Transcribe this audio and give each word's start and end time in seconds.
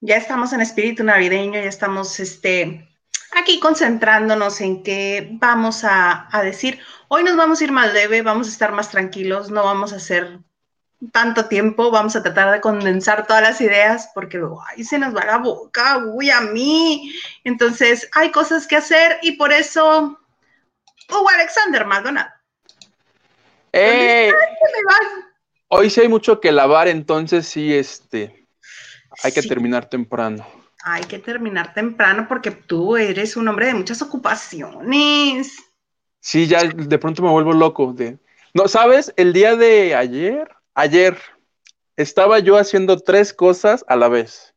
Ya 0.00 0.16
estamos 0.16 0.52
en 0.52 0.60
espíritu 0.60 1.02
navideño, 1.02 1.60
ya 1.60 1.68
estamos 1.68 2.20
este, 2.20 2.88
aquí 3.36 3.58
concentrándonos 3.58 4.60
en 4.60 4.82
qué 4.82 5.28
vamos 5.32 5.82
a, 5.84 6.28
a 6.30 6.42
decir. 6.42 6.78
Hoy 7.08 7.24
nos 7.24 7.36
vamos 7.36 7.60
a 7.60 7.64
ir 7.64 7.72
más 7.72 7.92
leve, 7.92 8.22
vamos 8.22 8.46
a 8.46 8.50
estar 8.50 8.72
más 8.72 8.90
tranquilos, 8.90 9.50
no 9.50 9.64
vamos 9.64 9.92
a 9.92 9.96
hacer 9.96 10.38
tanto 11.12 11.46
tiempo, 11.46 11.90
vamos 11.90 12.16
a 12.16 12.22
tratar 12.22 12.52
de 12.52 12.60
condensar 12.60 13.26
todas 13.26 13.42
las 13.42 13.60
ideas 13.60 14.10
porque 14.14 14.38
luego, 14.38 14.62
ay, 14.68 14.84
se 14.84 14.98
nos 14.98 15.14
va 15.14 15.24
la 15.24 15.38
boca, 15.38 15.98
uy, 15.98 16.30
a 16.30 16.40
mí. 16.40 17.12
Entonces, 17.44 18.08
hay 18.12 18.30
cosas 18.30 18.66
que 18.66 18.76
hacer 18.76 19.18
y 19.22 19.32
por 19.32 19.52
eso, 19.52 20.18
Hugo 21.08 21.28
Alexander 21.30 21.84
Maldonado. 21.86 22.30
¡Eh! 23.72 24.32
Hoy 25.68 25.90
sí 25.90 26.00
hay 26.00 26.08
mucho 26.08 26.40
que 26.40 26.50
lavar, 26.50 26.88
entonces 26.88 27.46
sí, 27.46 27.74
este, 27.74 28.47
hay 29.22 29.32
que 29.32 29.42
terminar 29.42 29.88
temprano. 29.88 30.46
Hay 30.84 31.04
que 31.04 31.18
terminar 31.18 31.74
temprano 31.74 32.26
porque 32.28 32.50
tú 32.50 32.96
eres 32.96 33.36
un 33.36 33.48
hombre 33.48 33.66
de 33.66 33.74
muchas 33.74 34.00
ocupaciones. 34.00 35.56
Sí, 36.20 36.46
ya 36.46 36.64
de 36.64 36.98
pronto 36.98 37.22
me 37.22 37.30
vuelvo 37.30 37.52
loco. 37.52 37.92
De... 37.92 38.18
No, 38.54 38.68
¿sabes? 38.68 39.12
El 39.16 39.32
día 39.32 39.56
de 39.56 39.94
ayer 39.94 40.48
Ayer 40.78 41.18
estaba 41.96 42.38
yo 42.38 42.56
haciendo 42.56 43.00
tres 43.00 43.32
cosas 43.32 43.84
a 43.88 43.96
la 43.96 44.06
vez. 44.06 44.54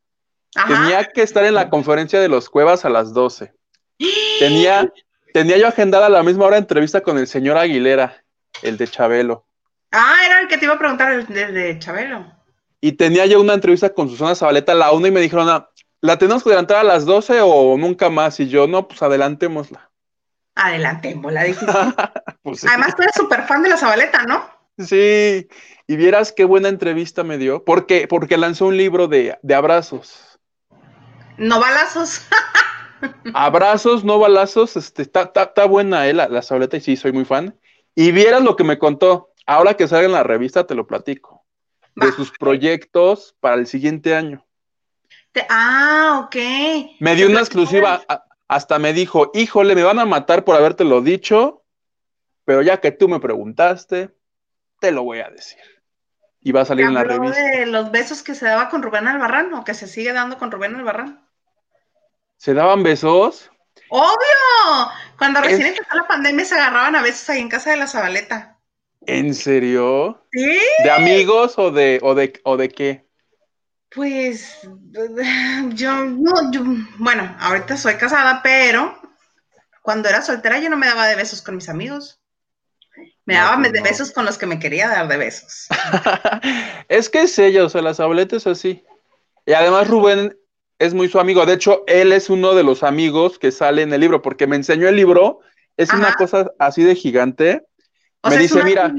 Tenía 0.68 1.04
que 1.05 1.24
estar 1.24 1.44
en 1.44 1.55
la 1.55 1.72
conferencia 1.72 2.20
de 2.22 2.30
los 2.30 2.48
cuevas 2.48 2.86
a 2.86 2.90
las 2.90 3.12
12. 3.12 3.52
Tenía, 4.40 4.94
tenía 5.34 5.58
yo 5.58 5.68
agendada 5.68 6.05
a 6.05 6.10
la 6.12 6.22
misma 6.22 6.46
hora 6.46 6.58
entrevista 6.58 7.02
con 7.02 7.18
el 7.18 7.26
señor 7.26 7.58
Aguilera, 7.58 8.24
el 8.62 8.78
de 8.78 8.88
Chabelo. 8.88 9.48
Ah, 9.91 10.18
era 10.24 10.41
el 10.41 10.48
que 10.48 10.60
te 10.60 10.66
iba 10.66 10.76
a 10.76 10.78
preguntar, 10.78 11.12
el 11.12 11.26
de, 11.26 11.80
Chabelo. 11.80 12.32
Y 12.81 12.94
tenía 12.94 13.27
yo 13.27 13.40
una 13.40 13.53
entrevista 13.53 13.94
con 13.94 14.09
Susana 14.09 14.34
Zabaleta 14.34 14.71
a 14.71 14.76
la 14.76 14.91
una 14.91 15.08
y 15.08 15.12
me 15.12 15.21
dijeron, 15.21 15.48
ah, 15.49 15.70
¿la 16.02 16.17
tenemos 16.17 16.44
que 16.44 16.49
adelantar 16.49 16.77
a 16.77 16.84
las 16.84 17.05
12 17.05 17.40
o 17.41 17.77
nunca 17.77 18.10
más? 18.10 18.40
Y 18.40 18.49
yo, 18.49 18.68
no, 18.68 18.88
pues 18.88 19.04
adelantémosla. 19.04 19.91
Adelantémosla, 20.55 21.43
dijiste. 21.43 21.71
pues 22.41 22.65
Además, 22.65 22.96
tú 22.96 23.04
eres 23.04 23.15
súper 23.15 23.43
fan 23.43 23.62
de 23.62 23.70
la 23.70 23.77
Zabaleta, 23.77 24.23
¿no? 24.23 24.43
Sí, 24.79 25.48
y 25.88 25.96
vieras 25.96 26.32
qué 26.32 26.43
buena 26.43 26.70
entrevista 26.70 27.23
me 27.23 27.38
dio, 27.38 27.63
porque, 27.63 28.07
porque 28.07 28.38
lanzó 28.38 28.65
un 28.65 28.77
libro 28.77 29.07
de, 29.07 29.38
abrazos. 29.54 30.40
No 31.38 31.60
balazos. 31.60 32.21
abrazos, 33.34 34.04
no 34.04 34.18
balazos, 34.18 34.76
este, 34.76 35.04
está 35.04 35.66
buena 35.66 36.07
eh, 36.07 36.13
la, 36.13 36.27
la 36.29 36.41
y 36.71 36.82
sí, 36.82 36.95
soy 36.95 37.12
muy 37.12 37.26
fan. 37.26 37.55
Y 37.93 38.12
vieras 38.12 38.41
lo 38.41 38.55
que 38.55 38.63
me 38.63 38.79
contó, 38.79 39.32
ahora 39.45 39.76
que 39.76 39.88
salga 39.88 40.05
en 40.05 40.13
la 40.13 40.23
revista 40.23 40.66
te 40.66 40.76
lo 40.76 40.88
platico, 40.88 41.41
de 41.96 42.12
sus 42.12 42.32
proyectos 42.32 43.36
para 43.40 43.56
el 43.56 43.68
siguiente 43.68 44.16
año. 44.16 44.46
ah, 45.50 46.22
ok. 46.26 46.36
Me 47.00 47.16
dio 47.16 47.28
una 47.28 47.40
exclusiva, 47.40 48.02
hasta 48.48 48.80
me 48.80 48.94
dijo, 48.94 49.32
híjole, 49.34 49.76
me 49.76 49.84
van 49.84 50.00
a 50.00 50.06
matar 50.06 50.44
por 50.44 50.56
habértelo 50.56 51.02
dicho, 51.02 51.64
pero 52.46 52.62
ya 52.62 52.80
que 52.80 52.92
tú 52.92 53.08
me 53.08 53.20
preguntaste, 53.20 54.10
te 54.80 54.92
lo 54.92 55.04
voy 55.04 55.20
a 55.20 55.30
decir 55.30 55.60
y 56.42 56.52
va 56.52 56.62
a 56.62 56.66
salir 56.66 56.86
en 56.86 56.94
la 56.96 57.04
revista. 57.04 57.40
de 57.40 57.66
los 57.68 57.92
besos 57.92 58.24
que 58.24 58.36
se 58.36 58.46
daba 58.46 58.70
con 58.70 58.82
Rubén 58.82 59.08
Albarrán 59.08 59.54
o 59.54 59.64
que 59.64 59.74
se 59.74 59.88
sigue 59.88 60.12
dando 60.12 60.38
con 60.38 60.52
Rubén 60.52 60.76
Albarrán? 60.76 61.24
¿Se 62.38 62.54
daban 62.54 62.82
besos? 62.82 63.52
¡Obvio! 63.90 64.92
Cuando 65.18 65.42
recién 65.42 65.68
empezó 65.68 65.96
la 65.96 66.08
pandemia 66.08 66.44
se 66.46 66.56
agarraban 66.56 66.96
a 66.96 67.03
besos 67.03 67.30
ahí 67.30 67.40
en 67.40 67.50
casa 67.50 67.69
de 67.69 67.78
la 67.78 67.88
Zabaleta. 67.88 68.58
¿En 69.06 69.34
serio? 69.34 70.25
Sí. 70.31 70.59
¿De 70.84 70.91
amigos 70.91 71.57
o 71.57 71.72
de, 71.72 72.00
o 72.02 72.13
de, 72.16 72.40
o 72.44 72.57
de 72.57 72.69
qué? 72.69 73.06
Pues 73.94 74.59
yo 75.74 76.06
no, 76.06 76.52
yo, 76.52 76.62
bueno, 76.97 77.35
ahorita 77.40 77.75
soy 77.75 77.96
casada, 77.96 78.41
pero 78.41 78.97
cuando 79.81 80.07
era 80.07 80.22
soltera 80.22 80.59
yo 80.59 80.69
no 80.69 80.78
me 80.78 80.88
daba 80.88 81.07
de 81.07 81.16
besos 81.16 81.41
con 81.41 81.56
mis 81.56 81.67
amigos. 81.67 82.22
Me 83.25 83.35
daba 83.35 83.57
pues 83.57 83.72
de 83.72 83.81
besos 83.81 84.12
con 84.12 84.25
los 84.25 84.38
que 84.38 84.45
me 84.45 84.59
quería 84.59 84.88
dar 84.88 85.07
de 85.07 85.18
besos. 85.18 85.68
es 86.88 87.09
que 87.09 87.23
es 87.23 87.38
ella, 87.38 87.66
o 87.66 87.69
sea, 87.69 87.81
las 87.81 88.00
abueletas 88.00 88.47
así. 88.47 88.83
Y 89.45 89.53
además 89.53 89.88
Rubén 89.88 90.38
es 90.79 90.94
muy 90.94 91.07
su 91.07 91.19
amigo. 91.19 91.45
De 91.45 91.53
hecho, 91.53 91.83
él 91.88 92.12
es 92.12 92.29
uno 92.29 92.56
de 92.56 92.63
los 92.63 92.83
amigos 92.83 93.38
que 93.39 93.51
sale 93.51 93.83
en 93.83 93.94
el 93.94 94.01
libro, 94.01 94.22
porque 94.22 94.47
me 94.47 94.56
enseñó 94.56 94.88
el 94.88 94.95
libro. 94.95 95.39
Es 95.78 95.94
una 95.94 96.13
cosa 96.16 96.51
así 96.59 96.83
de 96.83 96.95
gigante. 96.95 97.66
Me 98.29 98.37
dice, 98.37 98.63
mira, 98.63 98.93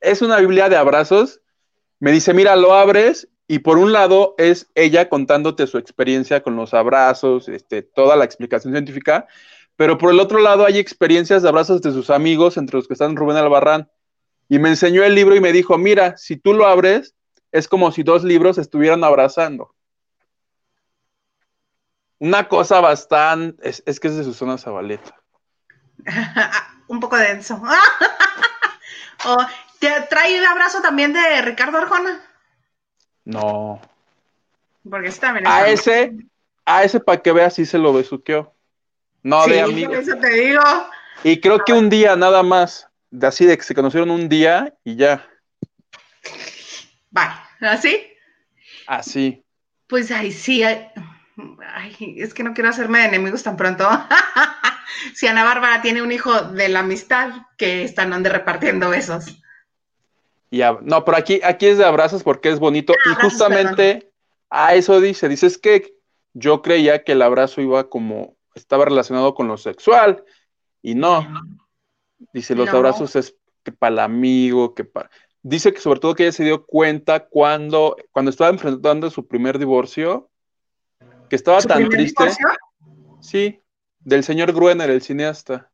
es 0.00 0.22
una 0.22 0.38
Biblia 0.38 0.68
de 0.68 0.76
abrazos. 0.76 1.40
Me 2.00 2.12
dice, 2.12 2.34
mira, 2.34 2.56
lo 2.56 2.74
abres 2.74 3.28
y 3.48 3.60
por 3.60 3.78
un 3.78 3.92
lado 3.92 4.34
es 4.36 4.70
ella 4.74 5.08
contándote 5.08 5.66
su 5.66 5.78
experiencia 5.78 6.42
con 6.42 6.54
los 6.54 6.74
abrazos, 6.74 7.48
este, 7.48 7.82
toda 7.82 8.14
la 8.14 8.24
explicación 8.24 8.74
científica, 8.74 9.26
pero 9.74 9.96
por 9.96 10.12
el 10.12 10.20
otro 10.20 10.38
lado 10.38 10.66
hay 10.66 10.78
experiencias 10.78 11.42
de 11.42 11.48
abrazos 11.48 11.80
de 11.80 11.92
sus 11.92 12.10
amigos, 12.10 12.58
entre 12.58 12.76
los 12.76 12.86
que 12.86 12.92
están 12.92 13.16
Rubén 13.16 13.38
Albarrán. 13.38 13.90
Y 14.48 14.58
me 14.58 14.68
enseñó 14.68 15.02
el 15.02 15.14
libro 15.14 15.34
y 15.34 15.40
me 15.40 15.52
dijo, 15.52 15.78
mira, 15.78 16.16
si 16.16 16.36
tú 16.36 16.52
lo 16.52 16.66
abres, 16.66 17.14
es 17.52 17.68
como 17.68 17.90
si 17.90 18.02
dos 18.02 18.22
libros 18.22 18.58
estuvieran 18.58 19.02
abrazando. 19.02 19.74
Una 22.18 22.48
cosa 22.48 22.80
bastante, 22.80 23.68
es, 23.68 24.00
que 24.00 24.08
es 24.08 24.16
de 24.16 24.24
Susana 24.24 24.58
Zabaleta. 24.58 25.14
Un 26.88 27.00
poco 27.00 27.16
denso. 27.16 27.62
¿Te 29.78 29.88
trae 30.10 30.36
el 30.36 30.44
abrazo 30.44 30.80
también 30.80 31.12
de 31.12 31.42
Ricardo 31.42 31.78
Arjona? 31.78 32.20
No. 33.24 33.80
Porque 34.88 35.08
ese 35.08 35.20
también 35.20 35.46
A 35.46 35.68
ese, 35.68 36.12
a 36.64 36.82
ese 36.82 36.98
para 36.98 37.22
que 37.22 37.32
veas 37.32 37.54
si 37.54 37.66
se 37.66 37.78
lo 37.78 37.92
besuqueó. 37.92 38.52
No, 39.22 39.46
de 39.46 39.60
amigos. 39.60 39.98
Eso 39.98 40.16
te 40.16 40.30
digo. 40.30 40.62
Y 41.24 41.40
creo 41.40 41.64
que 41.64 41.72
un 41.72 41.90
día 41.90 42.16
nada 42.16 42.42
más, 42.42 42.88
de 43.10 43.26
así 43.26 43.44
de 43.44 43.56
que 43.56 43.64
se 43.64 43.74
conocieron 43.74 44.10
un 44.10 44.28
día 44.28 44.74
y 44.84 44.96
ya. 44.96 45.28
Vale, 47.10 47.34
¿así? 47.60 48.06
Así. 48.86 49.44
Pues 49.86 50.10
ahí 50.10 50.32
sí, 50.32 50.62
ay, 51.66 52.16
es 52.18 52.34
que 52.34 52.42
no 52.42 52.54
quiero 52.54 52.70
hacerme 52.70 53.00
de 53.00 53.06
enemigos 53.06 53.42
tan 53.42 53.56
pronto. 53.56 53.88
si 55.14 55.26
Ana 55.26 55.44
Bárbara 55.44 55.82
tiene 55.82 56.02
un 56.02 56.12
hijo 56.12 56.42
de 56.42 56.68
la 56.68 56.80
amistad, 56.80 57.30
que 57.56 57.82
están 57.84 58.10
donde 58.10 58.30
repartiendo 58.30 58.90
besos. 58.90 59.40
Ya, 60.50 60.78
no, 60.82 61.04
pero 61.04 61.16
aquí, 61.16 61.40
aquí 61.44 61.66
es 61.66 61.78
de 61.78 61.84
abrazos 61.84 62.22
porque 62.22 62.48
es 62.50 62.58
bonito. 62.58 62.94
y 63.10 63.14
justamente 63.22 64.12
a 64.50 64.74
eso 64.74 65.00
dice, 65.00 65.28
dices 65.28 65.58
que 65.58 65.94
yo 66.32 66.62
creía 66.62 67.04
que 67.04 67.12
el 67.12 67.22
abrazo 67.22 67.60
iba 67.60 67.88
como 67.88 68.36
estaba 68.54 68.84
relacionado 68.84 69.34
con 69.34 69.48
lo 69.48 69.56
sexual 69.56 70.24
y 70.82 70.94
no. 70.94 71.26
Dice, 72.32 72.54
los 72.54 72.68
abrazos 72.70 73.14
es 73.16 73.36
que 73.62 73.72
para 73.72 73.92
el 73.92 73.98
amigo, 74.00 74.74
que 74.74 74.84
para... 74.84 75.10
Dice 75.42 75.72
que 75.72 75.80
sobre 75.80 76.00
todo 76.00 76.14
que 76.14 76.24
ella 76.24 76.32
se 76.32 76.44
dio 76.44 76.66
cuenta 76.66 77.26
cuando, 77.26 77.96
cuando 78.10 78.30
estaba 78.30 78.50
enfrentando 78.50 79.08
su 79.10 79.26
primer 79.28 79.58
divorcio, 79.58 80.30
que 81.28 81.36
estaba 81.36 81.60
tan 81.60 81.88
triste. 81.88 82.24
Divorcio? 82.24 82.48
Sí, 83.20 83.62
del 84.00 84.24
señor 84.24 84.52
Gruener, 84.52 84.90
el 84.90 85.02
cineasta. 85.02 85.70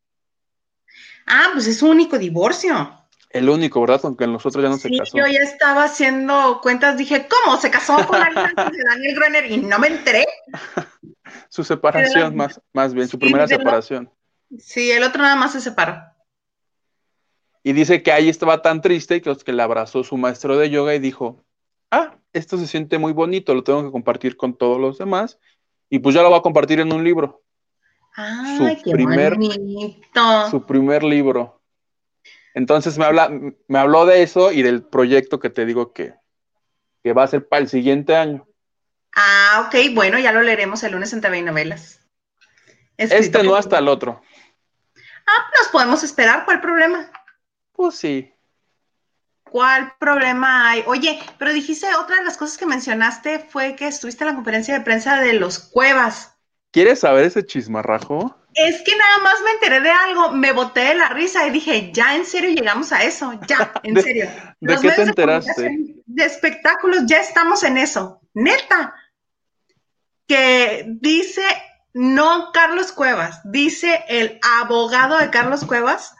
Ah, 1.26 1.50
pues 1.53 1.66
es 1.66 1.78
su 1.78 1.88
único 1.88 2.19
divorcio. 2.19 3.00
El 3.31 3.48
único, 3.48 3.81
¿verdad? 3.81 4.00
Aunque 4.04 4.25
en 4.25 4.32
los 4.32 4.47
otros 4.47 4.62
ya 4.62 4.69
no 4.69 4.76
se 4.76 4.97
casó. 4.97 5.16
Yo 5.16 5.26
ya 5.26 5.41
estaba 5.41 5.84
haciendo 5.84 6.60
cuentas, 6.62 6.97
dije, 6.97 7.26
¿cómo? 7.28 7.56
¿Se 7.56 7.70
casó 7.70 8.06
con 8.06 8.22
alguien 8.22 8.54
de 8.54 8.84
Daniel 8.84 9.15
Gruener? 9.16 9.50
Y 9.50 9.56
no 9.56 9.78
me 9.78 9.88
enteré. 9.88 10.25
su 11.48 11.65
separación, 11.65 12.36
más, 12.36 12.60
más 12.72 12.94
bien, 12.94 13.09
su 13.09 13.19
primera 13.19 13.48
separación. 13.48 14.10
Sí, 14.59 14.92
el 14.92 15.03
otro 15.03 15.22
nada 15.22 15.34
más 15.34 15.53
se 15.53 15.60
separó. 15.60 16.00
Y 17.65 17.72
dice 17.72 18.03
que 18.03 18.12
ahí 18.12 18.28
estaba 18.28 18.62
tan 18.62 18.81
triste 18.81 19.21
que, 19.21 19.34
que 19.36 19.53
le 19.53 19.62
abrazó 19.62 20.04
su 20.04 20.16
maestro 20.16 20.56
de 20.56 20.71
yoga 20.71 20.94
y 20.94 20.98
dijo, 20.98 21.42
ah, 21.94 22.19
esto 22.32 22.59
se 22.59 22.66
siente 22.66 22.98
muy 22.98 23.13
bonito, 23.13 23.54
lo 23.54 23.65
tengo 23.65 23.84
que 23.84 23.92
compartir 23.92 24.36
con 24.36 24.57
todos 24.57 24.80
los 24.80 24.98
demás. 24.98 25.39
Y 25.89 26.01
pues 26.01 26.15
ya 26.15 26.22
lo 26.22 26.30
va 26.30 26.39
a 26.39 26.42
compartir 26.42 26.80
en 26.80 26.92
un 26.92 27.04
libro. 27.04 27.42
Ay, 28.16 28.80
su 28.83 28.91
primer, 28.91 29.34
bonito. 29.36 30.51
Su 30.51 30.65
primer 30.66 31.03
libro. 31.03 31.60
Entonces 32.54 32.98
me, 32.98 33.04
habla, 33.04 33.28
me 33.28 33.78
habló 33.78 34.07
de 34.07 34.22
eso 34.22 34.53
y 34.53 34.63
del 34.63 34.84
proyecto 34.84 35.41
que 35.41 35.51
te 35.51 35.66
digo 35.66 35.92
que, 35.92 36.15
que 37.03 37.13
va 37.13 37.24
a 37.24 37.28
ser 37.28 37.48
para 37.48 37.63
el 37.63 37.69
siguiente 37.69 38.16
año. 38.16 38.47
Ah, 39.15 39.66
ok, 39.66 39.95
bueno, 39.95 40.19
ya 40.19 40.33
lo 40.33 40.42
leeremos 40.42 40.83
el 40.83 40.92
lunes 40.92 41.13
en 41.13 41.21
TV 41.21 41.39
y 41.39 41.42
Novelas. 41.42 42.01
este 42.97 43.42
no 43.42 43.54
hasta 43.54 43.78
el 43.78 43.89
otro. 43.89 44.21
Ah, 45.27 45.51
nos 45.59 45.69
podemos 45.69 46.03
esperar, 46.03 46.45
¿cuál 46.45 46.60
problema? 46.60 47.10
Pues 47.72 47.97
sí. 47.97 48.34
¿Cuál 49.54 49.92
problema 50.01 50.68
hay? 50.68 50.83
Oye, 50.84 51.21
pero 51.39 51.53
dijiste, 51.53 51.86
otra 51.95 52.16
de 52.16 52.24
las 52.24 52.36
cosas 52.36 52.59
que 52.59 52.66
mencionaste 52.66 53.39
fue 53.39 53.77
que 53.77 53.86
estuviste 53.86 54.24
en 54.24 54.30
la 54.30 54.34
conferencia 54.34 54.74
de 54.74 54.80
prensa 54.80 55.21
de 55.21 55.34
los 55.34 55.60
cuevas. 55.60 56.36
¿Quieres 56.72 56.98
saber 56.98 57.24
ese 57.24 57.47
chismarrajo? 57.47 58.36
Es 58.53 58.83
que 58.83 58.97
nada 58.97 59.18
más 59.18 59.34
me 59.45 59.53
enteré 59.53 59.80
de 59.80 59.92
algo, 59.92 60.33
me 60.33 60.51
boté 60.51 60.80
de 60.80 60.95
la 60.97 61.09
risa 61.10 61.47
y 61.47 61.53
dije, 61.53 61.92
ya 61.92 62.16
en 62.16 62.27
serio 62.27 62.51
llegamos 62.51 62.91
a 62.91 63.04
eso, 63.04 63.33
ya, 63.47 63.72
en 63.84 64.03
serio. 64.03 64.28
¿De 64.59 64.77
qué 64.77 64.91
te 64.91 65.03
enteraste? 65.03 65.71
De 66.04 66.24
espectáculos, 66.24 67.04
ya 67.07 67.21
estamos 67.21 67.62
en 67.62 67.77
eso, 67.77 68.22
neta. 68.34 68.92
que 70.27 70.84
dice, 71.00 71.45
no 71.92 72.50
Carlos 72.53 72.91
Cuevas, 72.91 73.41
dice 73.45 74.04
el 74.09 74.41
abogado 74.59 75.16
de 75.16 75.30
Carlos 75.30 75.65
Cuevas 75.65 76.12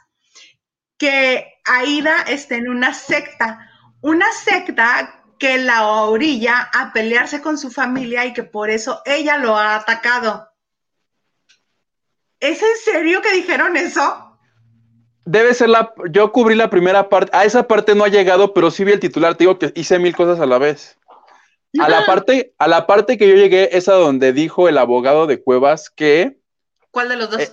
que 0.97 1.53
Aida 1.65 2.21
está 2.27 2.55
en 2.55 2.69
una 2.69 2.93
secta, 2.93 3.69
una 4.01 4.31
secta 4.31 5.23
que 5.37 5.57
la 5.57 5.87
orilla 5.87 6.69
a 6.73 6.93
pelearse 6.93 7.41
con 7.41 7.57
su 7.57 7.69
familia 7.69 8.25
y 8.25 8.33
que 8.33 8.43
por 8.43 8.69
eso 8.69 9.01
ella 9.05 9.37
lo 9.37 9.57
ha 9.57 9.75
atacado. 9.75 10.49
¿Es 12.39 12.61
en 12.61 12.77
serio 12.83 13.21
que 13.21 13.33
dijeron 13.33 13.75
eso? 13.75 14.37
Debe 15.25 15.53
ser 15.53 15.69
la. 15.69 15.93
Yo 16.11 16.31
cubrí 16.31 16.55
la 16.55 16.69
primera 16.69 17.09
parte. 17.09 17.35
A 17.35 17.45
esa 17.45 17.67
parte 17.67 17.95
no 17.95 18.03
ha 18.03 18.09
llegado, 18.09 18.53
pero 18.53 18.69
sí 18.69 18.83
vi 18.83 18.91
el 18.91 18.99
titular. 18.99 19.35
Te 19.35 19.45
digo 19.45 19.57
que 19.57 19.71
hice 19.75 19.97
mil 19.97 20.15
cosas 20.15 20.39
a 20.39 20.45
la 20.45 20.59
vez. 20.59 20.99
A 21.79 21.89
la 21.89 22.05
parte, 22.05 22.53
a 22.57 22.67
la 22.67 22.87
parte 22.87 23.17
que 23.17 23.27
yo 23.27 23.35
llegué 23.35 23.75
es 23.75 23.89
a 23.89 23.93
donde 23.93 24.31
dijo 24.31 24.69
el 24.69 24.77
abogado 24.77 25.27
de 25.27 25.41
Cuevas 25.41 25.89
que. 25.89 26.39
¿Cuál 26.91 27.09
de 27.09 27.15
los 27.17 27.31
dos? 27.31 27.41
Eh, 27.41 27.51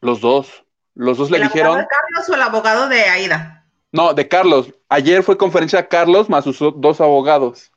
los 0.00 0.20
dos. 0.20 0.64
Los 0.94 1.18
dos 1.18 1.30
le 1.30 1.40
dijeron. 1.40 1.78
¿El 1.78 1.80
abogado 1.80 1.80
de 1.80 1.86
Carlos 1.88 2.28
o 2.28 2.34
el 2.34 2.42
abogado 2.42 2.88
de 2.88 3.02
Aida? 3.02 3.66
No, 3.92 4.14
de 4.14 4.28
Carlos. 4.28 4.74
Ayer 4.88 5.22
fue 5.22 5.36
conferencia 5.36 5.82
de 5.82 5.88
Carlos 5.88 6.28
más 6.28 6.44
sus 6.44 6.58
dos 6.76 7.00
abogados. 7.00 7.70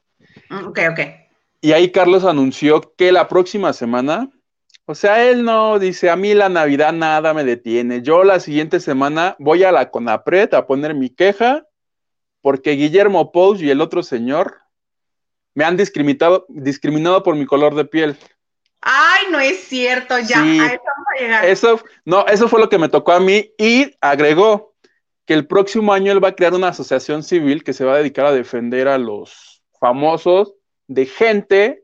Mm, 0.50 0.68
ok, 0.68 0.80
ok. 0.92 1.00
Y 1.62 1.72
ahí 1.72 1.92
Carlos 1.92 2.26
anunció 2.26 2.94
que 2.96 3.12
la 3.12 3.28
próxima 3.28 3.74
semana 3.74 4.30
o 4.88 4.94
sea, 4.94 5.28
él 5.28 5.44
no 5.44 5.80
dice, 5.80 6.12
a 6.12 6.16
mí 6.16 6.36
la 6.36 6.48
Navidad 6.48 6.94
nada 6.94 7.34
me 7.34 7.44
detiene. 7.44 8.04
Yo 8.04 8.24
la 8.24 8.40
siguiente 8.40 8.80
semana 8.80 9.36
voy 9.40 9.64
a 9.64 9.72
la 9.72 9.90
CONAPRED 9.90 10.54
a 10.54 10.68
poner 10.68 10.94
mi 10.94 11.10
queja 11.10 11.68
porque 12.42 12.74
Guillermo 12.74 13.32
Pous 13.32 13.64
y 13.64 13.72
el 13.72 13.82
otro 13.82 14.04
señor 14.04 14.60
me 15.56 15.64
han 15.64 15.76
discriminado, 15.76 16.46
discriminado 16.50 17.24
por 17.24 17.36
mi 17.36 17.48
color 17.48 17.74
de 17.74 17.86
piel. 17.86 18.16
Ay, 18.88 19.26
no 19.32 19.40
es 19.40 19.68
cierto, 19.68 20.20
ya, 20.20 20.44
a 20.44 20.46
eso 20.46 20.82
vamos 20.86 21.08
a 21.08 21.22
llegar. 21.22 21.46
Eso, 21.46 21.82
no, 22.06 22.26
eso 22.28 22.48
fue 22.48 22.60
lo 22.60 22.70
que 22.70 22.78
me 22.78 22.88
tocó 22.88 23.14
a 23.14 23.20
mí 23.20 23.52
y 23.58 23.92
agregó 24.00 24.76
que 25.26 25.34
el 25.34 25.48
próximo 25.48 25.92
año 25.92 26.12
él 26.12 26.24
va 26.24 26.30
a 26.30 26.36
crear 26.36 26.54
una 26.54 26.68
asociación 26.68 27.24
civil 27.24 27.64
que 27.64 27.74
se 27.74 27.84
va 27.84 27.96
a 27.96 27.98
dedicar 27.98 28.28
a 28.28 28.32
defender 28.32 28.88
a 28.88 29.00
los 29.00 29.64
famosos 29.80 30.54
de 30.88 31.08
gente 31.08 31.84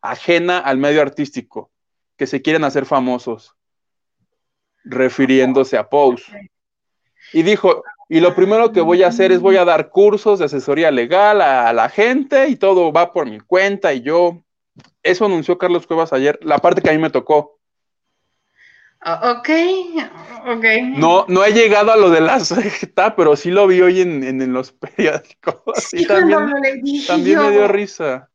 ajena 0.00 0.58
al 0.58 0.78
medio 0.78 1.02
artístico 1.02 1.70
que 2.16 2.26
se 2.26 2.42
quieren 2.42 2.64
hacer 2.64 2.86
famosos, 2.86 3.54
refiriéndose 4.84 5.76
a 5.76 5.88
Pose. 5.88 6.50
Y 7.32 7.42
dijo, 7.42 7.82
y 8.08 8.20
lo 8.20 8.34
primero 8.34 8.72
que 8.72 8.80
voy 8.80 9.02
a 9.02 9.08
hacer 9.08 9.30
es 9.30 9.40
voy 9.40 9.56
a 9.56 9.64
dar 9.64 9.90
cursos 9.90 10.38
de 10.38 10.46
asesoría 10.46 10.90
legal 10.90 11.40
a, 11.40 11.72
la 11.72 11.88
gente 11.88 12.48
y 12.48 12.56
todo 12.56 12.92
va 12.92 13.12
por 13.12 13.26
mi 13.26 13.40
cuenta 13.40 13.92
y 13.92 14.02
yo, 14.02 14.42
eso 15.02 15.24
anunció 15.24 15.58
Carlos 15.58 15.86
Cuevas 15.86 16.12
ayer, 16.12 16.38
la 16.42 16.58
parte 16.58 16.82
que 16.82 16.90
a 16.90 16.92
mí 16.92 16.98
me 16.98 17.10
tocó. 17.10 17.58
Ah, 19.02 19.32
ok, 19.38 19.48
ok. 20.46 20.64
No, 20.96 21.24
no 21.26 21.44
he 21.44 21.52
llegado 21.52 21.90
a 21.90 21.96
lo 21.96 22.10
de 22.10 22.20
la 22.20 22.40
secta, 22.40 23.16
pero 23.16 23.34
sí 23.34 23.50
lo 23.50 23.66
vi 23.66 23.80
hoy 23.80 24.02
en, 24.02 24.52
los 24.52 24.72
periódicos. 24.72 25.92
y 25.92 26.06
también, 26.06 27.06
también 27.06 27.38
me 27.40 27.50
dio 27.50 27.66
risa. 27.68 28.28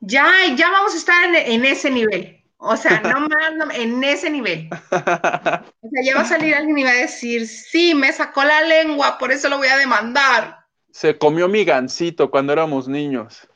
Ya, 0.00 0.32
ya 0.56 0.70
vamos 0.70 0.94
a 0.94 0.96
estar 0.96 1.34
en 1.34 1.64
ese 1.64 1.90
nivel. 1.90 2.42
O 2.64 2.76
sea, 2.76 3.00
no 3.00 3.20
más, 3.28 3.76
en 3.76 4.02
ese 4.04 4.30
nivel. 4.30 4.70
O 4.72 4.88
sea, 4.88 6.02
ya 6.04 6.14
va 6.14 6.20
a 6.20 6.24
salir 6.24 6.54
alguien 6.54 6.78
y 6.78 6.84
va 6.84 6.90
a 6.90 6.94
decir, 6.94 7.46
sí, 7.46 7.94
me 7.94 8.12
sacó 8.12 8.44
la 8.44 8.62
lengua, 8.62 9.18
por 9.18 9.32
eso 9.32 9.48
lo 9.48 9.58
voy 9.58 9.68
a 9.68 9.76
demandar. 9.76 10.58
Se 10.92 11.18
comió 11.18 11.48
mi 11.48 11.64
gancito 11.64 12.30
cuando 12.30 12.52
éramos 12.52 12.86
niños. 12.86 13.48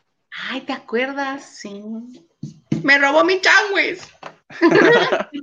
Ay, 0.50 0.62
¿te 0.62 0.73
acuerdas? 0.73 1.44
Sí. 1.44 1.82
Me 2.87 2.99
robó 2.99 3.25
mi 3.25 3.41
changuis. 3.41 4.09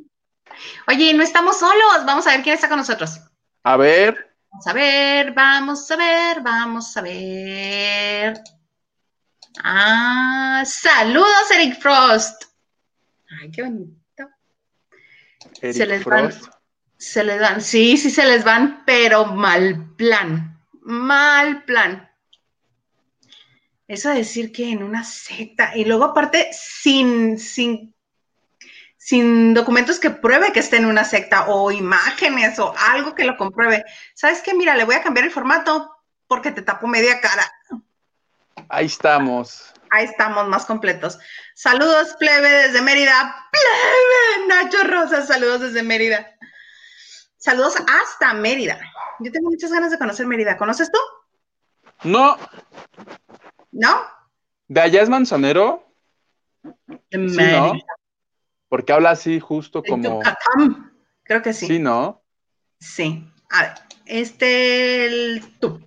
Oye, 0.88 1.13
no 1.13 1.24
estamos 1.24 1.60
solos. 1.60 2.06
Vamos 2.06 2.25
a 2.25 2.31
ver 2.31 2.42
quién 2.42 2.56
está 2.56 2.69
con 2.69 2.78
nosotros. 2.78 3.19
A 3.63 3.75
ver. 3.75 4.34
Vamos 4.50 4.68
a 4.68 4.72
ver, 4.74 5.34
vamos 5.34 5.92
a 5.92 5.95
ver, 5.98 6.42
vamos 6.42 6.95
a 6.95 7.01
ver. 7.01 8.42
Ah, 9.62 10.63
saludos, 10.66 11.51
Eric 11.54 11.81
Frost. 11.81 12.45
Ay, 13.42 13.51
qué 13.51 13.63
bonito. 13.63 14.30
se 15.60 15.86
les 15.86 16.06
van, 16.06 16.34
se 16.98 17.24
les 17.25 17.42
van, 17.42 17.60
sí, 17.62 17.98
sí 17.98 18.10
se 18.10 18.25
les 18.25 18.46
van, 18.46 18.86
pero 18.86 19.25
mal 19.25 19.96
plan, 19.98 20.62
mal 20.81 21.66
plan. 21.66 22.10
Eso 23.94 24.10
de 24.10 24.16
decir 24.16 24.51
que 24.51 24.72
en 24.72 24.84
una 24.84 25.04
secta, 25.04 25.75
y 25.75 25.86
luego 25.86 26.06
aparte 26.06 26.50
sin, 26.51 27.40
sin, 27.40 27.95
sin 28.98 29.54
documentos 29.54 30.00
que 30.00 30.10
pruebe 30.10 30.51
que 30.51 30.60
esté 30.60 30.78
en 30.78 30.86
una 30.86 31.04
secta, 31.04 31.48
o 31.48 31.72
imágenes, 31.72 32.60
o 32.60 32.74
algo 32.92 33.16
que 33.16 33.25
lo 33.25 33.38
compruebe. 33.38 33.84
¿Sabes 34.13 34.42
qué? 34.42 34.54
Mira, 34.54 34.75
le 34.75 34.84
voy 34.84 34.95
a 34.95 35.04
cambiar 35.04 35.25
el 35.25 35.31
formato 35.31 35.95
porque 36.28 36.51
te 36.51 36.62
tapo 36.62 36.88
media 36.88 37.22
cara. 37.22 37.50
Ahí 38.69 38.86
estamos 38.86 39.74
ahí 39.94 40.06
estamos 40.06 40.48
más 40.48 40.66
completos. 40.66 41.19
Saludos, 41.54 42.16
plebe, 42.19 42.50
desde 42.50 42.81
Mérida. 42.81 43.48
Plebe, 43.51 44.48
Nacho 44.48 44.84
Rosa, 44.84 45.25
saludos 45.25 45.62
desde 45.62 45.84
Mérida. 45.84 46.36
Saludos 47.38 47.75
hasta 47.75 48.34
Mérida. 48.34 48.80
Yo 49.19 49.31
tengo 49.31 49.50
muchas 49.50 49.72
ganas 49.72 49.92
de 49.92 50.00
conocer 50.00 50.25
Mérida. 50.25 50.57
¿Conoces 50.57 50.92
tú? 50.92 51.00
No. 52.04 52.38
¿No? 53.74 53.90
¿De 54.68 54.80
allá 54.80 55.02
es 55.02 55.10
Manzanero? 55.10 55.84
De 57.10 57.18
Mérida. 57.18 57.74
Porque 58.70 58.94
habla 58.94 59.12
así 59.12 59.40
justo 59.40 59.84
como... 59.84 60.22
Creo 61.24 61.42
que 61.42 61.54
sí. 61.54 61.68
Sí, 61.68 61.80
¿no? 61.80 62.24
Sí. 62.80 63.28
A 63.50 63.62
ver, 63.62 63.74
este, 64.06 65.06
el, 65.06 65.58
tú. 65.60 65.81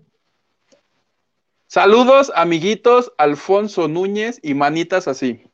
Saludos, 1.67 2.33
amiguitos, 2.35 3.13
Alfonso 3.19 3.87
Núñez 3.87 4.41
y 4.43 4.55
manitas 4.55 5.09
así. 5.09 5.45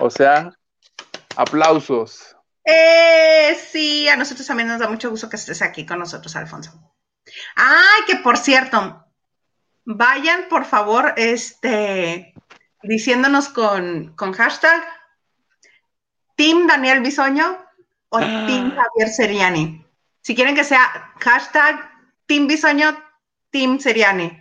O 0.00 0.10
sea, 0.10 0.52
aplausos. 1.36 2.36
Eh, 2.64 3.56
sí, 3.70 4.08
a 4.08 4.16
nosotros 4.16 4.46
también 4.46 4.68
nos 4.68 4.80
da 4.80 4.88
mucho 4.88 5.10
gusto 5.10 5.28
que 5.28 5.36
estés 5.36 5.62
aquí 5.62 5.86
con 5.86 5.98
nosotros, 5.98 6.36
Alfonso. 6.36 6.72
Ay, 7.56 8.02
que 8.06 8.16
por 8.16 8.36
cierto, 8.36 9.04
vayan 9.96 10.48
por 10.48 10.64
favor, 10.64 11.14
este, 11.16 12.34
diciéndonos 12.82 13.48
con, 13.48 14.14
con 14.16 14.32
hashtag 14.32 14.82
Team 16.36 16.66
Daniel 16.66 17.00
Bisoño 17.00 17.58
o 18.08 18.18
Team 18.18 18.74
Javier 18.74 19.08
Seriani. 19.08 19.84
Si 20.22 20.34
quieren 20.34 20.54
que 20.54 20.64
sea 20.64 21.12
hashtag 21.18 21.90
Team 22.26 22.46
Bisoño, 22.46 22.96
Team 23.50 23.78
Seriani. 23.78 24.38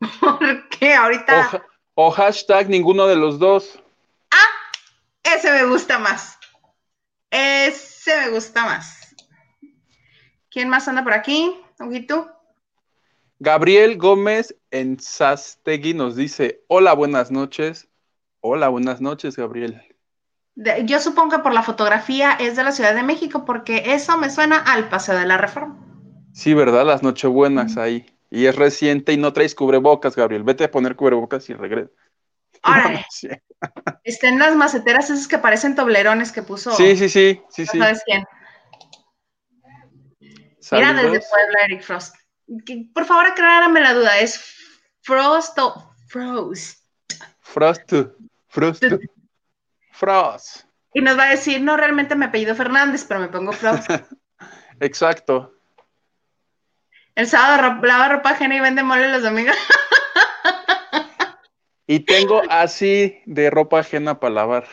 Porque 0.20 0.94
ahorita. 0.94 1.62
O, 1.94 2.10
hashtag 2.10 2.68
ninguno 2.68 3.06
de 3.06 3.16
los 3.16 3.38
dos. 3.38 3.78
Ah, 4.30 4.48
ese 5.22 5.50
me 5.52 5.64
gusta 5.64 5.98
más. 5.98 6.38
Ese 7.30 8.16
me 8.18 8.28
gusta 8.30 8.64
más. 8.64 9.14
¿Quién 10.50 10.68
más 10.68 10.88
anda 10.88 11.02
por 11.02 11.12
aquí? 11.12 11.58
Ojito. 11.78 12.35
Gabriel 13.38 13.98
Gómez 13.98 14.56
en 14.70 14.98
Sastegui 14.98 15.94
nos 15.94 16.16
dice: 16.16 16.64
Hola, 16.68 16.94
buenas 16.94 17.30
noches. 17.30 17.88
Hola, 18.40 18.68
buenas 18.68 19.00
noches, 19.00 19.36
Gabriel. 19.36 19.82
yo 20.84 21.00
supongo 21.00 21.36
que 21.36 21.42
por 21.42 21.52
la 21.52 21.62
fotografía 21.62 22.32
es 22.32 22.56
de 22.56 22.64
la 22.64 22.72
Ciudad 22.72 22.94
de 22.94 23.02
México, 23.02 23.44
porque 23.44 23.82
eso 23.86 24.16
me 24.16 24.30
suena 24.30 24.58
al 24.58 24.88
Paseo 24.88 25.18
de 25.18 25.26
la 25.26 25.36
Reforma. 25.36 25.78
Sí, 26.32 26.54
¿verdad? 26.54 26.86
Las 26.86 27.02
Nochebuenas 27.02 27.76
ahí. 27.76 28.06
Y 28.30 28.46
es 28.46 28.56
reciente 28.56 29.12
y 29.12 29.16
no 29.16 29.32
traes 29.32 29.54
cubrebocas, 29.54 30.16
Gabriel. 30.16 30.42
Vete 30.42 30.64
a 30.64 30.70
poner 30.70 30.96
cubrebocas 30.96 31.48
y 31.48 31.54
regresa. 31.54 31.90
Órale. 32.62 33.06
Estén 34.04 34.38
las 34.38 34.56
maceteras 34.56 35.10
esas 35.10 35.28
que 35.28 35.38
parecen 35.38 35.74
toblerones 35.74 36.32
que 36.32 36.42
puso. 36.42 36.72
Sí, 36.72 36.96
sí, 36.96 37.08
sí, 37.08 37.42
sí, 37.48 37.66
sí. 37.66 37.78
¿Sabes 37.78 38.02
quién? 38.04 38.24
Mira 40.72 40.92
desde 40.94 41.20
Puebla, 41.20 41.58
Eric 41.64 41.82
Frost. 41.82 42.16
Por 42.94 43.04
favor, 43.04 43.26
aclárame 43.26 43.80
la 43.80 43.94
duda. 43.94 44.18
¿Es 44.18 44.54
Frost 45.02 45.58
o 45.58 45.92
Frost? 46.08 46.80
Frost. 47.40 47.92
Frost. 48.48 48.84
Frost. 49.92 50.64
Y 50.94 51.00
nos 51.00 51.18
va 51.18 51.24
a 51.24 51.30
decir, 51.30 51.60
no, 51.60 51.76
realmente 51.76 52.14
me 52.14 52.26
apellido 52.26 52.54
Fernández, 52.54 53.04
pero 53.04 53.20
me 53.20 53.28
pongo 53.28 53.52
Frost. 53.52 53.90
Exacto. 54.80 55.52
El 57.14 57.26
sábado 57.26 57.80
lava 57.82 58.08
ropa 58.08 58.30
ajena 58.30 58.56
y 58.56 58.60
vende 58.60 58.82
mole 58.82 59.08
los 59.08 59.22
domingos. 59.22 59.56
y 61.86 62.00
tengo 62.00 62.42
así 62.50 63.22
de 63.24 63.50
ropa 63.50 63.80
ajena 63.80 64.20
para 64.20 64.34
lavar. 64.34 64.66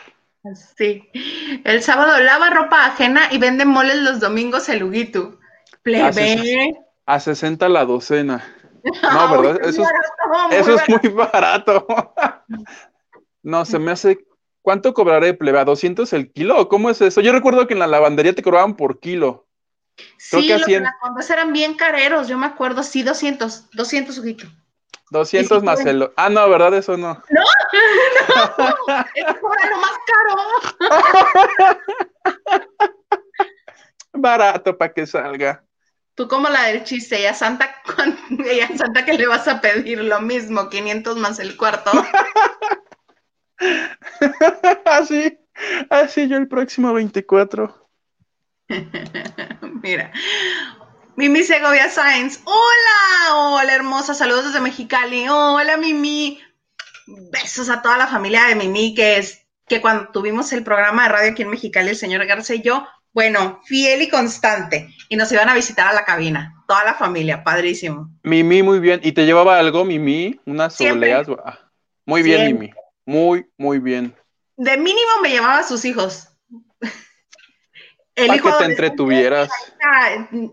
Sí. 0.78 1.10
El 1.64 1.82
sábado 1.82 2.20
lava 2.20 2.50
ropa 2.50 2.86
ajena 2.86 3.30
y 3.32 3.38
vende 3.38 3.64
moles 3.64 3.98
los 3.98 4.20
domingos 4.20 4.68
el 4.68 4.84
Huguito. 4.84 5.40
Plebe. 5.84 6.83
A, 7.06 7.20
60 7.20 7.70
la 7.70 7.86
docena. 7.86 8.44
No, 9.02 9.42
¿verdad? 9.42 9.66
Eso, 9.66 9.82
es, 9.82 10.60
eso 10.60 10.76
es 10.76 10.90
muy 10.90 11.10
barato. 11.14 11.88
no, 13.44 13.64
se 13.64 13.80
me 13.80 13.92
hace 13.92 14.26
¿Cuánto 14.64 14.94
cobraré, 14.94 15.34
pleba? 15.34 15.66
¿200 15.66 16.12
el 16.14 16.32
kilo? 16.32 16.58
¿O 16.58 16.70
¿Cómo 16.70 16.90
es 16.90 17.02
eso? 17.02 17.20
Yo 17.20 17.34
recuerdo 17.34 17.68
que 17.68 17.74
en 17.74 17.80
la 17.80 17.88
lavandería 17.88 18.34
te 18.34 18.42
cobraban 18.42 18.78
por 18.78 19.02
kilo. 19.02 19.46
sí, 20.18 20.48
los 20.48 20.66
anacondas 20.66 21.30
eran 21.30 21.52
bien 21.52 21.76
careros, 21.76 22.30
yo 22.30 22.38
me 22.38 22.46
acuerdo, 22.46 22.82
sí, 22.82 23.04
200, 23.04 23.72
200 23.72 24.18
Huguito. 24.18 24.48
200 25.12 25.62
más 25.64 25.86
el... 25.86 26.10
Ah, 26.16 26.30
no, 26.30 26.50
¿verdad? 26.50 26.74
Eso 26.74 26.96
no. 26.98 27.22
No, 27.34 28.36
no, 28.58 29.06
eso 29.16 29.40
cobra 29.42 29.70
lo 29.70 29.78
más 29.78 29.92
caro. 30.08 30.36
Barato 34.14 34.78
para 34.78 34.94
que 34.94 35.06
salga. 35.06 35.64
Tú 36.16 36.28
como 36.28 36.48
la 36.48 36.66
del 36.66 36.84
chiste, 36.84 37.20
ella 37.20 37.34
Santa, 37.34 37.82
ella 38.46 38.70
Santa 38.78 39.04
que 39.06 39.14
le 39.14 39.28
vas 39.28 39.48
a 39.48 39.62
pedir 39.62 40.00
lo 40.00 40.22
mismo, 40.22 40.70
500 40.70 41.18
más 41.18 41.40
el 41.40 41.58
cuarto. 41.58 41.92
así, 44.86 45.40
así 45.90 46.28
yo 46.28 46.38
el 46.38 46.48
próximo 46.48 46.94
24. 46.94 47.90
Mira, 49.82 50.12
Mimi 51.16 51.44
Segovia 51.44 51.90
Sainz, 51.90 52.42
hola, 52.46 53.36
hola 53.36 53.74
hermosa, 53.74 54.14
saludos 54.14 54.46
desde 54.46 54.62
Mexicali, 54.62 55.28
hola 55.28 55.78
Mimi, 55.78 56.40
besos 57.32 57.70
a 57.70 57.82
toda 57.82 57.98
la 57.98 58.08
familia 58.08 58.46
de 58.46 58.56
Mimi, 58.56 58.94
que 58.94 59.18
es 59.18 59.46
que 59.68 59.82
cuando 59.82 60.10
tuvimos 60.12 60.54
el 60.54 60.64
programa 60.64 61.04
de 61.04 61.10
radio 61.10 61.32
aquí 61.32 61.42
en 61.42 61.50
Mexicali, 61.50 61.90
el 61.90 61.96
señor 61.96 62.26
Garza 62.26 62.54
y 62.54 62.62
yo, 62.62 62.88
bueno, 63.14 63.62
fiel 63.64 64.02
y 64.02 64.10
constante. 64.10 64.90
Y 65.08 65.16
nos 65.16 65.32
iban 65.32 65.48
a 65.48 65.54
visitar 65.54 65.88
a 65.88 65.94
la 65.94 66.04
cabina, 66.04 66.64
toda 66.68 66.84
la 66.84 66.96
familia, 66.96 67.44
padrísimo. 67.44 68.10
Mimi, 68.24 68.64
muy 68.64 68.80
bien. 68.80 69.00
¿Y 69.04 69.12
te 69.12 69.26
llevaba 69.26 69.60
algo, 69.60 69.86
Mimi? 69.86 70.40
Unas 70.46 70.80
obleas. 70.82 71.28
Ah, 71.46 71.60
muy 72.06 72.24
bien, 72.24 72.48
Mimi. 72.48 72.72
Muy, 73.06 73.46
muy 73.58 73.80
bien. 73.80 74.16
De 74.58 74.78
mínimo 74.78 75.12
me 75.22 75.30
llevaba 75.30 75.60
a 75.60 75.64
sus 75.64 75.86
hijos. 75.86 76.30
El 78.16 78.28
Para 78.28 78.42
que 78.42 78.52
te 78.60 78.66
entretuvieras. 78.66 79.50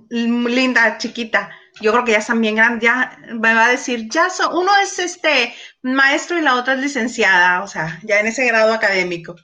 Linda, 0.08 0.98
chiquita. 0.98 1.50
Yo 1.80 1.92
creo 1.92 2.04
que 2.04 2.12
ya 2.12 2.18
están 2.18 2.40
bien 2.40 2.56
grandes. 2.56 2.82
Ya 2.82 3.18
me 3.32 3.54
va 3.54 3.66
a 3.66 3.70
decir, 3.70 4.08
ya 4.10 4.30
son, 4.30 4.54
uno 4.56 4.70
es 4.82 4.98
este 4.98 5.54
maestro 5.82 6.38
y 6.38 6.42
la 6.42 6.56
otra 6.56 6.74
es 6.74 6.80
licenciada. 6.80 7.62
O 7.62 7.68
sea, 7.68 8.00
ya 8.02 8.20
en 8.20 8.26
ese 8.26 8.46
grado 8.46 8.72
académico. 8.72 9.36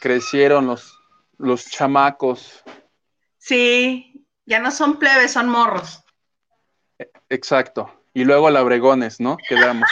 Crecieron 0.00 0.66
los 0.66 0.93
los 1.38 1.66
chamacos. 1.66 2.62
Sí, 3.38 4.26
ya 4.46 4.58
no 4.58 4.70
son 4.70 4.98
plebes, 4.98 5.32
son 5.32 5.48
morros. 5.48 6.02
Exacto. 7.28 7.92
Y 8.12 8.24
luego 8.24 8.50
labregones, 8.50 9.20
¿no? 9.20 9.36
Quedamos. 9.48 9.88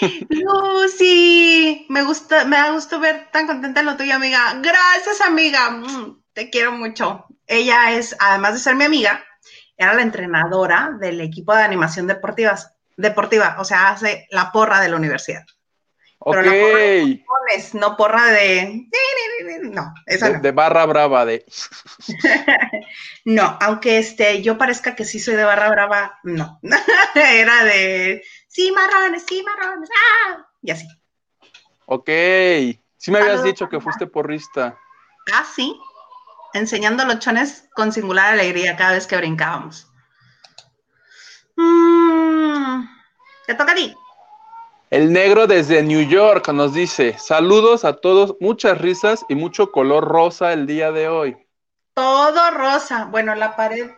Lucy, 0.30 1.86
me 1.88 2.02
gusta, 2.02 2.44
me 2.44 2.56
da 2.56 2.70
gusto 2.70 3.00
ver 3.00 3.28
tan 3.32 3.46
contenta 3.46 3.82
lo 3.82 3.96
tuyo, 3.96 4.14
amiga. 4.14 4.54
Gracias, 4.62 5.20
amiga. 5.20 5.70
Mm, 5.70 6.22
te 6.32 6.50
quiero 6.50 6.72
mucho. 6.72 7.26
Ella 7.46 7.92
es, 7.92 8.16
además 8.20 8.54
de 8.54 8.60
ser 8.60 8.76
mi 8.76 8.84
amiga, 8.84 9.24
era 9.76 9.94
la 9.94 10.02
entrenadora 10.02 10.90
del 11.00 11.20
equipo 11.20 11.54
de 11.54 11.62
animación 11.62 12.06
deportivas, 12.06 12.74
deportiva, 12.96 13.56
o 13.58 13.64
sea, 13.64 13.90
hace 13.90 14.26
la 14.30 14.52
porra 14.52 14.80
de 14.80 14.88
la 14.88 14.96
universidad. 14.96 15.44
Ok. 16.28 17.74
no 17.74 17.96
porra 17.96 18.26
de. 18.26 18.88
No, 19.62 19.94
esa 20.06 20.30
de, 20.30 20.52
barra 20.52 20.84
brava, 20.84 21.24
de. 21.24 21.46
no, 23.24 23.56
aunque 23.60 23.98
este, 23.98 24.42
yo 24.42 24.58
parezca 24.58 24.94
que 24.94 25.04
sí 25.04 25.18
soy 25.20 25.36
de 25.36 25.44
barra 25.44 25.70
brava, 25.70 26.18
no. 26.24 26.60
Era 27.14 27.64
de. 27.64 28.22
Sí, 28.48 28.72
marrones, 28.72 29.24
sí, 29.26 29.42
marrones, 29.42 29.88
¡ah! 29.90 30.46
Y 30.62 30.70
así. 30.70 30.86
Ok. 31.86 32.10
Sí 32.96 33.10
me 33.10 33.20
habías 33.20 33.42
dicho 33.42 33.68
que 33.68 33.80
fuiste 33.80 34.06
porrista. 34.06 34.76
Ah, 35.32 35.46
sí. 35.54 35.80
Enseñando 36.52 37.04
los 37.04 37.20
chones 37.20 37.68
con 37.74 37.92
singular 37.92 38.32
alegría 38.34 38.76
cada 38.76 38.92
vez 38.92 39.06
que 39.06 39.16
brincábamos. 39.16 39.86
Mm, 41.56 42.84
te 43.46 43.54
toca 43.54 43.72
a 43.72 43.74
ti. 43.74 43.94
El 44.90 45.12
negro 45.12 45.46
desde 45.46 45.82
New 45.82 46.08
York 46.08 46.48
nos 46.48 46.72
dice, 46.72 47.18
saludos 47.18 47.84
a 47.84 47.96
todos, 47.96 48.36
muchas 48.40 48.78
risas 48.78 49.26
y 49.28 49.34
mucho 49.34 49.70
color 49.70 50.04
rosa 50.04 50.54
el 50.54 50.66
día 50.66 50.92
de 50.92 51.08
hoy. 51.08 51.36
Todo 51.92 52.50
rosa. 52.52 53.04
Bueno, 53.04 53.34
la 53.34 53.54
pared. 53.54 53.90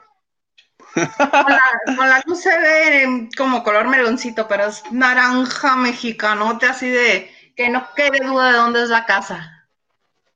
con, 0.94 2.08
la, 2.08 2.22
luz 2.26 2.40
se 2.40 2.58
ve 2.58 3.28
como 3.36 3.62
color 3.62 3.86
meloncito, 3.86 4.48
pero 4.48 4.64
es 4.64 4.82
naranja 4.90 5.76
mexicanote, 5.76 6.66
así 6.66 6.88
de 6.88 7.30
que 7.54 7.68
no 7.68 7.86
quede 7.94 8.26
duda 8.26 8.50
de 8.50 8.58
dónde 8.58 8.82
es 8.82 8.88
la 8.88 9.06
casa. 9.06 9.68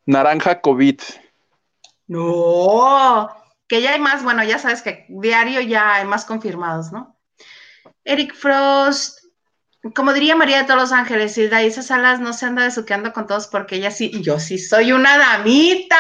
Naranja 0.07 0.61
COVID. 0.61 1.01
No, 2.07 3.29
que 3.67 3.83
ya 3.83 3.95
hay 3.95 4.01
más, 4.01 4.23
bueno, 4.23 4.45
ya 4.45 4.61
sabes 4.61 4.83
que 4.83 5.07
diario 5.09 5.61
ya 5.63 5.95
hay 5.95 6.05
más 6.05 6.25
confirmados, 6.27 6.93
¿no? 6.93 7.17
Eric 8.05 8.35
Frost, 8.35 9.24
como 9.93 10.15
diría 10.15 10.35
María 10.35 10.59
de 10.59 10.65
todos 10.65 10.81
los 10.81 10.93
ángeles, 10.93 11.37
Hilda, 11.37 11.63
y 11.63 11.67
esas 11.67 11.91
alas 11.91 12.21
no 12.21 12.33
se 12.33 12.47
anda 12.47 12.63
besuqueando 12.63 13.13
con 13.13 13.27
todos 13.27 13.49
porque 13.49 13.77
ella 13.77 13.91
sí, 13.91 14.11
yo 14.23 14.41
sí 14.41 14.59
soy 14.59 14.93
una 14.93 15.19
damita. 15.19 15.99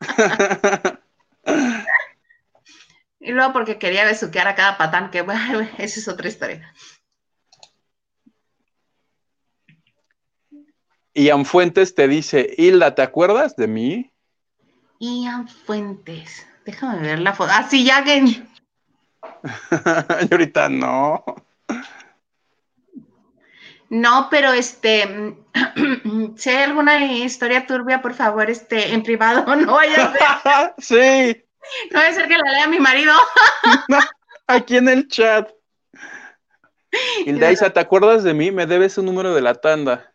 y 3.20 3.32
luego 3.32 3.52
porque 3.52 3.78
quería 3.78 4.04
besuquear 4.04 4.48
a 4.48 4.54
cada 4.54 4.78
patán, 4.78 5.10
que 5.10 5.20
bueno, 5.20 5.60
esa 5.78 6.00
es 6.00 6.08
otra 6.08 6.28
historia. 6.28 6.74
Ian 11.12 11.44
Fuentes 11.44 11.94
te 11.94 12.08
dice, 12.08 12.54
Hilda, 12.56 12.94
¿te 12.94 13.02
acuerdas 13.02 13.56
de 13.56 13.66
mí? 13.66 14.10
Ian 14.98 15.48
Fuentes, 15.48 16.46
déjame 16.64 17.02
ver 17.02 17.18
la 17.18 17.34
foto. 17.34 17.50
Ah, 17.52 17.68
sí, 17.68 17.84
ya 17.84 18.02
que... 18.02 18.22
y 18.22 20.32
ahorita 20.32 20.70
no. 20.70 21.22
No, 23.90 24.28
pero 24.30 24.52
este, 24.52 25.36
si 26.36 26.50
hay 26.50 26.62
alguna 26.62 27.04
historia 27.04 27.66
turbia, 27.66 28.00
por 28.00 28.14
favor, 28.14 28.48
este, 28.48 28.94
en 28.94 29.02
privado, 29.02 29.44
no 29.56 29.74
vaya 29.74 30.06
a 30.06 30.12
ser. 30.12 30.74
sí. 30.78 31.44
No 31.90 31.98
vaya 31.98 32.10
a 32.10 32.14
ser 32.14 32.28
que 32.28 32.38
la 32.38 32.52
lea 32.52 32.68
mi 32.68 32.78
marido. 32.78 33.12
Aquí 34.46 34.76
en 34.76 34.88
el 34.88 35.08
chat. 35.08 35.50
Hildaisa, 37.26 37.70
¿te 37.70 37.80
acuerdas 37.80 38.22
de 38.24 38.32
mí? 38.32 38.50
Me 38.50 38.66
debes 38.66 38.96
un 38.96 39.06
número 39.06 39.34
de 39.34 39.40
la 39.40 39.54
tanda. 39.54 40.12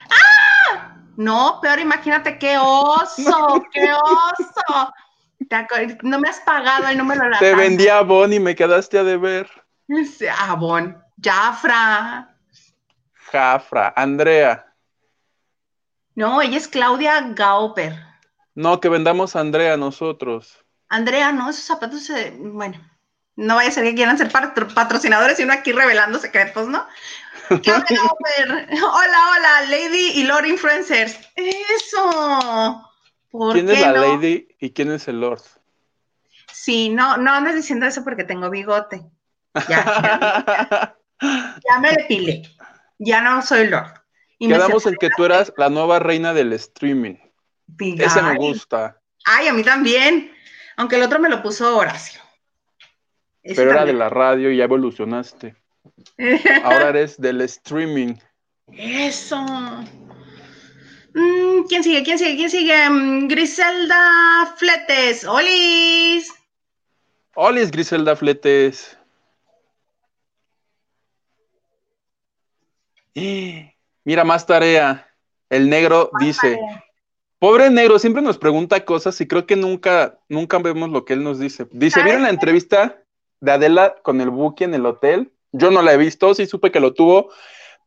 ¡Ah! 0.00 0.96
No, 1.16 1.60
peor, 1.60 1.80
imagínate 1.80 2.38
qué 2.38 2.56
oso, 2.58 3.62
qué 3.72 3.92
oso. 3.92 4.92
No 6.02 6.18
me 6.18 6.28
has 6.28 6.40
pagado 6.40 6.88
el 6.88 6.96
número 6.96 7.22
de 7.24 7.30
la 7.30 7.38
Te 7.38 7.54
vendía 7.54 7.68
vendí 7.68 7.88
a 7.88 8.00
Bon 8.00 8.32
y 8.32 8.40
me 8.40 8.54
quedaste 8.54 8.98
a 8.98 9.04
deber. 9.04 9.50
Ah, 10.30 10.54
Bon. 10.54 10.96
Jafra. 11.22 12.33
Jafra, 13.34 13.92
Andrea. 13.96 14.64
No, 16.14 16.40
ella 16.40 16.56
es 16.56 16.68
Claudia 16.68 17.20
Gauper. 17.34 17.96
No, 18.54 18.78
que 18.78 18.88
vendamos 18.88 19.34
a 19.34 19.40
Andrea 19.40 19.76
nosotros. 19.76 20.64
Andrea, 20.88 21.32
no, 21.32 21.50
esos 21.50 21.64
zapatos, 21.64 22.08
bueno, 22.38 22.78
no 23.34 23.56
vaya 23.56 23.70
a 23.70 23.72
ser 23.72 23.82
que 23.82 23.96
quieran 23.96 24.16
ser 24.16 24.30
patrocinadores 24.30 25.40
y 25.40 25.42
uno 25.42 25.52
aquí 25.52 25.72
revelando 25.72 26.20
secretos, 26.20 26.68
¿no? 26.68 26.86
Claudia 27.48 27.84
Gauper. 27.90 28.68
Hola, 28.80 29.18
hola, 29.32 29.62
Lady 29.68 30.12
y 30.14 30.22
Lord 30.22 30.46
Influencers. 30.46 31.18
Eso. 31.34 32.88
¿Quién 33.52 33.68
es 33.68 33.80
la 33.80 33.92
Lady 33.92 34.46
y 34.60 34.70
quién 34.70 34.92
es 34.92 35.08
el 35.08 35.20
Lord? 35.20 35.42
Sí, 36.52 36.88
no, 36.88 37.16
no 37.16 37.32
andes 37.32 37.56
diciendo 37.56 37.86
eso 37.86 38.04
porque 38.04 38.22
tengo 38.22 38.48
bigote. 38.48 39.04
Ya, 39.68 39.84
ya, 39.84 40.96
ya 41.20 41.78
me 41.80 41.90
depilé 41.90 42.42
ya 42.98 43.20
no 43.20 43.42
soy 43.42 43.68
Lord. 43.68 43.92
Quedamos 44.38 44.86
en 44.86 44.96
que 44.96 45.10
tú 45.16 45.24
eras 45.24 45.52
la 45.56 45.68
nueva 45.68 45.98
reina 45.98 46.34
del 46.34 46.52
streaming. 46.52 47.16
Ese 47.78 48.22
me 48.22 48.36
gusta. 48.36 49.00
Ay, 49.24 49.48
a 49.48 49.52
mí 49.52 49.62
también. 49.62 50.32
Aunque 50.76 50.96
el 50.96 51.02
otro 51.02 51.18
me 51.18 51.28
lo 51.28 51.42
puso 51.42 51.76
Horacio. 51.76 52.20
Pero 53.42 53.70
era 53.70 53.84
de 53.84 53.92
la 53.92 54.08
radio 54.08 54.50
y 54.50 54.56
ya 54.56 54.64
evolucionaste. 54.64 55.54
Ahora 56.64 56.88
eres 56.90 57.20
del 57.20 57.40
streaming. 57.42 58.14
Eso. 58.72 59.38
Mm, 61.14 61.64
¿Quién 61.68 61.84
sigue? 61.84 62.02
¿Quién 62.02 62.18
sigue? 62.18 62.36
¿Quién 62.36 62.50
sigue? 62.50 62.90
Mm, 62.90 63.28
Griselda 63.28 64.54
Fletes. 64.56 65.24
¡Olis! 65.24 66.32
¡Olis, 67.34 67.70
Griselda 67.70 68.16
Fletes! 68.16 68.96
Mira, 73.14 74.24
más 74.24 74.46
tarea. 74.46 75.08
El 75.48 75.68
negro 75.70 76.10
dice, 76.20 76.58
pobre 77.38 77.70
negro, 77.70 77.98
siempre 77.98 78.22
nos 78.22 78.38
pregunta 78.38 78.84
cosas 78.84 79.20
y 79.20 79.28
creo 79.28 79.46
que 79.46 79.56
nunca, 79.56 80.18
nunca 80.28 80.58
vemos 80.58 80.90
lo 80.90 81.04
que 81.04 81.12
él 81.12 81.22
nos 81.22 81.38
dice. 81.38 81.66
Dice, 81.70 82.02
¿vieron 82.02 82.22
la 82.22 82.30
entrevista 82.30 83.02
de 83.40 83.52
Adela 83.52 83.96
con 84.02 84.20
el 84.20 84.30
Buki 84.30 84.64
en 84.64 84.74
el 84.74 84.86
hotel? 84.86 85.32
Yo 85.52 85.70
no 85.70 85.82
la 85.82 85.92
he 85.92 85.96
visto, 85.96 86.34
sí 86.34 86.46
supe 86.46 86.72
que 86.72 86.80
lo 86.80 86.94
tuvo, 86.94 87.30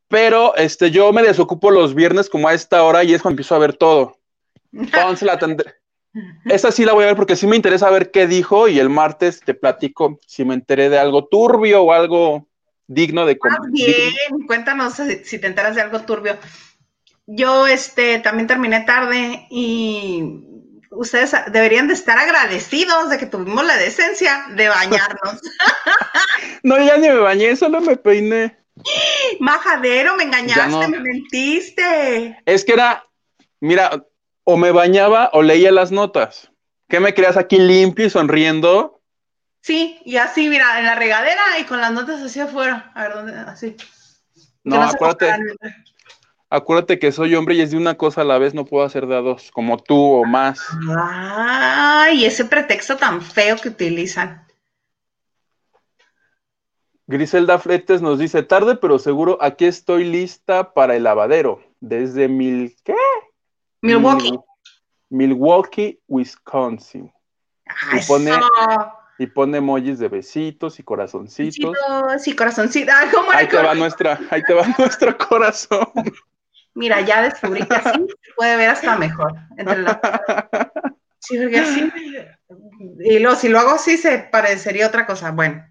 Pero 0.08 0.56
este, 0.56 0.90
yo 0.90 1.12
me 1.12 1.22
desocupo 1.22 1.70
los 1.70 1.94
viernes 1.94 2.30
como 2.30 2.48
a 2.48 2.54
esta 2.54 2.84
hora 2.84 3.04
y 3.04 3.14
es 3.14 3.22
cuando 3.22 3.34
empiezo 3.34 3.56
a 3.56 3.60
ver 3.60 3.76
todo. 3.76 4.18
Entonces 4.72 5.24
la 5.24 5.38
tendré. 5.38 5.74
Esa 6.46 6.72
sí 6.72 6.86
la 6.86 6.94
voy 6.94 7.04
a 7.04 7.08
ver 7.08 7.16
porque 7.18 7.36
sí 7.36 7.46
me 7.46 7.58
interesa 7.58 7.90
ver 7.90 8.12
qué 8.12 8.28
dijo 8.28 8.68
y 8.70 8.80
el 8.80 8.90
martes 8.90 9.42
te 9.42 9.54
platico 9.54 10.20
si 10.26 10.46
me 10.46 10.54
enteré 10.54 10.90
de 10.90 10.98
algo 10.98 11.26
turbio 11.26 11.84
o 11.84 11.92
algo 11.92 12.47
digno 12.88 13.26
de 13.26 13.38
Más 13.42 13.72
bien, 13.72 14.14
cuéntanos 14.48 14.96
si 15.24 15.40
te 15.40 15.48
enteras 15.48 15.76
de 15.76 15.82
algo 15.82 16.02
turbio. 16.02 16.38
Yo 17.26 17.68
este 17.68 18.20
también 18.20 18.48
terminé 18.48 18.82
tarde 18.82 19.46
y 19.50 20.46
ustedes 20.92 21.36
deberían 21.52 21.88
de 21.88 21.94
estar 21.94 22.18
agradecidos 22.18 23.10
de 23.10 23.18
que 23.18 23.26
tuvimos 23.26 23.66
la 23.66 23.76
decencia 23.76 24.46
de 24.56 24.70
bañarnos. 24.70 25.42
no, 26.64 26.78
ya 26.80 26.98
ni 26.98 27.10
me 27.10 27.18
bañé, 27.18 27.56
solo 27.56 27.82
me 27.82 27.98
peiné. 27.98 28.58
Majadero, 29.40 30.16
me 30.16 30.24
engañaste, 30.24 30.88
me 30.88 31.00
mentiste. 31.00 32.40
Es 32.46 32.64
que 32.64 32.74
era, 32.74 33.06
mira, 33.60 34.06
o 34.44 34.56
me 34.56 34.72
bañaba 34.72 35.30
o 35.34 35.42
leía 35.42 35.72
las 35.72 35.92
notas. 35.92 36.52
¿Qué 36.88 37.00
me 37.02 37.14
creas 37.14 37.36
aquí 37.36 37.58
limpio 37.58 38.06
y 38.06 38.10
sonriendo? 38.10 38.97
Sí, 39.62 40.00
y 40.06 40.18
así, 40.18 40.48
mira, 40.48 40.80
en 40.80 40.86
la 40.86 40.96
regadera 40.96 41.60
y 41.60 41.66
con 41.66 41.82
las 41.82 41.92
notas 41.92 42.22
así 42.22 42.40
afuera. 42.40 42.92
A 42.96 43.04
ver, 43.04 43.14
¿dónde? 43.14 43.34
Así. 43.34 43.76
No, 44.64 44.82
acuérdate. 44.82 45.36
Acuérdate 46.50 46.98
que 46.98 47.12
soy 47.12 47.36
hombre 47.36 47.56
y 47.56 47.62
es 47.62 47.72
de 47.72 47.78
una 47.78 47.96
cosa 47.96 48.22
a 48.22 48.24
la 48.24 48.38
vez, 48.38 48.54
no 48.54 48.64
puedo 48.64 48.86
hacer 48.86 49.06
de 49.06 49.18
a 49.18 49.20
dos, 49.20 49.52
como 49.52 49.78
tú 49.78 49.98
o 49.98 50.24
más. 50.24 50.62
Ay, 50.98 52.26
ese 52.26 52.46
pretexto 52.46 52.96
tan 52.96 53.22
feo 53.22 53.58
que 53.58 53.68
utilizan. 53.68 54.48
Griselda 57.06 57.60
Fletes 57.60 58.02
nos 58.02 58.20
dice, 58.20 58.44
tarde 58.44 58.78
pero 58.78 58.98
seguro, 58.98 59.38
aquí 59.42 59.66
estoy 59.66 60.06
lista 60.06 60.74
para 60.74 60.96
el 60.96 61.04
lavadero. 61.04 61.62
Desde 61.82 62.30
mil, 62.30 62.76
¿qué? 62.84 62.96
Milwaukee. 63.82 64.40
Milwaukee, 65.10 66.00
Wisconsin. 66.08 67.12
y 67.94 68.06
pone, 68.08 68.32
y 69.20 69.28
pone 69.28 69.58
emojis 69.58 70.00
de 70.00 70.08
besitos 70.08 70.80
y 70.80 70.84
corazoncitos. 70.84 71.74
Besitos 71.74 72.28
y 72.28 72.36
corazoncitos. 72.36 72.96
ahí 73.34 73.48
te 73.48 73.58
va 73.58 73.74
nuestra, 73.74 74.20
ahí 74.30 74.42
te 74.44 74.54
va 74.54 74.64
nuestro 74.78 75.18
corazón. 75.18 75.88
Mira, 76.74 77.02
ya 77.02 77.24
descubrí 77.24 77.66
que 77.66 77.76
así 77.76 78.08
puede 78.36 78.58
ver 78.58 78.70
hasta 78.70 78.98
mejor. 78.98 79.34
Sí, 81.20 81.36
porque 81.38 81.60
así. 81.60 81.92
Y 83.00 83.20
luego, 83.20 83.36
si 83.36 83.50
lo 83.50 83.60
hago 83.60 83.72
así, 83.72 83.98
se 83.98 84.20
parecería 84.20 84.88
otra 84.88 85.06
cosa. 85.06 85.32
Bueno. 85.32 85.66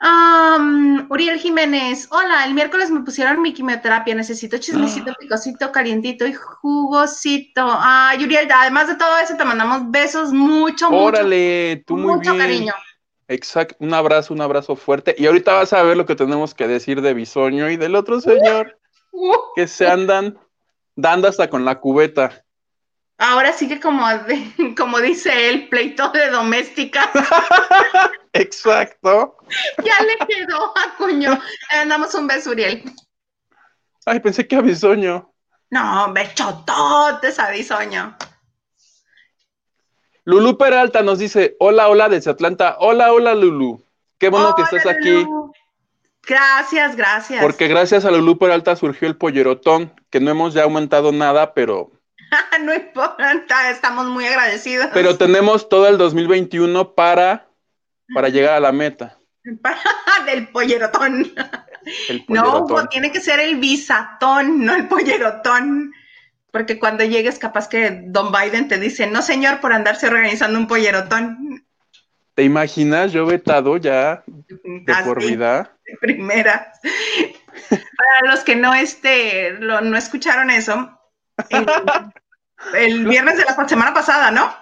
Uriel 0.00 1.38
Jiménez, 1.38 2.06
hola, 2.10 2.44
el 2.46 2.54
miércoles 2.54 2.90
me 2.90 3.00
pusieron 3.00 3.42
mi 3.42 3.52
quimioterapia, 3.52 4.14
necesito 4.14 4.58
chismecito, 4.58 5.10
ah. 5.10 5.16
picosito, 5.18 5.72
calientito 5.72 6.26
y 6.26 6.34
jugosito. 6.34 7.66
Ay, 7.66 8.22
Uriel, 8.24 8.48
además 8.52 8.88
de 8.88 8.96
todo 8.96 9.18
eso, 9.18 9.36
te 9.36 9.44
mandamos 9.44 9.90
besos, 9.90 10.32
mucho, 10.32 10.88
Órale, 10.88 11.82
tú 11.86 11.96
muy 11.96 12.16
mucho 12.16 12.36
cariño. 12.36 12.74
Exacto, 13.26 13.76
un 13.80 13.92
abrazo, 13.92 14.32
un 14.32 14.40
abrazo 14.40 14.76
fuerte. 14.76 15.14
Y 15.18 15.26
ahorita 15.26 15.52
vas 15.52 15.72
a 15.72 15.82
ver 15.82 15.96
lo 15.96 16.06
que 16.06 16.14
tenemos 16.14 16.54
que 16.54 16.66
decir 16.66 17.02
de 17.02 17.12
Bisoño 17.12 17.68
y 17.68 17.76
del 17.76 17.94
otro 17.94 18.20
señor 18.20 18.78
que 19.54 19.66
se 19.66 19.86
andan 19.86 20.38
dando 20.96 21.28
hasta 21.28 21.50
con 21.50 21.64
la 21.64 21.80
cubeta. 21.80 22.44
Ahora 23.18 23.52
sí 23.52 23.68
que 23.68 23.80
como, 23.80 24.06
como 24.76 25.00
dice 25.00 25.48
él, 25.48 25.68
pleito 25.68 26.08
de 26.10 26.30
doméstica. 26.30 27.10
Exacto. 28.40 29.36
ya 29.84 30.04
le 30.04 30.26
quedó 30.26 30.72
a 30.76 30.96
cuño. 30.96 31.38
Le 31.72 31.88
damos 31.88 32.14
un 32.14 32.26
beso, 32.26 32.50
Uriel. 32.50 32.82
Ay, 34.06 34.20
pensé 34.20 34.46
que 34.46 34.56
a 34.56 34.60
bisoño. 34.60 35.32
No, 35.70 36.12
bechototes 36.12 37.38
a 37.38 37.50
bisoño. 37.50 38.16
Lulu 40.24 40.58
Peralta 40.58 41.02
nos 41.02 41.18
dice, 41.18 41.56
hola, 41.58 41.88
hola 41.88 42.08
desde 42.08 42.30
Atlanta. 42.30 42.76
Hola, 42.80 43.12
hola, 43.12 43.34
Lulu. 43.34 43.82
Qué 44.18 44.28
bueno 44.28 44.54
que 44.54 44.62
estés 44.62 44.86
aquí. 44.86 45.26
Gracias, 46.26 46.96
gracias. 46.96 47.42
Porque 47.42 47.68
gracias 47.68 48.04
a 48.04 48.10
Lulú 48.10 48.38
Peralta 48.38 48.76
surgió 48.76 49.08
el 49.08 49.16
pollerotón, 49.16 49.94
que 50.10 50.20
no 50.20 50.30
hemos 50.30 50.52
ya 50.52 50.64
aumentado 50.64 51.12
nada, 51.12 51.54
pero... 51.54 51.90
no 52.60 52.74
importa, 52.74 53.70
estamos 53.70 54.06
muy 54.06 54.26
agradecidos. 54.26 54.88
Pero 54.92 55.16
tenemos 55.16 55.70
todo 55.70 55.88
el 55.88 55.96
2021 55.96 56.94
para, 56.94 57.47
para 58.14 58.28
llegar 58.28 58.54
a 58.54 58.60
la 58.60 58.72
meta. 58.72 59.18
Del 60.26 60.48
pollerotón. 60.48 61.32
No, 62.28 62.66
tiene 62.90 63.10
que 63.12 63.20
ser 63.20 63.40
el 63.40 63.56
visatón, 63.56 64.64
no 64.64 64.74
el 64.74 64.88
pollerotón. 64.88 65.92
Porque 66.50 66.78
cuando 66.78 67.04
llegues, 67.04 67.38
capaz 67.38 67.68
que 67.68 68.02
Don 68.06 68.32
Biden 68.32 68.68
te 68.68 68.78
dice, 68.78 69.06
no 69.06 69.22
señor, 69.22 69.60
por 69.60 69.72
andarse 69.72 70.06
organizando 70.06 70.58
un 70.58 70.66
pollerotón. 70.66 71.64
¿Te 72.34 72.44
imaginas? 72.44 73.12
Yo 73.12 73.26
vetado 73.26 73.76
ya 73.76 74.22
de 74.26 74.94
por 75.04 75.20
vida. 75.20 75.76
De 75.86 75.96
primera. 75.96 76.72
Para 77.68 78.32
los 78.32 78.40
que 78.40 78.56
no, 78.56 78.74
este, 78.74 79.52
no 79.60 79.96
escucharon 79.96 80.50
eso, 80.50 80.98
el, 82.74 83.06
viernes 83.06 83.36
de 83.36 83.44
la 83.44 83.68
semana 83.68 83.94
pasada, 83.94 84.30
¿no? 84.30 84.54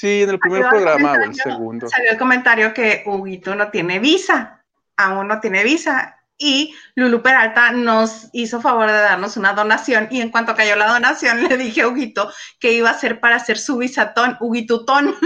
Sí, 0.00 0.22
en 0.22 0.30
el 0.30 0.38
primer 0.38 0.66
programa 0.66 1.12
o 1.12 1.24
el 1.24 1.34
segundo. 1.34 1.86
Salió 1.86 2.12
el 2.12 2.16
comentario 2.16 2.72
que 2.72 3.02
Huguito 3.04 3.54
no 3.54 3.70
tiene 3.70 3.98
visa, 3.98 4.64
aún 4.96 5.28
no 5.28 5.40
tiene 5.40 5.62
visa. 5.62 6.16
Y 6.38 6.74
Lulu 6.94 7.20
Peralta 7.20 7.70
nos 7.72 8.30
hizo 8.32 8.62
favor 8.62 8.86
de 8.86 8.94
darnos 8.94 9.36
una 9.36 9.52
donación. 9.52 10.08
Y 10.10 10.22
en 10.22 10.30
cuanto 10.30 10.56
cayó 10.56 10.74
la 10.74 10.90
donación, 10.90 11.42
le 11.48 11.58
dije 11.58 11.82
a 11.82 11.88
Huguito 11.88 12.32
que 12.58 12.72
iba 12.72 12.88
a 12.88 12.98
ser 12.98 13.20
para 13.20 13.36
hacer 13.36 13.58
su 13.58 13.76
visatón, 13.76 14.38
Huguitutón. 14.40 15.16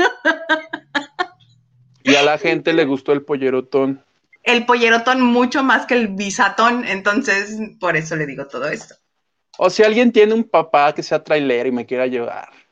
Y 2.02 2.16
a 2.16 2.24
la 2.24 2.36
gente 2.36 2.72
le 2.72 2.84
gustó 2.84 3.12
el 3.12 3.22
pollerotón. 3.22 4.04
El 4.42 4.66
pollerotón 4.66 5.22
mucho 5.22 5.62
más 5.62 5.86
que 5.86 5.94
el 5.94 6.08
bisatón, 6.08 6.84
entonces 6.84 7.60
por 7.78 7.96
eso 7.96 8.16
le 8.16 8.26
digo 8.26 8.48
todo 8.48 8.66
esto. 8.68 8.96
O 9.56 9.70
si 9.70 9.84
alguien 9.84 10.10
tiene 10.10 10.34
un 10.34 10.42
papá 10.42 10.92
que 10.92 11.04
sea 11.04 11.22
trailero 11.22 11.68
y 11.68 11.72
me 11.72 11.86
quiera 11.86 12.08
llevar. 12.08 12.63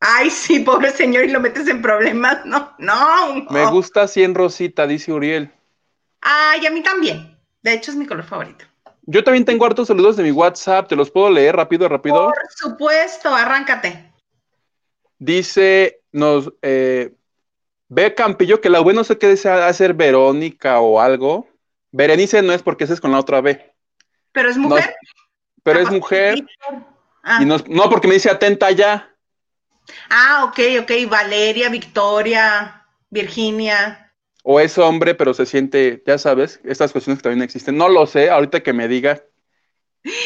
Ay, 0.00 0.30
sí, 0.30 0.60
pobre 0.60 0.90
señor, 0.90 1.24
y 1.24 1.30
lo 1.30 1.40
metes 1.40 1.66
en 1.68 1.82
problemas. 1.82 2.44
No, 2.44 2.72
no. 2.78 3.46
Me 3.50 3.66
gusta 3.66 4.02
así 4.02 4.22
en 4.22 4.34
rosita, 4.34 4.86
dice 4.86 5.12
Uriel. 5.12 5.50
Ay, 6.20 6.66
a 6.66 6.70
mí 6.70 6.82
también. 6.82 7.36
De 7.62 7.74
hecho, 7.74 7.90
es 7.90 7.96
mi 7.96 8.06
color 8.06 8.24
favorito. 8.24 8.64
Yo 9.02 9.24
también 9.24 9.44
tengo 9.44 9.64
hartos 9.64 9.88
saludos 9.88 10.16
de 10.16 10.22
mi 10.22 10.30
WhatsApp. 10.30 10.88
¿Te 10.88 10.94
los 10.94 11.10
puedo 11.10 11.30
leer 11.30 11.56
rápido, 11.56 11.88
rápido? 11.88 12.26
Por 12.26 12.36
supuesto, 12.54 13.34
arráncate. 13.34 14.12
Dice, 15.18 16.02
nos, 16.12 16.52
eh, 16.62 17.14
Ve 17.88 18.14
Campillo, 18.14 18.60
que 18.60 18.68
la 18.68 18.82
B 18.82 18.92
no 18.92 19.02
sé 19.02 19.16
qué 19.16 19.26
desea 19.26 19.66
hacer 19.66 19.94
Verónica 19.94 20.80
o 20.80 21.00
algo. 21.00 21.48
Berenice 21.90 22.42
no 22.42 22.52
es 22.52 22.62
porque 22.62 22.84
ese 22.84 22.92
es 22.92 23.00
con 23.00 23.12
la 23.12 23.18
otra 23.18 23.40
B. 23.40 23.74
Pero 24.32 24.50
es 24.50 24.58
mujer. 24.58 24.94
pero 25.62 25.80
es 25.80 25.90
mujer. 25.90 26.44
Ah. 27.22 27.38
Y 27.42 27.46
no, 27.46 27.56
no, 27.66 27.88
porque 27.88 28.06
me 28.06 28.14
dice 28.14 28.30
atenta 28.30 28.70
ya. 28.70 29.14
Ah, 30.10 30.44
ok, 30.44 30.58
ok. 30.82 31.08
Valeria, 31.08 31.68
Victoria, 31.68 32.84
Virginia. 33.10 34.12
O 34.42 34.60
es 34.60 34.78
hombre, 34.78 35.14
pero 35.14 35.34
se 35.34 35.46
siente, 35.46 36.02
ya 36.06 36.16
sabes, 36.18 36.60
estas 36.64 36.92
cuestiones 36.92 37.18
que 37.18 37.24
también 37.24 37.42
existen. 37.42 37.76
No 37.76 37.88
lo 37.88 38.06
sé, 38.06 38.30
ahorita 38.30 38.62
que 38.62 38.72
me 38.72 38.88
diga 38.88 39.22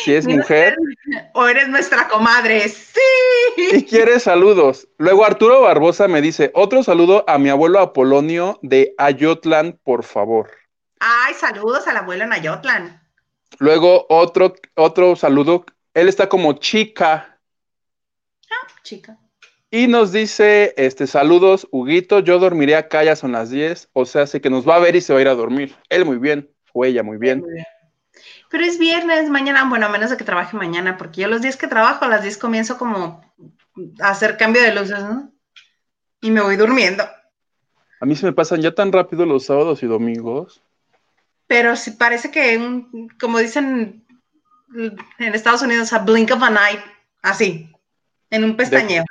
si 0.04 0.14
es 0.14 0.26
mujer. 0.26 0.76
O 1.34 1.46
eres 1.46 1.68
nuestra 1.68 2.08
comadre. 2.08 2.68
Sí. 2.68 3.00
Y 3.72 3.84
quiere 3.84 4.18
saludos. 4.20 4.88
Luego 4.98 5.24
Arturo 5.24 5.62
Barbosa 5.62 6.08
me 6.08 6.22
dice, 6.22 6.50
otro 6.54 6.82
saludo 6.82 7.24
a 7.26 7.38
mi 7.38 7.50
abuelo 7.50 7.80
Apolonio 7.80 8.58
de 8.62 8.94
Ayotlan, 8.96 9.78
por 9.82 10.04
favor. 10.04 10.50
Ay, 11.00 11.34
saludos 11.34 11.86
al 11.88 11.98
abuelo 11.98 12.24
en 12.24 12.32
Ayotlan. 12.32 13.02
Luego 13.58 14.06
otro, 14.08 14.54
otro 14.74 15.16
saludo. 15.16 15.66
Él 15.92 16.08
está 16.08 16.28
como 16.28 16.54
chica. 16.54 17.38
Ah, 18.50 18.66
chica. 18.82 19.18
Y 19.74 19.88
nos 19.88 20.12
dice, 20.12 20.74
este, 20.76 21.06
saludos, 21.06 21.66
Huguito, 21.70 22.20
yo 22.20 22.38
dormiré 22.38 22.76
acá, 22.76 23.04
ya 23.04 23.16
son 23.16 23.32
las 23.32 23.48
10, 23.48 23.88
o 23.94 24.04
sea, 24.04 24.26
sé 24.26 24.42
que 24.42 24.50
nos 24.50 24.68
va 24.68 24.76
a 24.76 24.80
ver 24.80 24.96
y 24.96 25.00
se 25.00 25.14
va 25.14 25.18
a 25.18 25.22
ir 25.22 25.28
a 25.28 25.34
dormir. 25.34 25.74
Él 25.88 26.04
muy 26.04 26.18
bien, 26.18 26.50
o 26.74 26.84
ella 26.84 27.02
muy 27.02 27.16
bien. 27.16 27.40
Muy 27.40 27.54
bien. 27.54 27.64
Pero 28.50 28.64
es 28.64 28.78
viernes, 28.78 29.30
mañana, 29.30 29.66
bueno, 29.66 29.86
a 29.86 29.88
menos 29.88 30.10
de 30.10 30.18
que 30.18 30.24
trabaje 30.24 30.58
mañana, 30.58 30.98
porque 30.98 31.22
yo 31.22 31.28
los 31.28 31.40
días 31.40 31.56
que 31.56 31.68
trabajo, 31.68 32.04
a 32.04 32.08
las 32.08 32.22
10 32.22 32.36
comienzo 32.36 32.76
como 32.76 33.24
a 33.98 34.10
hacer 34.10 34.36
cambio 34.36 34.60
de 34.60 34.74
luces, 34.74 35.00
¿no? 35.04 35.32
Y 36.20 36.30
me 36.30 36.42
voy 36.42 36.56
durmiendo. 36.56 37.04
A 37.98 38.04
mí 38.04 38.14
se 38.14 38.26
me 38.26 38.34
pasan 38.34 38.60
ya 38.60 38.74
tan 38.74 38.92
rápido 38.92 39.24
los 39.24 39.46
sábados 39.46 39.82
y 39.82 39.86
domingos. 39.86 40.62
Pero 41.46 41.76
sí 41.76 41.92
parece 41.92 42.30
que, 42.30 42.84
como 43.18 43.38
dicen 43.38 44.04
en 44.76 45.34
Estados 45.34 45.62
Unidos, 45.62 45.94
a 45.94 46.00
blink 46.00 46.30
of 46.30 46.42
an 46.42 46.58
eye, 46.58 46.84
así, 47.22 47.72
en 48.28 48.44
un 48.44 48.54
pestañeo. 48.54 49.04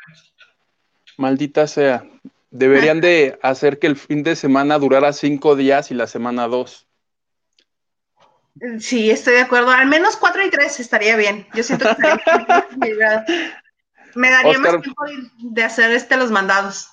Maldita 1.22 1.68
sea. 1.68 2.04
Deberían 2.50 3.00
de 3.00 3.40
hacer 3.42 3.80
que 3.80 3.88
el 3.88 3.96
fin 3.96 4.24
de 4.24 4.36
semana 4.36 4.78
durara 4.78 5.14
cinco 5.14 5.56
días 5.56 5.92
y 5.92 5.94
la 5.94 6.08
semana 6.08 6.48
dos 6.48 6.88
Sí, 8.80 9.10
estoy 9.10 9.36
de 9.36 9.42
acuerdo. 9.42 9.70
Al 9.72 9.88
menos 9.88 10.18
cuatro 10.18 10.46
y 10.46 10.50
tres 10.50 10.80
estaría 10.80 11.16
bien. 11.16 11.48
Yo 11.54 11.64
siento 11.64 11.86
que 11.86 11.92
estaría 11.92 13.26
Me 14.16 14.30
daría 14.30 14.60
más 14.60 14.82
tiempo 14.82 15.04
de 15.38 15.64
hacer 15.64 15.92
este 15.92 16.18
los 16.18 16.32
mandados. 16.32 16.90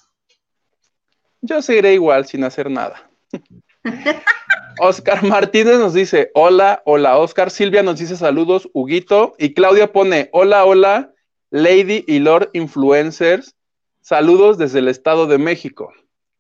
Yo 1.41 1.61
seguiré 1.63 1.95
igual, 1.95 2.27
sin 2.27 2.45
hacer 2.45 2.71
nada. 2.71 3.11
Oscar 4.79 5.25
Martínez 5.25 5.79
nos 5.79 5.95
dice, 5.95 6.31
hola, 6.35 6.83
hola, 6.85 7.19
Oscar. 7.19 7.51
Silvia 7.51 7.83
nos 7.83 7.99
dice 7.99 8.17
saludos, 8.17 8.69
Huguito. 8.73 9.35
Y 9.39 9.53
Claudia 9.55 9.93
pone, 9.93 10.29
hola, 10.33 10.65
hola, 10.65 11.13
Lady 11.51 12.05
y 12.07 12.21
Lord 12.21 12.51
Influencers. 12.53 13.57
Saludos 14.01 14.59
desde 14.59 14.79
el 14.79 14.89
Estado 14.89 15.27
de 15.27 15.39
México. 15.39 15.93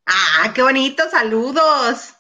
Ah, 0.06 0.52
qué 0.54 0.62
bonito, 0.62 1.02
saludos. 1.10 2.14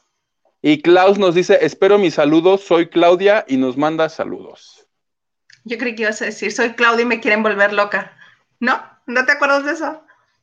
Y 0.60 0.82
Klaus 0.82 1.18
nos 1.18 1.34
dice, 1.34 1.58
espero 1.62 1.98
mis 1.98 2.14
saludos, 2.14 2.64
soy 2.64 2.88
Claudia 2.88 3.44
y 3.48 3.56
nos 3.56 3.76
manda 3.76 4.08
saludos. 4.08 4.86
Yo 5.64 5.78
creí 5.78 5.94
que 5.94 6.02
ibas 6.02 6.20
a 6.22 6.26
decir, 6.26 6.52
soy 6.52 6.74
Claudia 6.74 7.02
y 7.02 7.06
me 7.06 7.20
quieren 7.20 7.42
volver 7.42 7.72
loca. 7.72 8.16
¿No? 8.58 8.82
¿No 9.06 9.24
te 9.24 9.32
acuerdas 9.32 9.64
de 9.64 9.72
eso? 9.72 10.02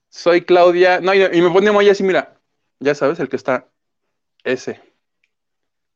Soy 0.10 0.42
Claudia. 0.42 1.02
No, 1.02 1.14
y, 1.14 1.42
me 1.42 1.52
pone 1.52 1.72
muy 1.72 1.90
así, 1.90 2.04
mira, 2.04 2.40
ya 2.80 2.96
sabes, 2.96 3.20
el 3.20 3.30
que 3.30 3.36
está 3.36 3.68
ese. 4.44 4.82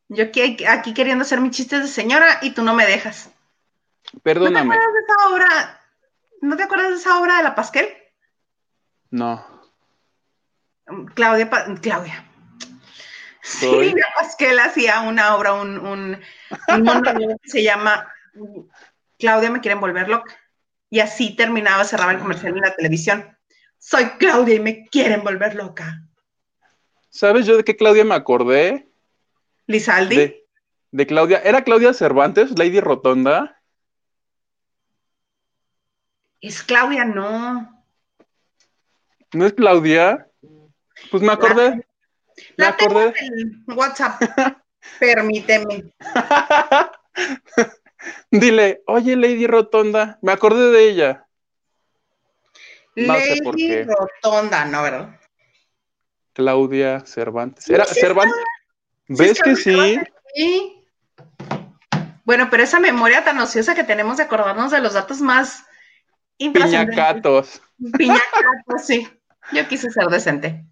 Yo 0.10 0.26
aquí, 0.26 0.66
aquí 0.66 0.94
queriendo 0.94 1.22
hacer 1.24 1.40
mis 1.40 1.52
chistes 1.52 1.82
de 1.82 1.88
señora 1.88 2.40
y 2.42 2.52
tú 2.52 2.64
no 2.64 2.74
me 2.74 2.86
dejas. 2.86 3.30
Perdóname. 4.24 4.76
¿No 4.76 4.82
te 4.82 4.88
acuerdas 4.88 4.94
de 4.94 5.00
esa 5.00 5.30
obra? 5.30 5.82
¿No 6.42 6.58
te 6.58 6.64
acuerdas 6.64 6.90
de 6.90 6.96
esa 6.96 7.20
obra 7.20 7.38
de 7.38 7.44
la 7.44 7.56
Pasquel? 7.56 7.88
No. 9.12 9.46
Claudia, 11.14 11.50
Claudia. 11.82 12.26
Sí, 13.42 13.94
la 13.96 14.08
Pasquel 14.16 14.60
hacía 14.60 15.02
una 15.02 15.36
obra, 15.36 15.54
un, 15.54 15.80
un, 15.80 16.20
un 16.68 17.04
que 17.04 17.50
se 17.50 17.64
llama 17.64 18.08
Claudia 19.18 19.52
me 19.52 19.62
quieren 19.62 19.80
volver 19.80 20.08
loca. 20.08 20.36
Y 20.90 21.00
así 21.00 21.36
terminaba, 21.36 21.84
cerraba 21.84 22.14
el 22.14 22.20
comercial 22.20 22.56
en 22.56 22.62
la 22.62 22.76
televisión. 22.76 23.38
Soy 23.78 24.06
Claudia 24.18 24.56
y 24.56 24.60
me 24.60 24.86
quieren 24.88 25.24
volver 25.24 25.56
loca. 25.56 26.04
¿Sabes 27.10 27.46
yo 27.46 27.58
de 27.58 27.64
qué 27.64 27.76
Claudia 27.76 28.06
me 28.06 28.16
acordé? 28.16 28.90
Lizaldi. 29.68 30.44
De, 30.92 31.08
Claudia. 31.08 31.40
¿Era 31.40 31.64
Claudia 31.64 31.94
Cervantes, 31.94 32.58
Lady 32.58 32.80
Rotonda? 32.80 33.62
Es 36.42 36.64
Claudia, 36.64 37.06
no. 37.06 37.79
¿No 39.34 39.46
es 39.46 39.54
Claudia? 39.54 40.28
Pues 41.12 41.24
me 41.24 41.32
acordé. 41.32 41.86
La, 42.56 42.70
acordé. 42.70 43.14
en 43.20 43.64
WhatsApp. 43.68 44.22
Permíteme. 45.00 45.92
Dile, 48.32 48.82
oye, 48.88 49.16
Lady 49.16 49.46
Rotonda, 49.46 50.18
me 50.22 50.32
acordé 50.32 50.72
de 50.72 50.90
ella. 50.90 51.28
Lady 52.96 53.84
Rotonda, 53.84 54.66
¿no, 54.66 54.84
verdad? 54.84 55.20
Claudia 56.34 57.02
Cervantes. 57.06 57.70
¿Era 57.70 57.86
Cervantes? 57.86 58.36
¿Ves 59.08 59.42
que 59.42 59.56
sí? 59.56 60.00
sí? 60.36 60.86
Bueno, 62.24 62.48
pero 62.50 62.64
esa 62.64 62.80
memoria 62.80 63.24
tan 63.24 63.40
ociosa 63.40 63.76
que 63.76 63.84
tenemos 63.84 64.18
de 64.18 64.24
acordarnos 64.24 64.72
de 64.72 64.80
los 64.80 64.94
datos 64.94 65.22
más 65.22 65.66
Piñacatos. 66.38 67.62
Piñacatos, 67.98 68.86
sí. 68.86 69.08
Yo 69.52 69.68
quise 69.68 69.90
ser 69.90 70.08
decente. 70.08 70.66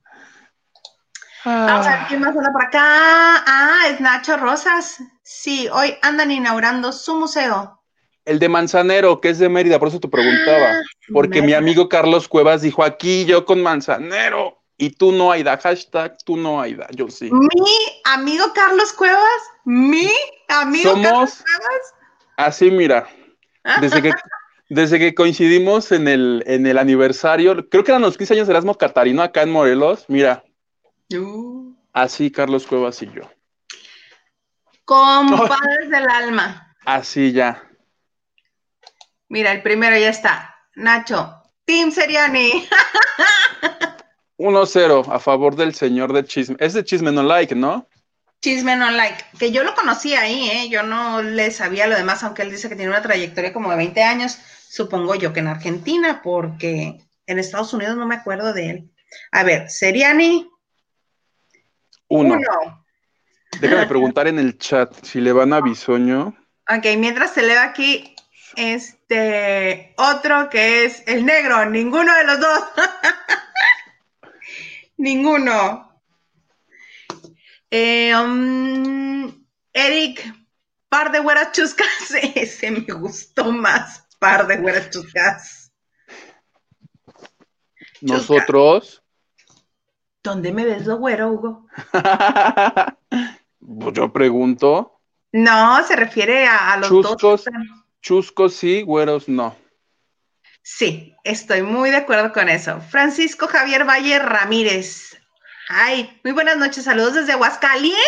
Vamos 1.46 1.88
a 1.88 1.98
ver 1.98 2.08
quién 2.08 2.20
más 2.20 2.36
anda 2.36 2.52
por 2.52 2.64
acá. 2.64 2.82
Ah, 2.84 3.84
es 3.90 4.02
Nacho 4.02 4.38
Rosas. 4.38 5.00
Sí, 5.24 5.70
hoy 5.72 5.96
andan 6.02 6.32
inaugurando 6.32 6.92
su 6.92 7.16
museo. 7.16 7.82
El 8.26 8.40
de 8.40 8.50
Manzanero, 8.50 9.22
que 9.22 9.30
es 9.30 9.40
de 9.40 9.48
Mérida, 9.48 9.80
por 9.80 9.88
eso 9.88 10.00
te 10.00 10.10
preguntaba. 10.10 10.72
Ah, 10.72 10.82
porque 11.14 11.42
mi 11.42 11.54
amigo 11.54 11.88
Carlos 11.88 12.28
Cuevas 12.28 12.62
dijo 12.62 12.84
aquí 12.84 13.26
yo 13.26 13.46
con 13.46 13.64
Manzanero. 13.64 14.62
Y 14.78 14.92
tú 14.92 15.12
no, 15.12 15.32
Aida. 15.32 15.58
Hashtag 15.58 16.18
tú 16.24 16.38
no, 16.38 16.62
Aida. 16.62 16.88
Yo 16.92 17.10
sí. 17.10 17.32
Mi 17.32 17.50
amigo 18.04 18.46
Carlos 18.54 18.94
Cuevas. 18.94 19.42
Mi 19.64 20.12
amigo 20.50 20.94
Carlos 21.02 21.44
Cuevas. 21.44 21.94
Así, 22.36 22.70
mira. 22.70 23.08
Desde 23.82 24.02
que, 24.02 24.12
desde 24.70 25.00
que 25.00 25.16
coincidimos 25.16 25.92
en 25.92 26.08
el, 26.08 26.44
en 26.46 26.68
el 26.68 26.78
aniversario, 26.78 27.70
creo 27.70 27.84
que 27.84 27.92
eran 27.92 28.02
los 28.02 28.18
15 28.18 28.34
años 28.34 28.48
de 28.48 28.54
Erasmo 28.54 28.76
Catarino 28.76 29.22
acá 29.22 29.44
en 29.44 29.52
Morelos. 29.52 30.06
Mira. 30.08 30.44
Uh. 31.14 31.74
Así, 31.94 32.32
Carlos 32.32 32.68
Cuevas 32.68 33.02
y 33.02 33.08
yo. 33.08 33.24
Compadres 34.86 35.90
del 35.90 36.10
alma. 36.10 36.76
Así 36.86 37.32
ya. 37.32 37.64
Mira, 39.30 39.52
el 39.52 39.62
primero 39.62 39.98
ya 39.98 40.10
está. 40.10 40.56
Nacho, 40.76 41.34
Tim 41.66 41.92
Seriani. 41.92 42.68
1-0 44.38 45.12
a 45.12 45.20
favor 45.20 45.56
del 45.56 45.74
señor 45.74 46.14
de 46.14 46.24
Chisme. 46.24 46.56
Es 46.60 46.74
de 46.74 46.84
Chisme 46.84 47.12
No 47.12 47.24
Like, 47.24 47.56
¿no? 47.56 47.88
Chisme 48.42 48.76
No 48.76 48.92
Like. 48.92 49.24
Que 49.40 49.52
yo 49.52 49.64
lo 49.64 49.76
conocí 49.76 50.16
ahí, 50.16 50.50
¿eh? 50.50 50.70
Yo 50.70 50.84
no 50.84 51.22
le 51.22 51.52
sabía 51.52 51.88
lo 51.88 51.96
demás, 51.96 52.24
aunque 52.24 52.44
él 52.44 52.52
dice 52.52 52.70
que 52.70 52.76
tiene 52.76 52.92
una 52.92 53.02
trayectoria 53.02 53.54
como 53.54 53.72
de 53.72 53.78
20 53.78 54.04
años. 54.04 54.38
Supongo 54.70 55.16
yo 55.16 55.34
que 55.34 55.40
en 55.40 55.48
Argentina, 55.48 56.22
porque 56.24 57.00
en 57.26 57.40
Estados 57.40 57.74
Unidos 57.74 57.98
no 57.98 58.06
me 58.06 58.16
acuerdo 58.16 58.54
de 58.54 58.70
él. 58.70 58.92
A 59.32 59.44
ver, 59.44 59.70
Seriani. 59.70 60.50
Uno. 62.10 62.36
Uno. 62.36 62.86
Déjame 63.60 63.88
preguntar 63.88 64.28
en 64.28 64.40
el 64.40 64.58
chat 64.58 64.94
si 65.04 65.20
le 65.20 65.32
van 65.32 65.54
a 65.54 65.62
Bisoño. 65.62 66.36
Ok, 66.70 66.86
mientras 66.98 67.34
se 67.34 67.44
lee 67.44 67.54
aquí, 67.54 68.16
este, 68.56 69.94
otro 69.98 70.50
que 70.50 70.86
es 70.86 71.04
el 71.08 71.26
negro, 71.26 71.66
ninguno 71.66 72.14
de 72.14 72.24
los 72.26 72.40
dos. 72.40 72.64
Ninguno. 74.98 75.87
Eh, 77.70 78.14
um, 78.16 79.46
Eric, 79.74 80.34
par 80.90 81.12
de 81.12 81.20
güeras 81.20 81.52
chuscas. 81.52 82.12
Ese 82.36 82.72
me 82.72 82.94
gustó 82.94 83.52
más, 83.52 84.08
par 84.20 84.48
de 84.48 84.58
güeras 84.58 84.90
chuscas. 84.90 85.72
Nosotros. 88.02 89.04
¿Dónde 90.24 90.52
me 90.52 90.66
ves 90.66 90.86
lo 90.86 90.98
güero, 90.98 91.32
Hugo? 91.32 91.68
pues 93.60 93.94
yo 93.94 94.12
pregunto. 94.12 95.00
No, 95.32 95.84
se 95.86 95.96
refiere 95.96 96.48
a, 96.48 96.78
los 96.78 96.90
chuscos, 96.90 97.22
dos. 97.22 97.46
Chuscos 98.02 98.54
sí, 98.56 98.82
güeros 98.82 99.28
no. 99.28 99.56
Sí, 100.62 101.16
estoy 101.24 101.62
muy 101.62 101.92
de 101.92 101.98
acuerdo 101.98 102.34
con 102.34 102.50
eso. 102.50 102.82
Francisco 102.82 103.48
Javier 103.48 103.88
Valle 103.88 104.20
Ramírez. 104.20 105.18
Ay, 105.70 106.18
muy 106.24 106.32
buenas 106.32 106.58
noches, 106.58 106.86
saludos 106.86 107.16
desde 107.16 107.34
Aguascalientes, 107.34 108.00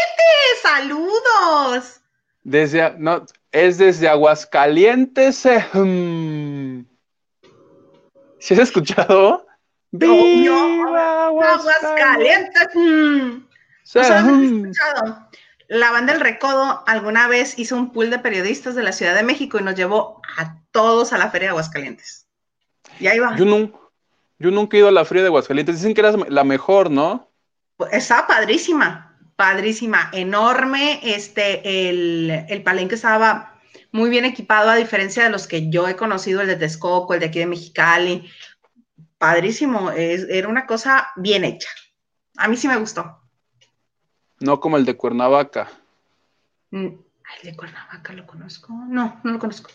saludos. 0.62 2.00
Desde, 2.44 2.94
no, 2.98 3.26
es 3.52 3.78
desde 3.78 4.08
Aguascalientes. 4.08 5.46
Eh, 5.46 5.66
hmm. 5.74 6.86
¿Sí 8.40 8.54
has 8.54 8.60
escuchado? 8.62 9.46
¡Viva 9.92 11.26
Aguascalientes! 11.26 12.70
Hmm. 12.74 13.44
Hmm. 13.94 14.72
La 15.68 15.92
banda 15.92 16.14
El 16.14 16.22
Recodo 16.22 16.84
alguna 16.88 17.28
vez 17.28 17.60
hizo 17.60 17.76
un 17.76 17.92
pool 17.92 18.10
de 18.10 18.20
periodistas 18.20 18.76
de 18.76 18.84
la 18.84 18.94
Ciudad 18.94 19.16
de 19.16 19.24
México 19.24 19.60
y 19.60 19.64
nos 19.64 19.76
llevó 19.76 20.22
a 20.38 20.56
todos 20.72 21.12
a 21.12 21.18
la 21.18 21.30
Feria 21.30 21.48
de 21.48 21.52
Aguascalientes. 21.52 22.26
Y 23.02 23.08
ahí 23.08 23.20
va. 23.20 23.36
Yo, 23.36 23.46
yo 24.40 24.52
nunca 24.52 24.78
he 24.78 24.80
ido 24.80 24.88
a 24.88 24.94
la 24.94 25.04
Feria 25.04 25.24
de 25.24 25.28
Aguascalientes. 25.28 25.76
Dicen 25.76 25.94
que 25.94 26.02
era 26.02 26.14
la 26.30 26.46
mejor, 26.46 26.90
¿no? 26.90 27.29
Estaba 27.92 28.28
padrísima, 28.28 29.18
padrísima, 29.36 30.10
enorme. 30.12 31.00
Este, 31.04 31.90
el, 31.90 32.46
el 32.48 32.64
palenque 32.64 32.96
estaba 32.96 33.60
muy 33.92 34.10
bien 34.10 34.26
equipado, 34.26 34.70
a 34.70 34.76
diferencia 34.76 35.24
de 35.24 35.30
los 35.30 35.48
que 35.48 35.70
yo 35.70 35.88
he 35.88 35.96
conocido, 35.96 36.42
el 36.42 36.48
de 36.48 36.56
Texcoco, 36.56 37.14
el 37.14 37.20
de 37.20 37.28
aquí 37.28 37.40
de 37.40 37.46
Mexicali. 37.48 38.30
Padrísimo, 39.18 39.92
es, 39.92 40.28
era 40.30 40.48
una 40.48 40.66
cosa 40.66 41.10
bien 41.16 41.44
hecha. 41.44 41.70
A 42.38 42.48
mí 42.48 42.56
sí 42.56 42.68
me 42.68 42.78
gustó. 42.78 43.20
No 44.40 44.60
como 44.60 44.78
el 44.78 44.86
de 44.86 44.96
Cuernavaca. 44.96 45.70
Mm, 46.72 46.86
el 46.86 47.44
de 47.44 47.56
Cuernavaca 47.56 48.14
lo 48.14 48.26
conozco. 48.26 48.74
No, 48.88 49.20
no 49.24 49.32
lo 49.34 49.40
conozco. 49.40 49.72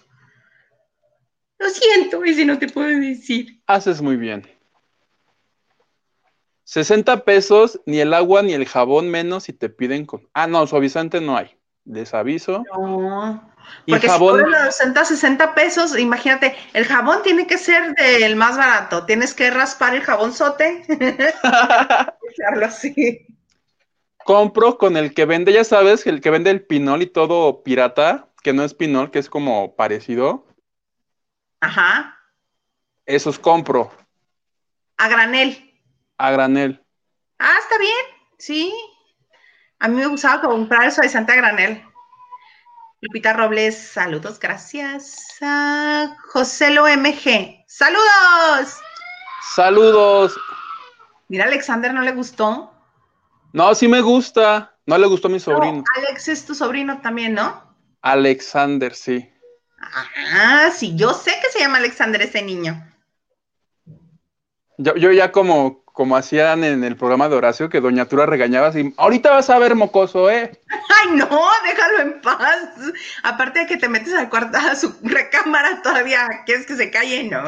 Lo 1.58 1.68
siento, 1.68 2.24
y 2.24 2.34
si 2.34 2.44
no 2.44 2.58
te 2.58 2.68
puedo 2.68 2.88
decir. 2.88 3.62
Haces 3.66 4.00
muy 4.00 4.16
bien. 4.16 4.46
60 6.64 7.24
pesos, 7.24 7.80
ni 7.86 8.00
el 8.00 8.14
agua 8.14 8.42
ni 8.42 8.54
el 8.54 8.66
jabón 8.66 9.10
menos 9.10 9.44
si 9.44 9.52
te 9.52 9.68
piden 9.68 10.06
con. 10.06 10.28
Ah, 10.32 10.46
no, 10.46 10.66
suavizante 10.66 11.20
no 11.20 11.36
hay. 11.36 11.56
Desaviso. 11.84 12.64
No. 12.72 13.54
Porque 13.86 14.08
jabón... 14.08 14.44
si 14.44 14.50
los 14.50 14.76
60, 14.76 15.04
60 15.04 15.54
pesos, 15.54 15.98
imagínate, 15.98 16.56
el 16.72 16.84
jabón 16.84 17.22
tiene 17.22 17.46
que 17.46 17.58
ser 17.58 17.94
del 17.94 18.36
más 18.36 18.56
barato. 18.56 19.04
Tienes 19.04 19.34
que 19.34 19.50
raspar 19.50 19.94
el 19.94 20.02
jabón 20.02 20.32
sote. 20.32 20.84
así. 22.64 23.26
compro 24.24 24.78
con 24.78 24.96
el 24.96 25.14
que 25.14 25.26
vende, 25.26 25.52
ya 25.52 25.64
sabes, 25.64 26.06
el 26.06 26.20
que 26.20 26.30
vende 26.30 26.50
el 26.50 26.64
pinol 26.64 27.02
y 27.02 27.06
todo 27.06 27.62
pirata, 27.62 28.28
que 28.42 28.52
no 28.52 28.64
es 28.64 28.74
pinol, 28.74 29.10
que 29.10 29.18
es 29.18 29.28
como 29.28 29.76
parecido. 29.76 30.46
Ajá. 31.60 32.18
Esos 33.06 33.38
compro. 33.38 33.90
A 34.96 35.08
granel. 35.08 35.73
A 36.18 36.30
granel. 36.30 36.84
Ah, 37.38 37.56
está 37.60 37.78
bien, 37.78 38.06
sí. 38.38 38.74
A 39.78 39.88
mí 39.88 39.96
me 39.96 40.06
gustaba 40.06 40.40
comprar 40.40 40.84
eso 40.84 41.02
de 41.02 41.08
Santa 41.08 41.34
granel. 41.34 41.84
Lupita 43.00 43.34
Robles, 43.34 43.76
saludos, 43.76 44.40
gracias. 44.40 45.38
José 46.32 46.70
Lo 46.70 46.86
MG, 46.86 47.64
saludos. 47.66 48.80
Saludos. 49.54 50.34
Mira, 51.28 51.44
Alexander 51.44 51.92
no 51.92 52.00
le 52.00 52.12
gustó. 52.12 52.72
No, 53.52 53.74
sí 53.74 53.88
me 53.88 54.00
gusta. 54.00 54.74
No 54.86 54.98
le 54.98 55.06
gustó 55.06 55.28
a 55.28 55.30
mi 55.30 55.40
sobrino. 55.40 55.84
Alex 55.96 56.28
es 56.28 56.44
tu 56.44 56.54
sobrino 56.54 57.00
también, 57.00 57.34
¿no? 57.34 57.76
Alexander, 58.02 58.94
sí. 58.94 59.30
Ah, 59.78 60.70
sí, 60.74 60.96
yo 60.96 61.12
sé 61.14 61.32
que 61.42 61.50
se 61.50 61.60
llama 61.60 61.78
Alexander 61.78 62.20
ese 62.22 62.42
niño. 62.42 62.82
Yo, 64.78 64.94
yo 64.96 65.12
ya 65.12 65.30
como, 65.30 65.83
como 65.94 66.16
hacían 66.16 66.64
en 66.64 66.82
el 66.82 66.96
programa 66.96 67.28
de 67.28 67.36
Horacio, 67.36 67.70
que 67.70 67.80
Doña 67.80 68.06
Tura 68.06 68.26
regañaba 68.26 68.66
así, 68.66 68.92
ahorita 68.96 69.30
vas 69.30 69.48
a 69.48 69.60
ver 69.60 69.76
mocoso, 69.76 70.28
¿eh? 70.28 70.60
Ay, 70.68 71.12
no, 71.12 71.48
déjalo 71.64 72.00
en 72.00 72.20
paz. 72.20 72.68
Aparte 73.22 73.60
de 73.60 73.66
que 73.66 73.76
te 73.76 73.88
metes 73.88 74.12
al 74.12 74.28
cuarto, 74.28 74.58
a 74.58 74.74
su 74.74 74.92
recámara 75.02 75.82
todavía, 75.82 76.42
quieres 76.46 76.66
que 76.66 76.74
se 76.74 76.90
calle, 76.90 77.30
no. 77.30 77.44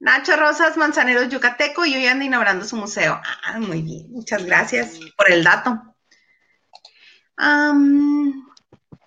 Nacho 0.00 0.36
Rosas, 0.36 0.78
Manzaneros 0.78 1.28
Yucateco, 1.28 1.84
y 1.84 1.96
hoy 1.96 2.06
anda 2.06 2.24
inaugurando 2.24 2.64
su 2.64 2.76
museo. 2.76 3.20
Ah, 3.44 3.60
muy 3.60 3.82
bien, 3.82 4.10
muchas 4.10 4.42
gracias 4.46 4.98
por 5.18 5.30
el 5.30 5.44
dato. 5.44 5.94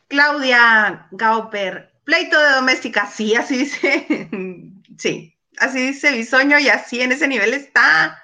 Claudia 0.08 1.08
Gauper, 1.10 1.91
pleito 2.04 2.39
de 2.39 2.52
doméstica, 2.52 3.08
sí, 3.08 3.34
así 3.34 3.58
dice, 3.58 4.30
sí, 5.00 5.37
así 5.60 5.88
dice 5.88 6.12
Bisoño 6.12 6.60
y 6.60 6.70
así 6.70 7.02
en 7.02 7.12
ese 7.12 7.28
nivel 7.28 7.54
está. 7.54 8.24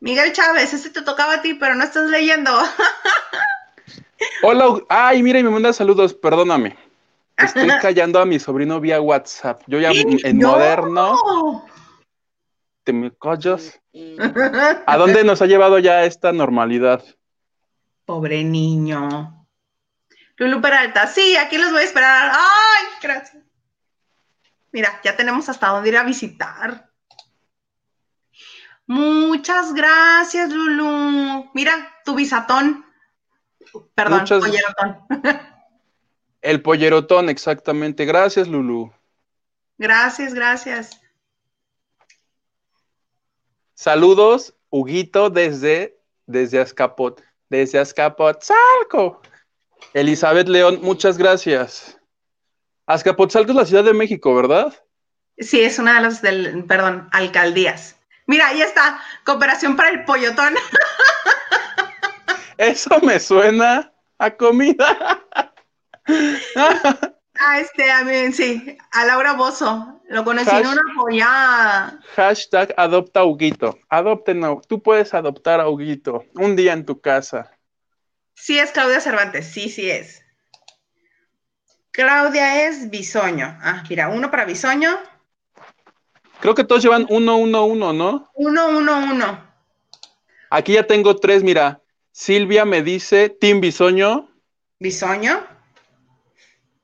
Miguel 0.00 0.32
Chávez, 0.32 0.74
ese 0.74 0.90
te 0.90 1.02
tocaba 1.02 1.34
a 1.34 1.42
ti, 1.42 1.54
pero 1.54 1.74
no 1.74 1.84
estás 1.84 2.10
leyendo. 2.10 2.50
Hola, 4.42 4.82
ay, 4.88 5.22
mira, 5.22 5.38
y 5.38 5.44
me 5.44 5.50
manda 5.50 5.72
saludos, 5.72 6.14
perdóname. 6.14 6.76
Estoy 7.36 7.68
callando 7.80 8.20
a 8.20 8.26
mi 8.26 8.38
sobrino 8.38 8.80
vía 8.80 9.00
WhatsApp. 9.00 9.62
Yo 9.66 9.80
ya 9.80 9.90
en 9.92 10.38
moderno. 10.38 11.64
¿Te 12.84 12.92
me 12.92 13.12
callas? 13.16 13.80
¿A 14.86 14.96
dónde 14.96 15.24
nos 15.24 15.40
ha 15.40 15.46
llevado 15.46 15.78
ya 15.78 16.04
esta 16.04 16.32
normalidad? 16.32 17.04
Pobre 18.04 18.42
niño. 18.42 19.46
Lulu 20.36 20.60
Peralta, 20.60 21.06
sí, 21.06 21.36
aquí 21.36 21.58
los 21.58 21.70
voy 21.70 21.82
a 21.82 21.84
esperar. 21.84 22.32
Ay, 22.32 22.86
gracias. 23.00 23.41
Mira, 24.72 25.00
ya 25.04 25.16
tenemos 25.16 25.48
hasta 25.48 25.68
dónde 25.68 25.90
ir 25.90 25.96
a 25.96 26.02
visitar. 26.02 26.90
Muchas 28.86 29.72
gracias, 29.74 30.50
Lulu. 30.50 31.50
Mira, 31.54 31.94
tu 32.04 32.14
bisatón. 32.14 32.84
Perdón, 33.94 34.20
Muchas... 34.20 34.40
pollerotón. 34.40 34.98
El 36.42 36.60
pollerotón, 36.60 37.28
exactamente. 37.28 38.04
Gracias, 38.04 38.48
Lulu. 38.48 38.92
Gracias, 39.78 40.34
gracias. 40.34 41.00
Saludos, 43.74 44.54
Huguito, 44.70 45.30
desde, 45.30 46.00
desde 46.26 46.60
Azcapot, 46.60 47.22
desde 47.48 47.78
Azcapotzalco. 47.78 49.22
Elizabeth 49.94 50.48
León, 50.48 50.80
muchas 50.82 51.18
gracias. 51.18 51.98
Azcapotzalco 52.86 53.52
es 53.52 53.56
la 53.56 53.66
Ciudad 53.66 53.84
de 53.84 53.94
México, 53.94 54.34
¿verdad? 54.34 54.74
Sí, 55.38 55.60
es 55.60 55.78
una 55.78 55.94
de 55.94 56.00
las, 56.00 56.22
del, 56.22 56.64
perdón, 56.64 57.08
alcaldías. 57.12 57.96
Mira, 58.26 58.48
ahí 58.48 58.62
está, 58.62 59.00
cooperación 59.24 59.76
para 59.76 59.90
el 59.90 60.04
pollotón. 60.04 60.54
Eso 62.58 63.00
me 63.00 63.18
suena 63.18 63.92
a 64.18 64.36
comida. 64.36 65.24
ah, 66.56 67.60
este, 67.60 67.90
a 67.90 68.04
mí, 68.04 68.32
sí, 68.32 68.76
a 68.92 69.04
Laura 69.04 69.34
Bozo. 69.34 70.00
Lo 70.08 70.24
conocí 70.24 70.54
en 70.54 70.66
una 70.66 70.82
pollada. 70.94 72.00
Hashtag 72.16 72.74
adopta 72.76 73.20
a 73.20 73.24
Huguito. 73.24 73.78
Adopten, 73.88 74.42
tú 74.68 74.82
puedes 74.82 75.14
adoptar 75.14 75.60
a 75.60 75.68
Huguito 75.68 76.24
un 76.34 76.54
día 76.54 76.74
en 76.74 76.84
tu 76.84 77.00
casa. 77.00 77.50
Sí 78.34 78.58
es 78.58 78.72
Claudia 78.72 79.00
Cervantes, 79.00 79.46
sí, 79.46 79.70
sí 79.70 79.90
es. 79.90 80.21
Claudia 81.92 82.66
es 82.66 82.88
Bisoño. 82.90 83.58
Ah, 83.62 83.84
mira, 83.88 84.08
uno 84.08 84.30
para 84.30 84.46
Bisoño. 84.46 84.98
Creo 86.40 86.54
que 86.54 86.64
todos 86.64 86.82
llevan 86.82 87.06
uno, 87.10 87.36
uno, 87.36 87.66
uno, 87.66 87.92
¿no? 87.92 88.30
Uno, 88.34 88.68
uno, 88.70 88.98
uno. 88.98 89.38
Aquí 90.48 90.72
ya 90.72 90.86
tengo 90.86 91.16
tres, 91.16 91.42
mira. 91.42 91.82
Silvia 92.10 92.64
me 92.64 92.82
dice 92.82 93.28
Tim 93.28 93.60
Bisoño. 93.60 94.28
Bisoño. 94.80 95.46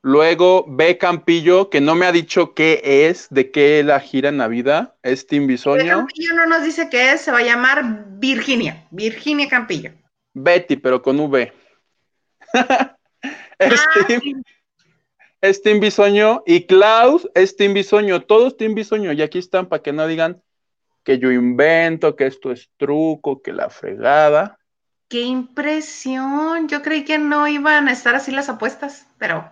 Luego 0.01 0.63
B 0.67 0.97
Campillo, 0.99 1.69
que 1.69 1.81
no 1.81 1.95
me 1.95 2.05
ha 2.05 2.11
dicho 2.11 2.53
qué 2.53 2.81
es, 2.83 3.27
de 3.31 3.51
qué 3.51 3.83
la 3.83 3.99
gira 3.99 4.29
en 4.29 4.37
la 4.37 4.47
vida. 4.47 4.95
Es 5.01 5.25
Tim 5.25 5.47
Bisoño. 5.47 5.83
B 5.83 5.89
Campillo 5.89 6.35
no 6.35 6.45
nos 6.45 6.63
dice 6.63 6.87
qué 6.89 7.13
es, 7.13 7.21
se 7.21 7.31
va 7.31 7.39
a 7.39 7.43
llamar 7.43 8.05
Virginia. 8.19 8.85
Virginia 8.91 9.49
Campillo. 9.49 9.91
Betty, 10.35 10.77
pero 10.77 11.01
con 11.01 11.19
V. 11.19 11.51
es, 13.59 13.81
ah, 13.81 14.05
Tim, 14.07 14.43
es 15.41 15.61
Tim 15.61 15.79
Bisoño 15.79 16.43
y 16.45 16.65
Klaus 16.65 17.29
es 17.35 17.55
Tim 17.55 17.73
Bisoño. 17.73 18.21
Todos 18.21 18.57
Tim 18.57 18.75
Bisoño. 18.75 19.13
Y 19.13 19.21
aquí 19.21 19.39
están 19.39 19.67
para 19.67 19.81
que 19.81 19.93
no 19.93 20.07
digan 20.07 20.41
que 21.03 21.19
yo 21.19 21.31
invento, 21.31 22.15
que 22.15 22.27
esto 22.27 22.51
es 22.51 22.69
truco, 22.77 23.41
que 23.41 23.53
la 23.53 23.69
fregada. 23.69 24.57
¡Qué 25.07 25.21
impresión! 25.21 26.67
Yo 26.67 26.81
creí 26.81 27.03
que 27.03 27.17
no 27.17 27.47
iban 27.47 27.87
a 27.87 27.91
estar 27.91 28.15
así 28.15 28.31
las 28.31 28.49
apuestas, 28.49 29.07
pero 29.17 29.49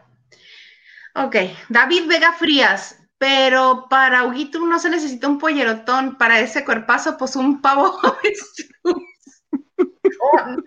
Ok, 1.19 1.35
David 1.69 2.07
Vega 2.07 2.31
Frías, 2.33 2.99
pero 3.17 3.87
para 3.89 4.25
Huguito 4.25 4.59
no 4.59 4.77
se 4.77 4.91
necesita 4.91 5.27
un 5.27 5.39
pollerotón, 5.39 6.15
para 6.15 6.39
ese 6.39 6.63
cuerpazo, 6.63 7.17
pues 7.17 7.35
un 7.35 7.59
pavo. 7.59 7.99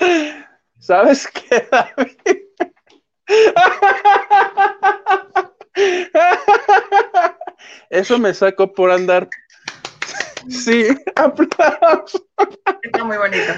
¿Sabes 0.80 1.28
qué, 1.28 1.68
David? 1.70 2.47
Eso 7.90 8.18
me 8.18 8.34
sacó 8.34 8.72
por 8.72 8.90
andar. 8.90 9.28
Sí, 10.48 10.86
aplausos. 11.16 12.24
Está 12.82 13.04
muy 13.04 13.16
bonito. 13.16 13.52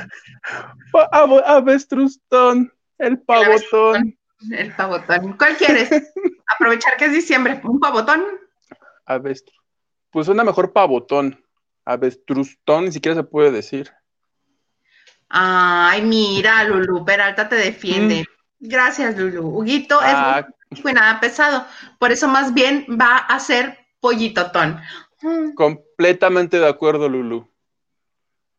Avestrustón, 1.46 2.72
el 2.98 3.20
pavotón. 3.20 4.16
El 4.50 4.74
pavotón. 4.74 5.36
¿Cuál 5.36 5.56
quieres? 5.56 5.90
Aprovechar 6.54 6.96
que 6.96 7.06
es 7.06 7.12
diciembre. 7.12 7.60
¿Un 7.64 7.78
pavotón? 7.78 8.24
Avestru. 9.06 9.54
Pues 10.10 10.28
una 10.28 10.44
mejor 10.44 10.72
pavotón. 10.72 11.44
Avestrustón, 11.84 12.86
ni 12.86 12.92
siquiera 12.92 13.16
se 13.16 13.24
puede 13.24 13.50
decir. 13.50 13.92
Ay, 15.28 16.02
mira, 16.02 16.64
Lulu, 16.64 17.04
Peralta 17.04 17.48
te 17.48 17.56
defiende. 17.56 18.22
Mm. 18.22 18.39
Gracias, 18.60 19.16
Lulu. 19.16 19.46
Huguito 19.48 20.00
es 20.00 20.14
ah. 20.14 20.46
muy 20.84 20.92
nada 20.92 21.18
pesado. 21.18 21.66
Por 21.98 22.12
eso 22.12 22.28
más 22.28 22.54
bien 22.54 22.86
va 22.88 23.16
a 23.16 23.40
ser 23.40 23.78
pollitotón. 24.00 24.80
Completamente 25.54 26.60
de 26.60 26.68
acuerdo, 26.68 27.08
Lulu. 27.08 27.48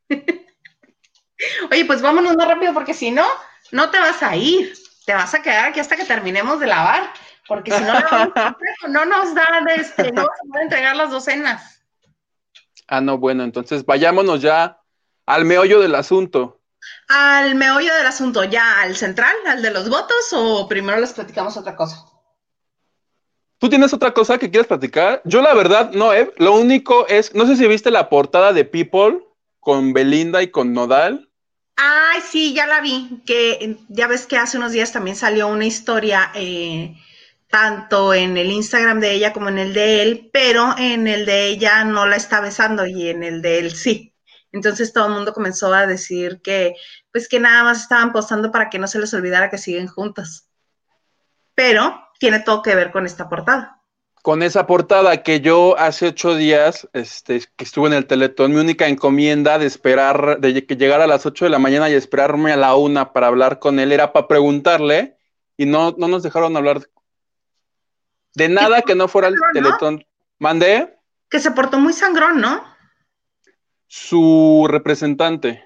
Oye, 1.71 1.85
pues 1.85 2.01
vámonos 2.01 2.35
más 2.35 2.47
rápido 2.47 2.73
porque 2.73 2.93
si 2.93 3.11
no, 3.11 3.25
no 3.71 3.89
te 3.89 3.99
vas 3.99 4.21
a 4.21 4.35
ir 4.35 4.73
te 5.05 5.13
vas 5.13 5.33
a 5.33 5.41
quedar 5.41 5.69
aquí 5.69 5.79
hasta 5.79 5.95
que 5.95 6.05
terminemos 6.05 6.59
de 6.59 6.67
lavar, 6.67 7.11
porque 7.47 7.71
si 7.71 7.83
no, 7.83 7.93
no 8.89 9.05
nos 9.05 9.33
da 9.35 9.61
de 9.65 9.75
este, 9.75 10.11
no 10.11 10.25
entregar 10.61 10.95
las 10.95 11.11
docenas. 11.11 11.83
Ah, 12.87 13.01
no, 13.01 13.17
bueno, 13.17 13.43
entonces 13.43 13.85
vayámonos 13.85 14.41
ya 14.41 14.79
al 15.25 15.45
meollo 15.45 15.79
del 15.79 15.95
asunto. 15.95 16.60
Al 17.07 17.55
meollo 17.55 17.93
del 17.95 18.07
asunto, 18.07 18.43
ya 18.43 18.81
al 18.81 18.95
central, 18.95 19.35
al 19.47 19.61
de 19.61 19.71
los 19.71 19.89
votos, 19.89 20.33
o 20.33 20.67
primero 20.67 20.99
les 20.99 21.13
platicamos 21.13 21.57
otra 21.57 21.75
cosa. 21.75 22.05
¿Tú 23.61 23.69
tienes 23.69 23.93
otra 23.93 24.11
cosa 24.11 24.39
que 24.39 24.49
quieras 24.49 24.67
platicar? 24.67 25.21
Yo 25.23 25.41
la 25.41 25.53
verdad 25.53 25.91
no, 25.91 26.13
eh. 26.13 26.33
Lo 26.37 26.55
único 26.55 27.07
es, 27.07 27.35
no 27.35 27.45
sé 27.45 27.55
si 27.55 27.67
viste 27.67 27.91
la 27.91 28.09
portada 28.09 28.53
de 28.53 28.65
People 28.65 29.19
con 29.59 29.93
Belinda 29.93 30.41
y 30.41 30.49
con 30.49 30.73
Nodal. 30.73 31.29
Ay, 31.75 32.21
sí, 32.27 32.53
ya 32.53 32.65
la 32.65 32.81
vi, 32.81 33.21
que 33.25 33.77
ya 33.87 34.07
ves 34.07 34.25
que 34.25 34.37
hace 34.37 34.57
unos 34.57 34.71
días 34.71 34.91
también 34.91 35.15
salió 35.15 35.47
una 35.47 35.65
historia, 35.65 36.31
eh, 36.33 36.95
tanto 37.49 38.13
en 38.13 38.37
el 38.37 38.51
Instagram 38.51 38.99
de 38.99 39.13
ella 39.13 39.31
como 39.31 39.49
en 39.49 39.59
el 39.59 39.73
de 39.73 40.01
él, 40.01 40.29
pero 40.33 40.75
en 40.77 41.07
el 41.07 41.25
de 41.25 41.47
ella 41.47 41.83
no 41.83 42.07
la 42.07 42.15
está 42.15 42.41
besando 42.41 42.87
y 42.87 43.09
en 43.09 43.23
el 43.23 43.41
de 43.41 43.59
él 43.59 43.71
sí. 43.75 44.10
Entonces 44.51 44.91
todo 44.93 45.07
el 45.07 45.13
mundo 45.13 45.33
comenzó 45.33 45.73
a 45.73 45.87
decir 45.87 46.41
que, 46.41 46.75
pues 47.11 47.27
que 47.29 47.39
nada 47.39 47.63
más 47.63 47.81
estaban 47.81 48.11
postando 48.11 48.51
para 48.51 48.69
que 48.69 48.79
no 48.79 48.87
se 48.87 48.99
les 48.99 49.13
olvidara 49.13 49.49
que 49.49 49.57
siguen 49.57 49.87
juntos. 49.87 50.47
Pero 51.55 52.01
tiene 52.19 52.39
todo 52.39 52.61
que 52.61 52.75
ver 52.75 52.91
con 52.91 53.05
esta 53.05 53.29
portada. 53.29 53.81
Con 54.21 54.43
esa 54.43 54.67
portada 54.67 55.23
que 55.23 55.41
yo 55.41 55.77
hace 55.79 56.07
ocho 56.07 56.35
días, 56.35 56.87
este, 56.93 57.41
que 57.55 57.63
estuve 57.63 57.87
en 57.87 57.93
el 57.93 58.05
Teletón, 58.05 58.53
mi 58.53 58.59
única 58.59 58.87
encomienda 58.87 59.57
de 59.57 59.65
esperar, 59.65 60.39
de 60.39 60.65
que 60.65 60.75
llegara 60.75 61.05
a 61.05 61.07
las 61.07 61.25
ocho 61.25 61.45
de 61.45 61.51
la 61.51 61.57
mañana 61.57 61.89
y 61.89 61.93
esperarme 61.93 62.51
a 62.51 62.57
la 62.57 62.75
una 62.75 63.13
para 63.13 63.27
hablar 63.27 63.57
con 63.59 63.79
él 63.79 63.91
era 63.91 64.13
para 64.13 64.27
preguntarle 64.27 65.17
y 65.57 65.65
no, 65.65 65.95
no 65.97 66.07
nos 66.07 66.21
dejaron 66.21 66.55
hablar 66.55 66.87
de 68.35 68.49
nada 68.49 68.81
que 68.83 68.95
no 68.95 69.07
fuera 69.07 69.29
el 69.29 69.35
Teletón. 69.53 70.05
¿Mandé? 70.37 70.97
Que 71.29 71.39
se 71.39 71.51
portó 71.51 71.79
muy 71.79 71.93
sangrón, 71.93 72.41
¿no? 72.41 72.70
Su 73.93 74.67
representante. 74.69 75.65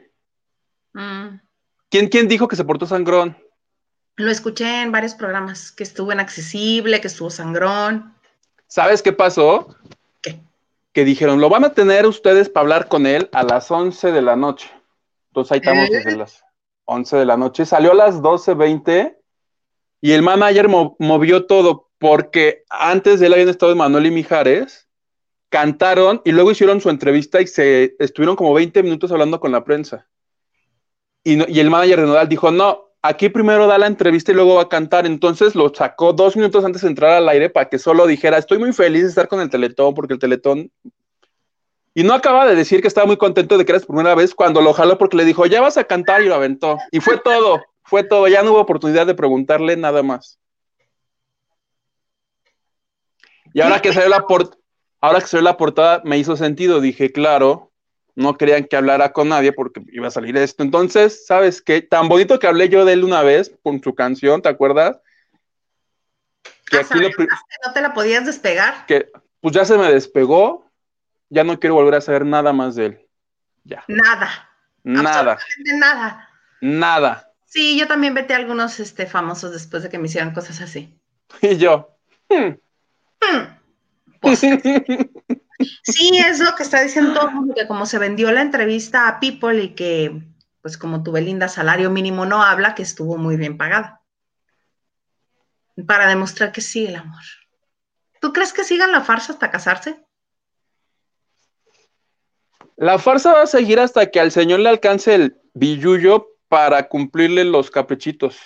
Mm. 0.93 1.39
¿Quién, 1.91 2.07
¿Quién 2.07 2.27
dijo 2.27 2.47
que 2.47 2.55
se 2.55 2.63
portó 2.63 2.87
sangrón? 2.87 3.37
Lo 4.15 4.31
escuché 4.31 4.81
en 4.81 4.91
varios 4.91 5.13
programas, 5.13 5.71
que 5.71 5.83
estuvo 5.83 6.11
inaccesible, 6.11 6.99
que 7.01 7.07
estuvo 7.07 7.29
sangrón. 7.29 8.15
¿Sabes 8.65 9.03
qué 9.03 9.13
pasó? 9.13 9.75
¿Qué? 10.23 10.39
Que 10.91 11.05
dijeron, 11.05 11.39
lo 11.39 11.49
van 11.49 11.65
a 11.65 11.73
tener 11.75 12.07
ustedes 12.07 12.49
para 12.49 12.63
hablar 12.63 12.87
con 12.87 13.05
él 13.05 13.29
a 13.31 13.43
las 13.43 13.69
11 13.69 14.11
de 14.11 14.21
la 14.23 14.35
noche. 14.35 14.71
Entonces 15.27 15.51
ahí 15.51 15.59
estamos 15.59 15.87
desde 15.91 16.13
¿Eh? 16.13 16.17
las 16.17 16.43
11 16.85 17.17
de 17.17 17.25
la 17.25 17.37
noche. 17.37 17.63
Salió 17.63 17.91
a 17.91 17.95
las 17.95 18.23
12.20 18.23 19.17
y 20.01 20.13
el 20.13 20.23
manager 20.23 20.67
movió 20.67 21.45
todo 21.45 21.91
porque 21.99 22.63
antes 22.71 23.19
de 23.19 23.27
él 23.27 23.33
habían 23.33 23.49
estado 23.49 23.75
Manuel 23.75 24.07
y 24.07 24.11
Mijares, 24.11 24.84
cantaron 25.49 26.21
y 26.25 26.31
luego 26.31 26.51
hicieron 26.51 26.81
su 26.81 26.89
entrevista 26.89 27.41
y 27.41 27.47
se 27.47 27.95
estuvieron 27.99 28.35
como 28.35 28.53
20 28.53 28.83
minutos 28.83 29.11
hablando 29.11 29.39
con 29.39 29.51
la 29.51 29.63
prensa. 29.63 30.07
Y, 31.23 31.59
el 31.59 31.69
manager 31.69 32.01
de 32.01 32.05
Nodal 32.05 32.29
dijo, 32.29 32.51
no, 32.51 32.91
aquí 33.01 33.29
primero 33.29 33.65
da 33.65 33.77
la 33.77 33.87
entrevista 33.87 34.31
y 34.31 34.35
luego 34.35 34.55
va 34.55 34.63
a 34.63 34.69
cantar. 34.69 35.05
Entonces 35.05 35.55
lo 35.55 35.73
sacó 35.73 36.13
dos 36.13 36.35
minutos 36.35 36.63
antes 36.63 36.83
de 36.83 36.89
entrar 36.89 37.11
al 37.11 37.27
aire 37.29 37.49
para 37.49 37.67
que 37.67 37.79
solo 37.79 38.05
dijera, 38.05 38.37
estoy 38.37 38.59
muy 38.59 38.73
feliz 38.73 39.03
de 39.03 39.09
estar 39.09 39.27
con 39.27 39.41
el 39.41 39.49
Teletón 39.49 39.93
porque 39.93 40.13
el 40.13 40.19
Teletón... 40.19 40.71
Y 41.97 42.03
no 42.03 42.13
acaba 42.13 42.45
de 42.45 42.55
decir 42.55 42.81
que 42.81 42.89
estaba 42.89 43.07
muy 43.07 43.15
contento 43.15 43.57
de 43.57 43.63
que 43.63 43.71
era 43.71 43.79
su 43.79 43.87
primera 43.87 44.13
vez 44.15 44.35
cuando 44.35 44.61
lo 44.61 44.73
jaló 44.73 44.97
porque 44.97 45.15
le 45.15 45.23
dijo, 45.23 45.45
ya 45.45 45.61
vas 45.61 45.77
a 45.77 45.85
cantar 45.85 46.21
y 46.21 46.27
lo 46.27 46.35
aventó. 46.35 46.77
Y 46.91 46.99
fue 46.99 47.17
todo, 47.17 47.61
fue 47.83 48.03
todo. 48.03 48.27
Ya 48.27 48.43
no 48.43 48.51
hubo 48.51 48.59
oportunidad 48.59 49.07
de 49.07 49.15
preguntarle 49.15 49.77
nada 49.77 50.03
más. 50.03 50.37
Y 53.53 53.61
ahora 53.61 53.81
que 53.81 53.93
salió 53.93 54.09
la, 54.09 54.25
ahora 55.01 55.19
que 55.19 55.27
salió 55.27 55.43
la 55.43 55.57
portada 55.57 56.01
me 56.03 56.17
hizo 56.17 56.35
sentido. 56.35 56.81
Dije, 56.81 57.11
claro, 57.11 57.71
no 58.15 58.37
querían 58.37 58.65
que 58.65 58.77
hablara 58.77 59.11
con 59.11 59.29
nadie 59.29 59.51
porque 59.51 59.81
iba 59.91 60.07
a 60.07 60.11
salir 60.11 60.37
esto. 60.37 60.63
Entonces, 60.63 61.25
¿sabes 61.25 61.61
qué? 61.61 61.81
Tan 61.81 62.07
bonito 62.07 62.39
que 62.39 62.47
hablé 62.47 62.69
yo 62.69 62.85
de 62.85 62.93
él 62.93 63.03
una 63.03 63.21
vez 63.21 63.53
con 63.63 63.81
su 63.83 63.93
canción, 63.93 64.41
¿te 64.41 64.49
acuerdas? 64.49 64.99
Que 66.69 66.77
aquí 66.77 66.99
no 66.99 67.73
te 67.73 67.81
la 67.81 67.93
podías 67.93 68.25
despegar. 68.25 68.85
Que 68.87 69.11
pues 69.41 69.53
ya 69.53 69.65
se 69.65 69.77
me 69.77 69.91
despegó, 69.91 70.71
ya 71.29 71.43
no 71.43 71.59
quiero 71.59 71.75
volver 71.75 71.95
a 71.95 72.01
saber 72.01 72.25
nada 72.25 72.53
más 72.53 72.75
de 72.75 72.85
él. 72.85 73.07
Ya. 73.63 73.83
Nada. 73.87 74.49
Nada. 74.83 75.37
nada. 75.73 76.29
Nada. 76.61 77.31
Sí, 77.45 77.77
yo 77.77 77.87
también 77.87 78.13
vete 78.13 78.33
a 78.33 78.37
algunos 78.37 78.79
este, 78.79 79.05
famosos 79.05 79.51
después 79.51 79.83
de 79.83 79.89
que 79.89 79.97
me 79.97 80.07
hicieran 80.07 80.33
cosas 80.33 80.61
así. 80.61 80.99
Y 81.41 81.57
yo. 81.57 81.97
Hmm. 82.29 82.57
Hmm. 83.21 83.57
Sí, 85.83 86.11
es 86.17 86.39
lo 86.39 86.53
que 86.55 86.63
está 86.63 86.81
diciendo 86.81 87.13
todo 87.13 87.29
el 87.29 87.35
mundo, 87.35 87.55
que 87.55 87.67
como 87.67 87.85
se 87.85 87.97
vendió 87.97 88.31
la 88.31 88.41
entrevista 88.41 89.07
a 89.07 89.19
People 89.21 89.63
y 89.63 89.69
que, 89.69 90.21
pues 90.61 90.77
como 90.77 91.01
tuve 91.01 91.21
linda 91.21 91.47
salario 91.47 91.89
mínimo 91.89 92.25
no 92.25 92.43
habla, 92.43 92.75
que 92.75 92.83
estuvo 92.83 93.17
muy 93.17 93.37
bien 93.37 93.57
pagada. 93.57 94.01
Para 95.87 96.07
demostrar 96.07 96.51
que 96.51 96.61
sí, 96.61 96.85
el 96.87 96.97
amor. 96.97 97.23
¿Tú 98.19 98.33
crees 98.33 98.51
que 98.51 98.63
sigan 98.63 98.91
la 98.91 99.01
farsa 99.01 99.33
hasta 99.33 99.49
casarse? 99.49 100.03
La 102.75 102.99
farsa 102.99 103.33
va 103.33 103.43
a 103.43 103.47
seguir 103.47 103.79
hasta 103.79 104.11
que 104.11 104.19
al 104.19 104.31
señor 104.31 104.59
le 104.59 104.69
alcance 104.69 105.15
el 105.15 105.41
billuyo 105.53 106.27
para 106.49 106.89
cumplirle 106.89 107.45
los 107.45 107.71
caprichitos. 107.71 108.37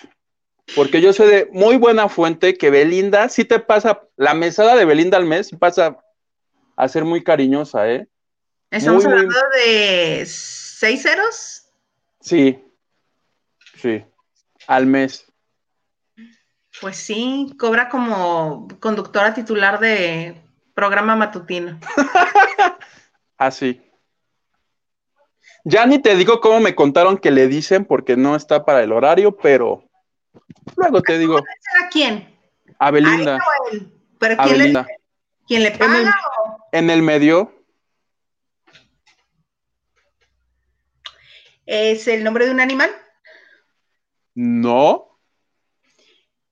Porque 0.76 1.02
yo 1.02 1.14
sé 1.14 1.26
de 1.26 1.50
muy 1.52 1.78
buena 1.78 2.10
fuente 2.10 2.56
que 2.56 2.70
Belinda 2.70 3.30
si 3.30 3.46
te 3.46 3.60
pasa 3.60 4.04
la 4.18 4.34
mesada 4.34 4.76
de 4.76 4.86
Belinda 4.86 5.18
al 5.18 5.26
mes 5.26 5.52
y 5.52 5.56
pasa 5.56 5.98
a 6.76 6.88
ser 6.88 7.06
muy 7.06 7.24
cariñosa, 7.24 7.90
¿eh? 7.90 8.08
¿Estamos 8.72 9.06
hablando 9.06 9.36
de 9.56 10.24
seis 10.26 11.02
ceros? 11.02 11.64
Sí, 12.22 12.64
sí, 13.76 14.06
al 14.68 14.86
mes. 14.86 15.26
Pues 16.80 16.98
sí, 16.98 17.54
cobra 17.58 17.90
como 17.90 18.68
conductora 18.80 19.34
titular 19.34 19.80
de 19.80 20.36
programa 20.74 21.16
matutino. 21.16 21.80
Así. 23.38 23.82
ya 25.64 25.86
ni 25.86 26.00
te 26.00 26.16
digo 26.16 26.40
cómo 26.42 26.60
me 26.60 26.76
contaron 26.76 27.18
que 27.18 27.32
le 27.32 27.48
dicen 27.48 27.86
porque 27.86 28.16
no 28.16 28.36
está 28.36 28.66
para 28.66 28.84
el 28.84 28.92
horario, 28.92 29.36
pero 29.36 29.89
luego 30.76 31.02
te 31.02 31.18
digo. 31.18 31.38
¿A 31.38 31.90
quién? 31.90 32.38
A 32.80 32.92
Belinda. 32.92 33.40
¿Pero 34.20 34.38
quién, 34.44 34.74
Le, 34.74 34.86
quién 35.48 35.64
le 35.64 35.72
paga? 35.72 36.16
en 36.72 36.90
el 36.90 37.02
medio. 37.02 37.54
¿Es 41.66 42.08
el 42.08 42.24
nombre 42.24 42.46
de 42.46 42.52
un 42.52 42.60
animal? 42.60 42.90
No. 44.34 45.20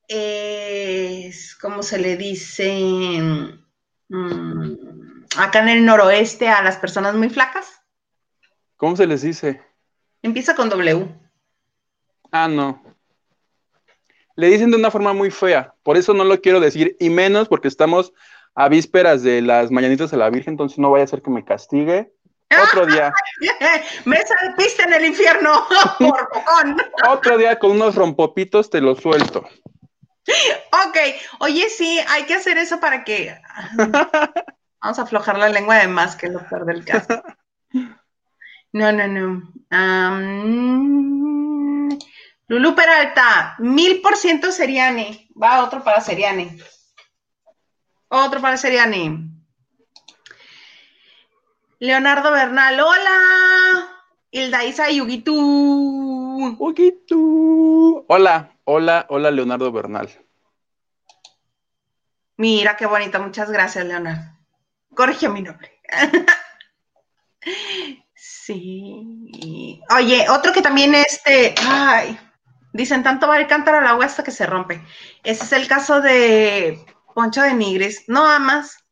Es, 0.06 1.56
¿cómo 1.56 1.82
se 1.82 1.98
le 1.98 2.16
dice? 2.16 3.20
Mm, 4.08 5.24
acá 5.36 5.60
en 5.60 5.68
el 5.68 5.84
noroeste 5.84 6.48
a 6.48 6.62
las 6.62 6.76
personas 6.76 7.14
muy 7.14 7.28
flacas. 7.30 7.82
¿Cómo 8.76 8.96
se 8.96 9.06
les 9.06 9.22
dice? 9.22 9.60
Empieza 10.22 10.54
con 10.54 10.68
W. 10.68 11.08
Ah, 12.30 12.48
no. 12.48 12.82
Le 14.38 14.46
dicen 14.46 14.70
de 14.70 14.76
una 14.76 14.92
forma 14.92 15.12
muy 15.12 15.32
fea, 15.32 15.74
por 15.82 15.96
eso 15.96 16.14
no 16.14 16.22
lo 16.22 16.40
quiero 16.40 16.60
decir, 16.60 16.96
y 17.00 17.10
menos 17.10 17.48
porque 17.48 17.66
estamos 17.66 18.12
a 18.54 18.68
vísperas 18.68 19.24
de 19.24 19.42
las 19.42 19.72
mañanitas 19.72 20.12
de 20.12 20.16
la 20.16 20.30
Virgen, 20.30 20.52
entonces 20.52 20.78
no 20.78 20.92
vaya 20.92 21.02
a 21.02 21.08
ser 21.08 21.22
que 21.22 21.30
me 21.32 21.44
castigue. 21.44 22.12
Otro 22.68 22.86
día. 22.86 23.12
Mesa 24.04 24.36
de 24.42 24.54
pista 24.56 24.84
en 24.84 24.92
el 24.92 25.06
infierno, 25.06 25.66
por 25.98 26.28
Otro 27.08 27.36
día 27.36 27.58
con 27.58 27.72
unos 27.72 27.96
rompopitos 27.96 28.70
te 28.70 28.80
lo 28.80 28.94
suelto. 28.94 29.40
Ok, 30.86 30.96
oye, 31.40 31.68
sí, 31.68 31.98
hay 32.06 32.22
que 32.26 32.34
hacer 32.34 32.58
eso 32.58 32.78
para 32.78 33.02
que. 33.02 33.36
Vamos 34.80 35.00
a 35.00 35.02
aflojar 35.02 35.36
la 35.36 35.48
lengua 35.48 35.78
de 35.78 35.88
más 35.88 36.14
que 36.14 36.28
lo 36.28 36.48
peor 36.48 36.64
del 36.64 36.84
caso. 36.84 37.24
No, 38.72 38.92
no, 38.92 39.08
no. 39.08 39.52
Lulu 42.48 42.74
Peralta, 42.74 43.56
mil 43.58 44.00
por 44.00 44.16
ciento 44.16 44.50
Seriani. 44.50 45.28
Va 45.40 45.62
otro 45.62 45.84
para 45.84 46.00
Seriani. 46.00 46.58
Otro 48.08 48.40
para 48.40 48.56
Seriani. 48.56 49.30
Leonardo 51.78 52.32
Bernal, 52.32 52.80
hola. 52.80 53.88
Hilda 54.30 54.64
Isa 54.64 54.90
Yugitu. 54.90 56.56
Yugitu. 56.58 58.06
Hola, 58.08 58.56
hola, 58.64 59.04
hola, 59.10 59.30
Leonardo 59.30 59.70
Bernal. 59.70 60.08
Mira 62.38 62.76
qué 62.76 62.86
bonita, 62.86 63.18
muchas 63.18 63.50
gracias, 63.50 63.84
Leonardo. 63.84 64.22
Corrige 64.94 65.28
mi 65.28 65.42
nombre. 65.42 65.78
sí. 68.14 69.82
Oye, 69.94 70.26
otro 70.30 70.54
que 70.54 70.62
también 70.62 70.94
este, 70.94 71.54
ay, 71.66 72.18
dicen 72.72 73.02
tanto 73.02 73.28
va 73.28 73.38
el 73.38 73.46
cántaro 73.46 73.78
al 73.78 73.86
agua 73.86 74.06
hasta 74.06 74.24
que 74.24 74.30
se 74.30 74.46
rompe. 74.46 74.80
Ese 75.24 75.44
es 75.44 75.52
el 75.52 75.68
caso 75.68 76.00
de 76.00 76.84
Poncho 77.14 77.42
de 77.42 77.54
Nigres, 77.54 78.04
no 78.06 78.24
amas, 78.24 78.84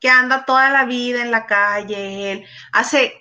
que 0.00 0.08
anda 0.08 0.44
toda 0.44 0.70
la 0.70 0.84
vida 0.84 1.22
en 1.22 1.30
la 1.30 1.46
calle. 1.46 2.32
Él 2.32 2.44
hace, 2.72 3.12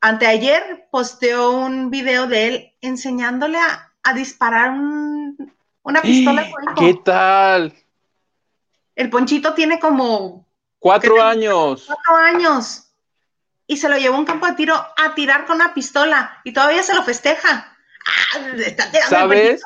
anteayer 0.00 0.88
posteó 0.90 1.50
un 1.50 1.90
video 1.90 2.26
de 2.26 2.46
él 2.46 2.74
enseñándole 2.80 3.58
a, 3.58 3.92
disparar 4.14 4.70
una 5.82 6.02
pistola. 6.02 6.48
¿Qué 6.76 6.94
tal? 7.04 7.74
El 8.94 9.10
Ponchito 9.10 9.52
tiene 9.52 9.80
como... 9.80 10.46
Cuatro 10.78 11.20
años. 11.20 11.86
Cuatro 11.86 12.16
años. 12.24 12.92
Y 13.66 13.78
se 13.78 13.88
lo 13.88 13.96
llevó 13.96 14.14
a 14.14 14.20
un 14.20 14.24
campo 14.24 14.46
de 14.46 14.52
tiro 14.52 14.74
a 14.74 15.14
tirar 15.16 15.44
con 15.44 15.56
una 15.56 15.74
pistola 15.74 16.40
y 16.44 16.52
todavía 16.52 16.84
se 16.84 16.94
lo 16.94 17.02
festeja. 17.02 17.75
¿Sabes? 19.08 19.62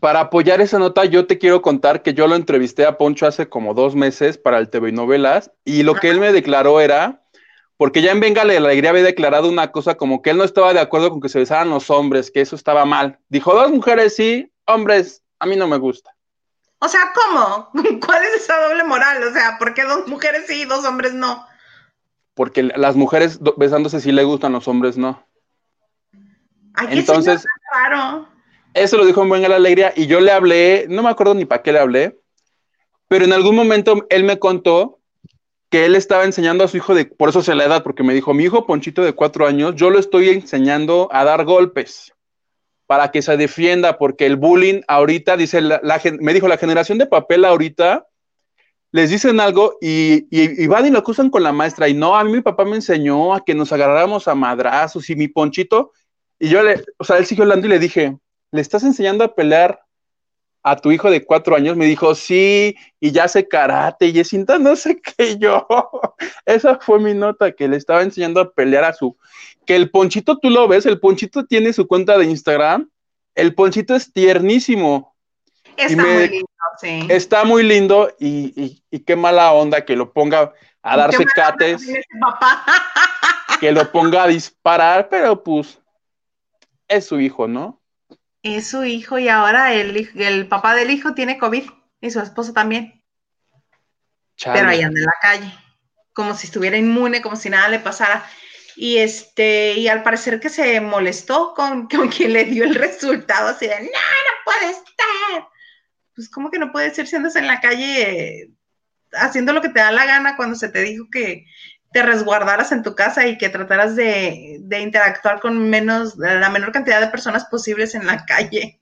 para 0.00 0.20
apoyar 0.20 0.60
esa 0.60 0.78
nota, 0.78 1.04
yo 1.04 1.26
te 1.26 1.38
quiero 1.38 1.60
contar 1.62 2.02
que 2.02 2.14
yo 2.14 2.26
lo 2.26 2.34
entrevisté 2.34 2.86
a 2.86 2.96
Poncho 2.96 3.26
hace 3.26 3.48
como 3.48 3.74
dos 3.74 3.94
meses 3.94 4.38
para 4.38 4.58
el 4.58 4.70
TV 4.70 4.92
Novelas 4.92 5.52
y 5.64 5.82
lo 5.82 5.94
que 5.94 6.08
él 6.08 6.18
me 6.18 6.32
declaró 6.32 6.80
era, 6.80 7.22
porque 7.76 8.00
ya 8.00 8.10
en 8.10 8.20
Venga 8.20 8.44
la 8.44 8.54
Alegría 8.54 8.90
había 8.90 9.02
declarado 9.02 9.48
una 9.48 9.70
cosa 9.70 9.96
como 9.96 10.22
que 10.22 10.30
él 10.30 10.38
no 10.38 10.44
estaba 10.44 10.72
de 10.72 10.80
acuerdo 10.80 11.10
con 11.10 11.20
que 11.20 11.28
se 11.28 11.38
besaran 11.38 11.68
los 11.68 11.90
hombres, 11.90 12.30
que 12.30 12.40
eso 12.40 12.56
estaba 12.56 12.86
mal. 12.86 13.18
Dijo, 13.28 13.54
dos 13.54 13.70
mujeres 13.70 14.16
sí, 14.16 14.50
hombres, 14.66 15.22
a 15.38 15.46
mí 15.46 15.54
no 15.56 15.68
me 15.68 15.76
gusta. 15.76 16.10
O 16.78 16.88
sea, 16.88 17.12
¿cómo? 17.14 17.70
¿Cuál 18.04 18.24
es 18.24 18.42
esa 18.42 18.58
doble 18.68 18.84
moral? 18.84 19.22
O 19.22 19.32
sea, 19.32 19.58
¿por 19.58 19.74
qué 19.74 19.84
dos 19.84 20.08
mujeres 20.08 20.44
sí 20.48 20.62
y 20.62 20.64
dos 20.64 20.84
hombres 20.86 21.12
no? 21.12 21.46
Porque 22.32 22.62
las 22.62 22.96
mujeres 22.96 23.38
besándose 23.58 24.00
sí 24.00 24.12
le 24.12 24.24
gustan, 24.24 24.52
los 24.52 24.66
hombres 24.66 24.96
no. 24.96 25.26
Entonces, 26.88 27.44
claro. 27.70 28.28
eso 28.74 28.96
lo 28.96 29.04
dijo 29.04 29.22
en 29.22 29.30
Venga 29.30 29.48
la 29.48 29.56
Alegría 29.56 29.92
y 29.96 30.06
yo 30.06 30.20
le 30.20 30.32
hablé, 30.32 30.86
no 30.88 31.02
me 31.02 31.10
acuerdo 31.10 31.34
ni 31.34 31.44
para 31.44 31.62
qué 31.62 31.72
le 31.72 31.78
hablé, 31.78 32.18
pero 33.08 33.24
en 33.24 33.32
algún 33.32 33.56
momento 33.56 34.06
él 34.08 34.24
me 34.24 34.38
contó 34.38 35.00
que 35.70 35.86
él 35.86 35.94
estaba 35.94 36.24
enseñando 36.24 36.64
a 36.64 36.68
su 36.68 36.76
hijo 36.76 36.94
de, 36.94 37.06
por 37.06 37.28
eso 37.28 37.42
se 37.42 37.54
la 37.54 37.64
edad, 37.64 37.82
porque 37.84 38.02
me 38.02 38.12
dijo, 38.12 38.34
mi 38.34 38.44
hijo 38.44 38.66
Ponchito 38.66 39.02
de 39.02 39.12
cuatro 39.12 39.46
años, 39.46 39.74
yo 39.76 39.90
lo 39.90 39.98
estoy 39.98 40.28
enseñando 40.28 41.08
a 41.12 41.24
dar 41.24 41.44
golpes 41.44 42.12
para 42.86 43.12
que 43.12 43.22
se 43.22 43.36
defienda, 43.36 43.98
porque 43.98 44.26
el 44.26 44.36
bullying 44.36 44.80
ahorita, 44.88 45.36
dice, 45.36 45.60
la, 45.60 45.80
me 46.20 46.34
dijo, 46.34 46.48
la 46.48 46.56
generación 46.56 46.98
de 46.98 47.06
papel 47.06 47.44
ahorita, 47.44 48.04
les 48.90 49.10
dicen 49.10 49.38
algo 49.38 49.78
y, 49.80 50.26
y, 50.30 50.66
van 50.66 50.86
y 50.86 50.90
lo 50.90 50.98
acusan 50.98 51.30
con 51.30 51.44
la 51.44 51.52
maestra, 51.52 51.88
y 51.88 51.94
no, 51.94 52.16
a 52.16 52.24
mí 52.24 52.32
mi 52.32 52.40
papá 52.40 52.64
me 52.64 52.74
enseñó 52.74 53.32
a 53.32 53.44
que 53.44 53.54
nos 53.54 53.72
agarráramos 53.72 54.26
a 54.26 54.34
madrazos, 54.34 55.08
y 55.08 55.14
mi 55.14 55.28
Ponchito, 55.28 55.92
y 56.40 56.48
yo 56.48 56.62
le, 56.62 56.82
o 56.96 57.04
sea, 57.04 57.18
él 57.18 57.26
siguió 57.26 57.44
hablando 57.44 57.66
y 57.66 57.70
le 57.70 57.78
dije, 57.78 58.16
¿le 58.50 58.60
estás 58.60 58.82
enseñando 58.82 59.22
a 59.22 59.34
pelear 59.34 59.82
a 60.62 60.76
tu 60.76 60.90
hijo 60.90 61.10
de 61.10 61.24
cuatro 61.24 61.54
años? 61.54 61.76
Me 61.76 61.84
dijo, 61.84 62.14
sí, 62.14 62.74
y 62.98 63.12
ya 63.12 63.28
sé 63.28 63.46
karate, 63.46 64.06
y 64.06 64.18
es 64.18 64.28
cinta, 64.28 64.58
no 64.58 64.74
sé 64.74 65.00
qué 65.00 65.36
yo. 65.38 65.68
Esa 66.46 66.78
fue 66.80 66.98
mi 66.98 67.12
nota, 67.12 67.52
que 67.52 67.68
le 67.68 67.76
estaba 67.76 68.02
enseñando 68.02 68.40
a 68.40 68.50
pelear 68.50 68.84
a 68.84 68.94
su 68.94 69.16
que 69.66 69.76
el 69.76 69.90
Ponchito 69.90 70.38
tú 70.38 70.48
lo 70.48 70.66
ves, 70.66 70.86
el 70.86 70.98
Ponchito 70.98 71.44
tiene 71.44 71.72
su 71.74 71.86
cuenta 71.86 72.16
de 72.16 72.24
Instagram, 72.24 72.90
el 73.34 73.54
Ponchito 73.54 73.94
es 73.94 74.10
tiernísimo. 74.12 75.14
Está 75.76 76.02
muy 76.02 76.28
lindo, 76.28 76.48
sí. 76.80 77.06
Está 77.08 77.44
muy 77.44 77.62
lindo 77.62 78.10
y, 78.18 78.82
qué 79.06 79.14
mala 79.14 79.52
onda 79.52 79.84
que 79.84 79.94
lo 79.94 80.12
ponga 80.12 80.52
a 80.82 80.96
darse 80.96 81.26
cates, 81.26 81.86
que 83.60 83.72
lo 83.72 83.92
ponga 83.92 84.24
a 84.24 84.28
disparar, 84.28 85.08
pero 85.10 85.42
pues 85.44 85.78
es 86.90 87.06
su 87.06 87.20
hijo, 87.20 87.48
¿no? 87.48 87.80
Es 88.42 88.68
su 88.68 88.84
hijo 88.84 89.18
y 89.18 89.28
ahora 89.28 89.72
el, 89.72 90.10
el 90.16 90.48
papá 90.48 90.74
del 90.74 90.90
hijo 90.90 91.14
tiene 91.14 91.38
COVID 91.38 91.70
y 92.00 92.10
su 92.10 92.20
esposa 92.20 92.52
también. 92.52 93.02
Pero 94.42 94.68
ahí 94.68 94.82
anda 94.82 94.98
en 94.98 95.06
la 95.06 95.14
calle, 95.20 95.54
como 96.12 96.34
si 96.34 96.46
estuviera 96.46 96.76
inmune, 96.76 97.22
como 97.22 97.36
si 97.36 97.50
nada 97.50 97.68
le 97.68 97.78
pasara 97.78 98.26
y 98.76 98.98
este, 98.98 99.74
y 99.74 99.88
al 99.88 100.02
parecer 100.02 100.40
que 100.40 100.48
se 100.48 100.80
molestó 100.80 101.52
con, 101.54 101.86
con 101.88 102.08
quien 102.08 102.32
le 102.32 102.44
dio 102.44 102.64
el 102.64 102.74
resultado, 102.74 103.48
así 103.48 103.66
de, 103.66 103.74
no, 103.74 103.84
no 103.84 104.44
puede 104.44 104.70
estar. 104.70 105.48
Pues, 106.14 106.28
¿cómo 106.30 106.50
que 106.50 106.58
no 106.58 106.72
puede 106.72 106.92
ser 106.94 107.06
si 107.06 107.16
andas 107.16 107.36
en 107.36 107.46
la 107.46 107.60
calle 107.60 108.50
haciendo 109.12 109.52
lo 109.52 109.60
que 109.60 109.68
te 109.68 109.80
da 109.80 109.92
la 109.92 110.06
gana 110.06 110.36
cuando 110.36 110.56
se 110.56 110.68
te 110.68 110.82
dijo 110.82 111.06
que 111.10 111.44
te 111.92 112.02
resguardaras 112.02 112.72
en 112.72 112.82
tu 112.82 112.94
casa 112.94 113.26
y 113.26 113.36
que 113.38 113.48
trataras 113.48 113.96
de, 113.96 114.58
de 114.60 114.80
interactuar 114.80 115.40
con 115.40 115.68
menos, 115.68 116.16
la 116.16 116.48
menor 116.50 116.72
cantidad 116.72 117.00
de 117.00 117.08
personas 117.08 117.44
posibles 117.46 117.94
en 117.94 118.06
la 118.06 118.24
calle? 118.24 118.78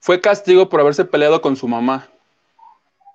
Fue 0.00 0.20
castigo 0.20 0.68
por 0.68 0.80
haberse 0.80 1.04
peleado 1.04 1.40
con 1.40 1.54
su 1.54 1.68
mamá. 1.68 2.08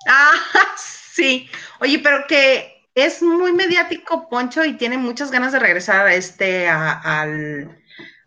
Ah, 0.07 0.31
sí. 0.77 1.49
Oye, 1.81 1.99
pero 1.99 2.25
que 2.27 2.87
es 2.95 3.21
muy 3.21 3.51
mediático, 3.51 4.29
Poncho, 4.29 4.63
y 4.63 4.73
tiene 4.73 4.97
muchas 4.97 5.29
ganas 5.29 5.51
de 5.51 5.59
regresar 5.59 6.07
a 6.07 6.13
este, 6.13 6.67
al, 6.67 7.77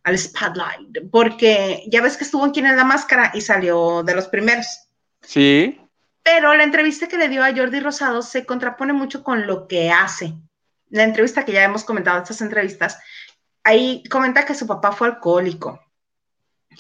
al 0.05 0.19
Spotlight, 0.19 1.11
porque 1.11 1.85
ya 1.89 2.03
ves 2.03 2.17
que 2.17 2.25
estuvo 2.25 2.45
en 2.45 2.53
Quién 2.53 2.67
es 2.67 2.77
la 2.77 2.85
Máscara 2.85 3.31
y 3.35 3.41
salió 3.41 4.03
de 4.03 4.15
los 4.15 4.29
primeros. 4.29 4.67
Sí. 5.23 5.80
Pero 6.23 6.55
la 6.55 6.65
entrevista 6.65 7.09
que 7.09 7.19
le 7.19 7.29
dio 7.29 7.43
a 7.43 7.55
Jordi 7.55 7.81
Rosado 7.81 8.23
se 8.23 8.45
contrapone 8.45 8.93
mucho 8.93 9.23
con 9.23 9.47
lo 9.47 9.67
que 9.67 9.91
hace. 9.91 10.35
La 10.89 11.05
entrevista 11.05 11.45
que 11.45 11.53
ya 11.53 11.65
hemos 11.65 11.85
comentado, 11.85 12.23
estas 12.23 12.43
entrevistas, 12.43 12.99
ahí 13.65 14.03
comenta 14.11 14.45
que 14.45 14.55
su 14.55 14.67
papá 14.67 14.93
fue 14.93 15.09
alcohólico, 15.09 15.81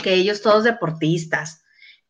que 0.02 0.14
ellos 0.14 0.42
todos 0.42 0.64
deportistas, 0.64 1.62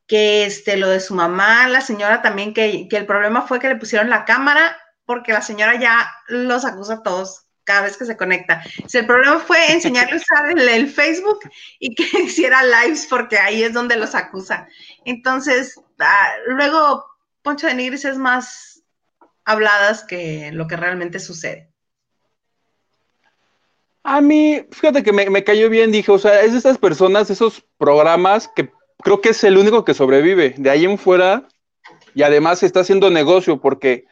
que 0.07 0.45
este, 0.45 0.77
lo 0.77 0.89
de 0.89 1.01
su 1.01 1.15
mamá, 1.15 1.69
la 1.69 1.81
señora 1.81 2.23
también, 2.23 2.55
que, 2.55 2.89
que 2.89 2.97
el 2.97 3.07
problema 3.07 3.43
fue 3.43 3.61
que 3.61 3.69
le 3.69 3.77
pusieron 3.77 4.11
la 4.11 4.25
cámara 4.25 4.77
porque 5.05 5.33
la 5.33 5.43
señora 5.43 5.79
ya 5.79 6.09
los 6.29 6.65
acusa 6.65 6.95
a 6.95 7.03
todos 7.03 7.47
cada 7.65 7.83
vez 7.83 7.97
que 7.97 8.05
se 8.05 8.17
conecta. 8.17 8.63
Si 8.87 8.99
el 8.99 9.07
problema 9.07 9.39
fue 9.39 9.73
enseñarle 9.73 10.15
a 10.15 10.17
usar 10.17 10.51
el, 10.51 10.89
Facebook 10.89 11.41
y 11.79 11.95
que 11.95 12.05
hiciera 12.23 12.63
lives, 12.63 13.07
porque 13.11 13.39
ahí 13.39 13.63
es 13.63 13.73
donde 13.73 13.97
los 13.97 14.15
acusa. 14.15 14.69
Entonces, 15.05 15.81
ah, 15.99 16.33
luego 16.47 17.05
Poncho 17.43 17.67
de 17.67 17.75
Nigris 17.75 18.05
es 18.05 18.19
más 18.19 18.83
habladas 19.45 20.05
que 20.05 20.51
lo 20.53 20.67
que 20.67 20.77
realmente 20.77 21.19
sucede. 21.19 21.71
A 24.03 24.21
mí, 24.21 24.67
fíjate 24.71 25.03
que 25.03 25.13
me, 25.13 25.29
me, 25.29 25.45
cayó 25.45 25.69
bien, 25.69 25.93
dije, 25.93 26.11
o 26.11 26.19
sea, 26.19 26.41
es 26.41 26.53
de 26.53 26.59
estas 26.59 26.79
personas, 26.79 27.31
esos 27.31 27.65
programas 27.77 28.49
que 28.49 28.71
creo 29.03 29.21
que 29.21 29.31
es 29.31 29.45
el 29.45 29.59
único 29.59 29.85
que 29.85 29.95
sobrevive. 29.95 30.55
De 30.57 30.71
ahí 30.71 30.85
en 30.85 30.99
fuera, 30.99 31.49
y 32.15 32.23
además 32.23 32.63
está 32.63 32.81
haciendo 32.81 33.11
negocio, 33.11 33.61
porque 33.61 34.07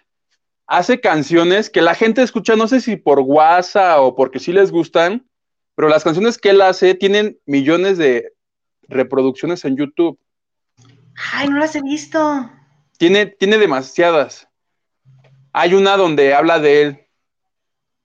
hace 0.67 1.01
canciones 1.01 1.71
que 1.71 1.83
la 1.83 1.95
gente 1.95 2.23
escucha, 2.23 2.57
no 2.57 2.69
sé 2.69 2.81
si 2.81 2.97
por 2.97 3.21
WhatsApp 3.21 4.01
o 4.01 4.15
porque 4.15 4.39
sí 4.39 4.53
les 4.53 4.71
gustan, 4.71 5.27
pero 5.75 5.89
las 5.89 6.05
canciones 6.05 6.39
que 6.39 6.51
él 6.51 6.61
hace 6.61 6.95
tienen 6.95 7.39
millones 7.47 7.99
de 7.99 8.33
reproducciones 8.89 9.65
en 9.65 9.77
YouTube. 9.77 10.19
Ay, 11.33 11.49
no 11.49 11.59
las 11.59 11.75
he 11.75 11.83
visto. 11.83 12.51
Tiene, 12.99 13.27
tiene 13.27 13.59
demasiadas. 13.59 14.49
Hay 15.53 15.75
una 15.75 15.97
donde 15.97 16.35
habla 16.35 16.59
de 16.59 16.83
él, 16.83 17.07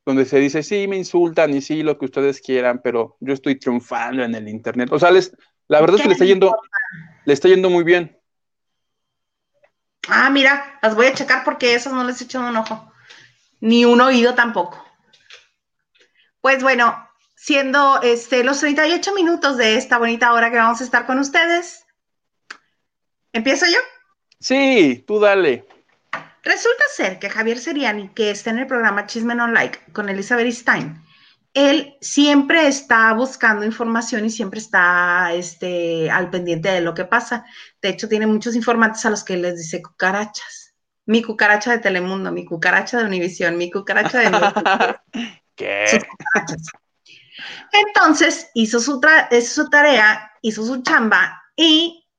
donde 0.06 0.26
se 0.26 0.40
dice, 0.40 0.64
sí, 0.64 0.88
me 0.88 0.98
insultan 0.98 1.54
y 1.54 1.62
sí, 1.62 1.84
lo 1.84 1.98
que 1.98 2.06
ustedes 2.06 2.40
quieran, 2.40 2.80
pero 2.84 3.18
yo 3.20 3.34
estoy 3.34 3.60
triunfando 3.60 4.24
en 4.24 4.36
el 4.36 4.48
Internet. 4.48 4.90
O 4.92 5.00
sea, 5.00 5.12
la 5.12 5.82
verdad 5.82 5.98
es 5.98 6.02
que 6.04 6.08
le 6.08 6.14
está 6.14 6.26
yendo, 6.26 6.56
le 7.26 7.34
está 7.34 7.48
yendo 7.50 7.70
muy 7.70 7.84
bien. 7.84 8.18
Ah, 10.08 10.30
mira, 10.30 10.80
las 10.82 10.96
voy 10.96 11.08
a 11.08 11.14
checar 11.14 11.44
porque 11.44 11.74
esas 11.74 11.94
no 11.94 12.04
les 12.04 12.22
he 12.22 12.26
echado 12.26 12.48
un 12.48 12.58
ojo. 12.58 12.92
Ni 13.62 13.86
un 13.86 14.02
oído 14.02 14.36
tampoco. 14.36 14.84
Pues 16.42 16.62
bueno, 16.62 17.10
siendo 17.36 18.02
este, 18.02 18.44
los 18.44 18.60
38 18.60 19.14
minutos 19.14 19.58
de 19.58 19.78
esta 19.78 19.98
bonita 19.98 20.34
hora 20.34 20.52
que 20.52 20.58
vamos 20.58 20.82
a 20.82 20.84
estar 20.84 21.06
con 21.06 21.20
ustedes, 21.20 21.86
¿empiezo 23.32 23.66
yo? 23.66 23.80
Sí, 24.44 25.06
tú 25.08 25.22
dale. 25.22 25.66
Resulta 26.44 26.84
ser 26.94 27.18
que 27.18 27.30
Javier 27.30 27.58
Seriani, 27.58 28.10
que 28.10 28.30
está 28.30 28.50
en 28.50 28.60
el 28.60 28.68
programa 28.68 29.08
Chisme 29.08 29.34
No 29.36 29.48
Like 29.48 29.80
con 29.94 30.10
Elizabeth 30.10 30.52
Stein, 30.52 31.02
él 31.54 31.96
siempre 32.02 32.68
está 32.68 33.14
buscando 33.14 33.66
información 33.66 34.26
y 34.26 34.30
siempre 34.30 34.60
está 34.60 35.32
este, 35.32 36.12
al 36.12 36.30
pendiente 36.30 36.68
de 36.68 36.82
lo 36.82 36.94
que 36.94 37.06
pasa. 37.06 37.46
De 37.82 37.88
hecho, 37.88 38.10
tiene 38.10 38.28
muchos 38.28 38.54
informantes 38.54 39.06
a 39.06 39.12
los 39.12 39.24
que 39.24 39.38
les 39.38 39.58
dice 39.58 39.82
cucarachas. 39.82 40.74
Mi 41.06 41.22
cucaracha 41.22 41.72
de 41.72 41.78
Telemundo, 41.78 42.30
mi 42.34 42.44
cucaracha 42.44 42.98
de 42.98 43.06
Univisión, 43.06 43.58
mi 43.58 43.72
cucaracha 43.72 44.20
de... 44.20 44.96
¿Qué? 45.56 45.86
Entonces, 47.72 48.50
hizo 48.56 48.82
su, 48.82 49.00
su 49.42 49.70
tarea, 49.70 50.34
hizo 50.42 50.66
su 50.66 50.82
chamba 50.82 51.42
y 51.56 52.10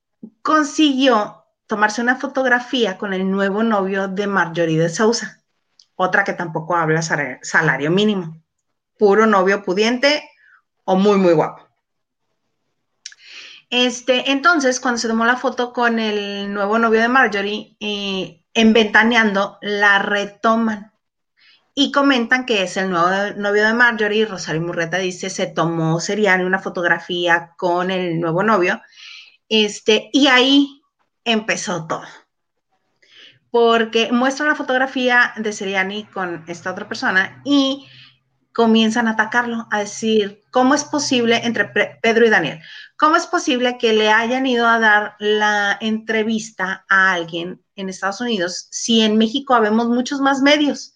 consiguió 0.40 1.43
tomarse 1.74 2.00
una 2.00 2.14
fotografía 2.14 2.96
con 2.98 3.12
el 3.12 3.28
nuevo 3.28 3.64
novio 3.64 4.06
de 4.06 4.28
Marjorie 4.28 4.78
de 4.78 4.88
Sousa, 4.88 5.42
otra 5.96 6.22
que 6.22 6.32
tampoco 6.32 6.76
habla 6.76 7.02
salario 7.02 7.90
mínimo 7.90 8.40
puro 8.96 9.26
novio 9.26 9.64
pudiente 9.64 10.22
o 10.84 10.94
muy, 10.94 11.18
muy 11.18 11.32
guapo. 11.32 11.68
Este, 13.70 14.30
entonces, 14.30 14.78
cuando 14.78 14.98
se 14.98 15.08
tomó 15.08 15.24
la 15.24 15.34
foto 15.34 15.72
con 15.72 15.98
el 15.98 16.54
nuevo 16.54 16.78
novio 16.78 17.00
de 17.00 17.08
Marjorie, 17.08 17.76
eh, 17.80 18.44
en 18.54 18.72
Ventaneando, 18.72 19.58
la 19.60 19.98
retoman 19.98 20.92
y 21.74 21.90
comentan 21.90 22.46
que 22.46 22.62
es 22.62 22.76
el 22.76 22.88
nuevo 22.88 23.08
novio 23.36 23.66
de 23.66 23.74
Marjorie. 23.74 24.26
Rosario 24.26 24.62
Murreta 24.62 24.98
dice, 24.98 25.28
se 25.28 25.48
tomó 25.48 25.98
Seriani 25.98 26.44
una 26.44 26.60
fotografía 26.60 27.50
con 27.56 27.90
el 27.90 28.20
nuevo 28.20 28.44
novio. 28.44 28.80
Este, 29.48 30.08
y 30.12 30.28
ahí 30.28 30.83
empezó 31.24 31.86
todo. 31.86 32.04
Porque 33.50 34.10
muestra 34.10 34.46
la 34.46 34.54
fotografía 34.54 35.32
de 35.36 35.52
Seriani 35.52 36.04
con 36.04 36.44
esta 36.48 36.72
otra 36.72 36.88
persona 36.88 37.40
y 37.44 37.86
comienzan 38.52 39.08
a 39.08 39.12
atacarlo, 39.12 39.66
a 39.70 39.80
decir, 39.80 40.42
¿cómo 40.50 40.74
es 40.74 40.84
posible 40.84 41.44
entre 41.44 41.66
Pedro 42.00 42.26
y 42.26 42.30
Daniel? 42.30 42.60
¿Cómo 42.96 43.16
es 43.16 43.26
posible 43.26 43.78
que 43.78 43.92
le 43.92 44.10
hayan 44.10 44.46
ido 44.46 44.66
a 44.66 44.78
dar 44.78 45.16
la 45.18 45.76
entrevista 45.80 46.84
a 46.88 47.12
alguien 47.12 47.60
en 47.74 47.88
Estados 47.88 48.20
Unidos 48.20 48.68
si 48.70 49.02
en 49.02 49.18
México 49.18 49.54
habemos 49.54 49.88
muchos 49.88 50.20
más 50.20 50.40
medios? 50.40 50.94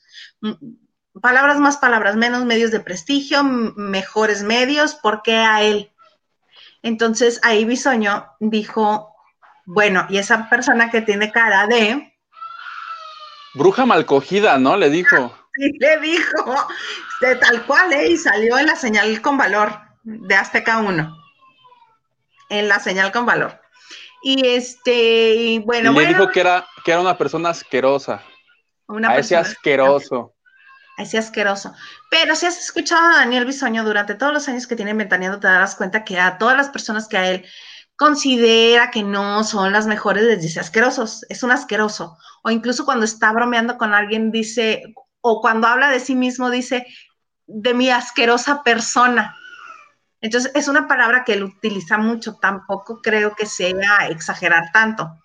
palabras 1.20 1.58
más, 1.58 1.76
palabras 1.78 2.16
menos, 2.16 2.44
medios 2.44 2.70
de 2.70 2.80
prestigio, 2.80 3.42
mejores 3.42 4.42
medios, 4.42 4.94
¿por 4.94 5.22
qué 5.22 5.36
a 5.36 5.62
él? 5.62 5.90
Entonces 6.82 7.40
ahí 7.42 7.64
Bisoño 7.64 8.26
dijo, 8.40 9.07
bueno, 9.70 10.06
y 10.08 10.16
esa 10.16 10.48
persona 10.48 10.90
que 10.90 11.02
tiene 11.02 11.30
cara 11.30 11.66
de... 11.66 12.16
Bruja 13.52 13.84
malcogida, 13.84 14.56
¿no? 14.56 14.78
Le 14.78 14.88
dijo. 14.88 15.36
Sí, 15.52 15.72
le 15.78 15.98
dijo, 15.98 16.66
de 17.20 17.36
tal 17.36 17.66
cual, 17.66 17.92
¿eh? 17.92 18.12
Y 18.12 18.16
salió 18.16 18.58
en 18.58 18.64
la 18.64 18.76
señal 18.76 19.20
con 19.20 19.36
valor 19.36 19.78
de 20.04 20.34
Azteca 20.34 20.78
1. 20.78 21.14
En 22.48 22.68
la 22.68 22.80
señal 22.80 23.12
con 23.12 23.26
valor. 23.26 23.60
Y 24.22 24.48
este, 24.48 25.34
y 25.34 25.58
bueno. 25.58 25.92
le 25.92 26.06
dijo 26.06 26.30
que 26.30 26.40
era, 26.40 26.66
que 26.82 26.92
era 26.92 27.02
una 27.02 27.18
persona 27.18 27.50
asquerosa. 27.50 28.22
Una 28.86 29.10
a 29.10 29.18
ese 29.18 29.36
asqueroso. 29.36 30.34
A 30.96 31.02
ese 31.02 31.18
asqueroso. 31.18 31.74
Pero 32.10 32.34
si 32.36 32.46
has 32.46 32.58
escuchado 32.58 33.06
a 33.06 33.16
Daniel 33.18 33.44
Bisoño 33.44 33.84
durante 33.84 34.14
todos 34.14 34.32
los 34.32 34.48
años 34.48 34.66
que 34.66 34.76
tiene 34.76 34.94
Ventaneando, 34.94 35.40
te 35.40 35.46
darás 35.46 35.74
cuenta 35.74 36.04
que 36.04 36.18
a 36.18 36.38
todas 36.38 36.56
las 36.56 36.70
personas 36.70 37.06
que 37.06 37.18
a 37.18 37.28
él 37.28 37.46
considera 37.98 38.92
que 38.92 39.02
no 39.02 39.42
son 39.42 39.72
las 39.72 39.88
mejores 39.88 40.22
les 40.22 40.40
dice 40.40 40.60
asquerosos, 40.60 41.26
es 41.28 41.42
un 41.42 41.50
asqueroso. 41.50 42.16
O 42.44 42.50
incluso 42.50 42.84
cuando 42.84 43.04
está 43.04 43.32
bromeando 43.32 43.76
con 43.76 43.92
alguien 43.92 44.30
dice, 44.30 44.94
o 45.20 45.40
cuando 45.40 45.66
habla 45.66 45.90
de 45.90 45.98
sí 45.98 46.14
mismo 46.14 46.48
dice, 46.48 46.86
de 47.48 47.74
mi 47.74 47.90
asquerosa 47.90 48.62
persona. 48.62 49.34
Entonces, 50.20 50.52
es 50.54 50.68
una 50.68 50.86
palabra 50.86 51.24
que 51.24 51.32
él 51.32 51.42
utiliza 51.42 51.98
mucho, 51.98 52.36
tampoco 52.36 53.00
creo 53.02 53.34
que 53.34 53.46
sea 53.46 54.06
exagerar 54.08 54.70
tanto. 54.72 55.18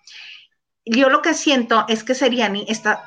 Yo 0.84 1.10
lo 1.10 1.22
que 1.22 1.34
siento 1.34 1.84
es 1.88 2.02
que 2.02 2.16
Seriani 2.16 2.66
está 2.68 3.04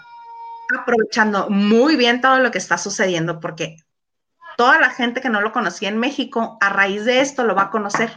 aprovechando 0.79 1.49
muy 1.49 1.97
bien 1.97 2.21
todo 2.21 2.39
lo 2.39 2.51
que 2.51 2.57
está 2.57 2.77
sucediendo, 2.77 3.41
porque 3.41 3.75
toda 4.57 4.79
la 4.79 4.89
gente 4.89 5.21
que 5.21 5.29
no 5.29 5.39
lo 5.39 5.53
conocía 5.53 5.87
en 5.87 5.99
México, 5.99 6.57
a 6.59 6.69
raíz 6.69 7.05
de 7.05 7.21
esto 7.21 7.45
lo 7.45 7.55
va 7.55 7.63
a 7.63 7.69
conocer. 7.69 8.11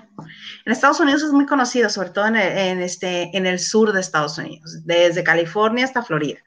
En 0.64 0.72
Estados 0.72 0.98
Unidos 0.98 1.22
es 1.22 1.32
muy 1.32 1.46
conocido, 1.46 1.90
sobre 1.90 2.10
todo 2.10 2.26
en 2.26 2.36
el, 2.36 2.82
este, 2.82 3.36
en 3.36 3.46
el 3.46 3.60
sur 3.60 3.92
de 3.92 4.00
Estados 4.00 4.38
Unidos, 4.38 4.84
desde 4.84 5.22
California 5.22 5.84
hasta 5.84 6.02
Florida. 6.02 6.40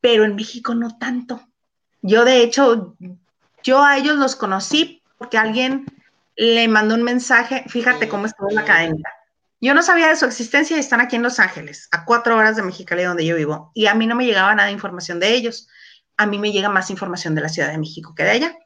Pero 0.00 0.24
en 0.24 0.34
México 0.34 0.74
no 0.74 0.98
tanto. 0.98 1.40
Yo, 2.02 2.24
de 2.24 2.42
hecho, 2.42 2.96
yo 3.62 3.82
a 3.84 3.96
ellos 3.96 4.16
los 4.16 4.34
conocí 4.34 5.00
porque 5.16 5.38
alguien 5.38 5.86
le 6.34 6.66
mandó 6.66 6.96
un 6.96 7.04
mensaje, 7.04 7.64
fíjate 7.68 8.08
cómo 8.08 8.26
estuvo 8.26 8.50
la 8.50 8.62
academia. 8.62 9.08
Yo 9.60 9.74
no 9.74 9.84
sabía 9.84 10.08
de 10.08 10.16
su 10.16 10.24
existencia 10.24 10.76
y 10.76 10.80
están 10.80 11.00
aquí 11.00 11.14
en 11.14 11.22
Los 11.22 11.38
Ángeles, 11.38 11.86
a 11.92 12.04
cuatro 12.04 12.36
horas 12.36 12.56
de 12.56 12.64
Mexicali, 12.64 13.04
donde 13.04 13.24
yo 13.24 13.36
vivo, 13.36 13.70
y 13.74 13.86
a 13.86 13.94
mí 13.94 14.08
no 14.08 14.16
me 14.16 14.26
llegaba 14.26 14.52
nada 14.56 14.72
información 14.72 15.20
de 15.20 15.34
ellos. 15.34 15.68
A 16.16 16.26
mí 16.26 16.38
me 16.38 16.50
llega 16.50 16.68
más 16.68 16.90
información 16.90 17.36
de 17.36 17.42
la 17.42 17.48
Ciudad 17.48 17.70
de 17.70 17.78
México 17.78 18.12
que 18.16 18.24
de 18.24 18.34
ella. 18.34 18.56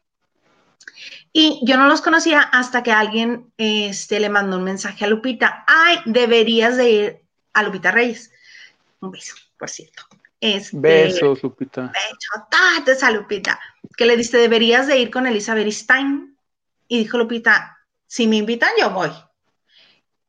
Y 1.38 1.60
yo 1.60 1.76
no 1.76 1.86
los 1.86 2.00
conocía 2.00 2.40
hasta 2.40 2.82
que 2.82 2.92
alguien 2.92 3.52
este, 3.58 4.20
le 4.20 4.30
mandó 4.30 4.56
un 4.56 4.64
mensaje 4.64 5.04
a 5.04 5.08
Lupita. 5.08 5.66
Ay, 5.66 5.98
deberías 6.06 6.78
de 6.78 6.90
ir 6.90 7.22
a 7.52 7.62
Lupita 7.62 7.90
Reyes. 7.90 8.32
Un 9.00 9.10
beso, 9.10 9.34
por 9.58 9.68
cierto. 9.68 10.04
Este, 10.40 10.74
Besos, 10.78 11.42
Lupita. 11.42 11.92
Besos, 12.86 13.02
a 13.02 13.10
Lupita. 13.10 13.60
Que 13.98 14.06
le 14.06 14.16
dice, 14.16 14.38
deberías 14.38 14.86
de 14.86 14.96
ir 14.96 15.10
con 15.10 15.26
Elizabeth 15.26 15.70
Stein 15.70 16.38
y 16.88 17.00
dijo 17.00 17.18
Lupita, 17.18 17.80
si 18.06 18.26
me 18.26 18.36
invitan, 18.36 18.70
yo 18.80 18.88
voy. 18.88 19.10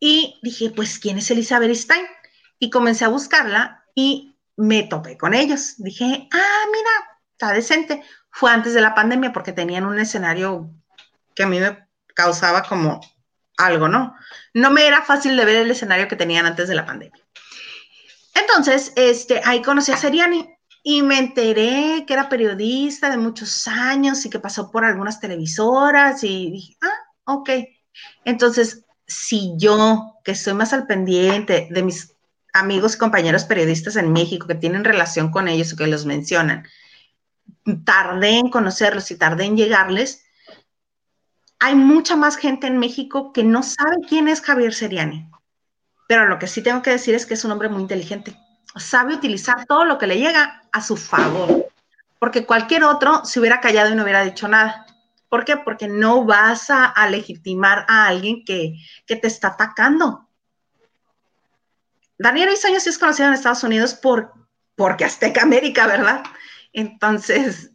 Y 0.02 0.38
dije, 0.44 0.72
pues, 0.72 1.00
¿quién 1.00 1.20
es 1.20 1.32
Elizabeth 1.32 1.74
Stein? 1.74 2.06
Y 2.60 2.70
comencé 2.70 3.06
a 3.06 3.08
buscarla 3.08 3.86
y 3.96 4.36
me 4.58 4.84
topé 4.84 5.18
con 5.18 5.34
ellos. 5.34 5.76
Dije, 5.78 6.28
ah, 6.34 6.64
mira, 6.70 7.20
está 7.32 7.54
decente. 7.54 8.04
Fue 8.30 8.52
antes 8.52 8.74
de 8.74 8.82
la 8.82 8.94
pandemia 8.94 9.32
porque 9.32 9.54
tenían 9.54 9.86
un 9.86 10.00
escenario 10.00 10.70
que 11.38 11.44
a 11.44 11.48
mí 11.48 11.60
me 11.60 11.88
causaba 12.16 12.64
como 12.64 13.00
algo, 13.58 13.88
¿no? 13.88 14.16
No 14.56 14.72
me 14.72 14.88
era 14.88 15.04
fácil 15.04 15.38
de 15.38 15.46
ver 15.46 15.58
el 15.58 15.70
escenario 15.70 16.08
que 16.08 16.16
tenían 16.16 16.48
antes 16.48 16.68
de 16.68 16.74
la 16.74 16.86
pandemia. 16.86 17.24
Entonces, 18.34 18.92
este, 18.96 19.40
ahí 19.46 19.62
conocí 19.62 19.92
a 19.92 19.98
Seriani 19.98 20.50
y 20.82 21.04
me 21.04 21.20
enteré 21.20 22.06
que 22.08 22.14
era 22.14 22.28
periodista 22.28 23.12
de 23.12 23.18
muchos 23.18 23.68
años 23.68 24.26
y 24.26 24.32
que 24.32 24.40
pasó 24.40 24.72
por 24.72 24.84
algunas 24.84 25.20
televisoras 25.20 26.24
y 26.24 26.50
dije, 26.50 26.78
ah, 26.82 27.34
ok. 27.36 27.50
Entonces, 28.26 28.84
si 29.06 29.54
yo, 29.58 30.16
que 30.24 30.32
estoy 30.32 30.56
más 30.56 30.74
al 30.74 30.88
pendiente 30.88 31.68
de 31.70 31.84
mis 31.84 32.16
amigos 32.52 32.96
y 32.96 32.98
compañeros 32.98 33.44
periodistas 33.44 33.96
en 33.96 34.12
México 34.12 34.48
que 34.48 34.56
tienen 34.56 34.84
relación 34.84 35.30
con 35.30 35.48
ellos 35.48 35.72
o 35.72 35.76
que 35.76 35.86
los 35.86 36.08
mencionan, 36.08 36.66
tardé 37.86 38.40
en 38.40 38.50
conocerlos 38.50 39.12
y 39.12 39.18
tardé 39.18 39.46
en 39.46 39.56
llegarles, 39.56 40.27
hay 41.60 41.76
mucha 41.76 42.16
más 42.16 42.38
gente 42.38 42.68
en 42.68 42.78
México 42.78 43.34
que 43.34 43.44
no 43.44 43.64
sabe 43.64 43.98
quién 44.08 44.28
es 44.28 44.42
Javier 44.42 44.74
Seriani. 44.74 45.30
Pero 46.08 46.28
lo 46.28 46.40
que 46.40 46.48
sí 46.48 46.62
tengo 46.62 46.82
que 46.82 46.92
decir 46.92 47.16
es 47.16 47.26
que 47.26 47.34
es 47.34 47.44
un 47.44 47.52
hombre 47.52 47.70
muy 47.70 47.82
inteligente 47.82 48.38
sabe 48.80 49.16
utilizar 49.16 49.66
todo 49.66 49.86
lo 49.86 49.98
que 49.98 50.08
le 50.08 50.18
llega 50.18 50.64
a 50.72 50.82
su 50.82 50.98
favor, 50.98 51.68
porque 52.20 52.46
cualquier 52.46 52.84
otro 52.84 53.26
se 53.26 53.40
hubiera 53.40 53.60
callado 53.60 53.92
y 53.92 53.96
no 53.96 54.04
hubiera 54.04 54.24
dicho 54.24 54.48
nada. 54.48 54.86
¿Por 55.30 55.44
qué? 55.44 55.58
Porque 55.58 55.88
no 55.88 56.24
vas 56.24 56.70
a, 56.70 56.94
legitimar 57.10 57.86
a 57.90 58.08
alguien 58.08 58.46
que, 58.46 58.76
te 59.06 59.28
está 59.28 59.50
atacando. 59.50 60.28
Daniel 62.18 62.50
Bisoño 62.50 62.80
sí 62.80 62.90
es 62.90 62.98
conocido 62.98 63.28
en 63.28 63.34
Estados 63.34 63.64
Unidos 63.64 63.94
por, 63.94 64.34
porque 64.76 65.06
Azteca 65.06 65.44
América, 65.44 65.86
¿verdad? 65.86 66.24
Entonces, 66.74 67.72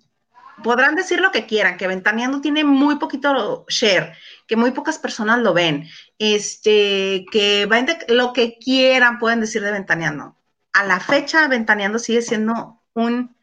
podrán 0.62 0.94
decir 0.94 1.20
lo 1.20 1.30
que 1.30 1.46
quieran, 1.46 1.76
que 1.76 1.86
Ventaneando 1.86 2.40
tiene 2.40 2.64
muy 2.64 2.96
poquito 2.96 3.64
share, 3.68 4.14
que 4.46 4.57
muy 4.57 4.72
pocas 4.72 4.98
personas 4.98 5.38
lo 5.40 5.55
ven, 5.55 5.88
este, 6.18 7.24
que 7.30 7.68
lo 8.09 8.32
que 8.32 8.59
quieran 8.59 9.18
pueden 9.18 9.40
decir 9.40 9.62
de 9.62 9.72
Ventaneando 9.72 10.36
a 10.72 10.84
la 10.84 11.00
fecha 11.00 11.48
Ventaneando 11.48 11.98
sigue 11.98 12.22
siendo 12.22 12.82
un 12.94 13.36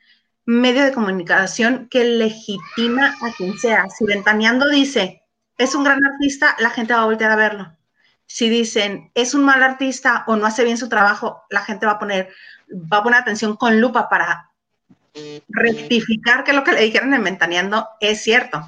medio 0.45 0.83
de 0.83 0.93
comunicación 0.93 1.87
que 1.89 2.03
legitima 2.03 3.15
a 3.21 3.31
quien 3.37 3.57
sea. 3.57 3.85
Si 3.89 4.05
Ventaneando 4.05 4.67
dice, 4.67 5.23
es 5.57 5.75
un 5.75 5.83
gran 5.83 6.03
artista, 6.03 6.55
la 6.59 6.71
gente 6.71 6.93
va 6.93 7.01
a 7.01 7.05
voltear 7.05 7.31
a 7.31 7.35
verlo. 7.35 7.77
Si 8.25 8.49
dicen, 8.49 9.11
es 9.15 9.33
un 9.33 9.43
mal 9.43 9.61
artista 9.63 10.23
o 10.27 10.35
no 10.35 10.45
hace 10.45 10.63
bien 10.63 10.77
su 10.77 10.89
trabajo, 10.89 11.43
la 11.49 11.61
gente 11.61 11.85
va 11.85 11.93
a 11.93 11.99
poner, 11.99 12.29
va 12.71 12.97
a 12.97 13.03
poner 13.03 13.19
atención 13.19 13.55
con 13.55 13.79
lupa 13.79 14.09
para 14.09 14.48
rectificar 15.47 16.43
que 16.43 16.53
lo 16.53 16.63
que 16.63 16.71
le 16.71 16.81
dijeron 16.81 17.13
en 17.13 17.23
Ventaneando 17.23 17.87
es 17.99 18.21
cierto. 18.21 18.67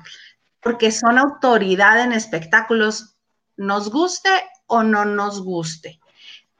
Porque 0.61 0.91
son 0.91 1.17
autoridad 1.17 2.01
en 2.01 2.13
espectáculos, 2.13 3.15
nos 3.57 3.89
guste 3.91 4.29
o 4.67 4.83
no 4.83 5.05
nos 5.05 5.43
guste 5.43 6.01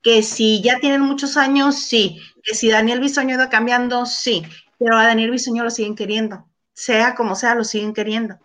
que 0.02 0.24
si 0.24 0.62
ya 0.62 0.80
tienen 0.80 1.02
muchos 1.02 1.38
años, 1.38 1.76
sí, 1.76 2.22
que 2.44 2.56
si 2.56 2.70
Daniel 2.70 3.00
Bisoño 3.00 3.36
ido 3.36 3.50
cambiando, 3.50 4.06
sí, 4.06 4.44
pero 4.78 4.98
a 4.98 5.06
Daniel 5.06 5.32
Bisoño 5.32 5.64
lo 5.64 5.70
siguen 5.70 5.96
queriendo, 5.96 6.48
sea 6.74 7.16
como 7.16 7.36
sea, 7.36 7.56
lo 7.56 7.64
siguen 7.64 7.94
queriendo. 7.94 8.40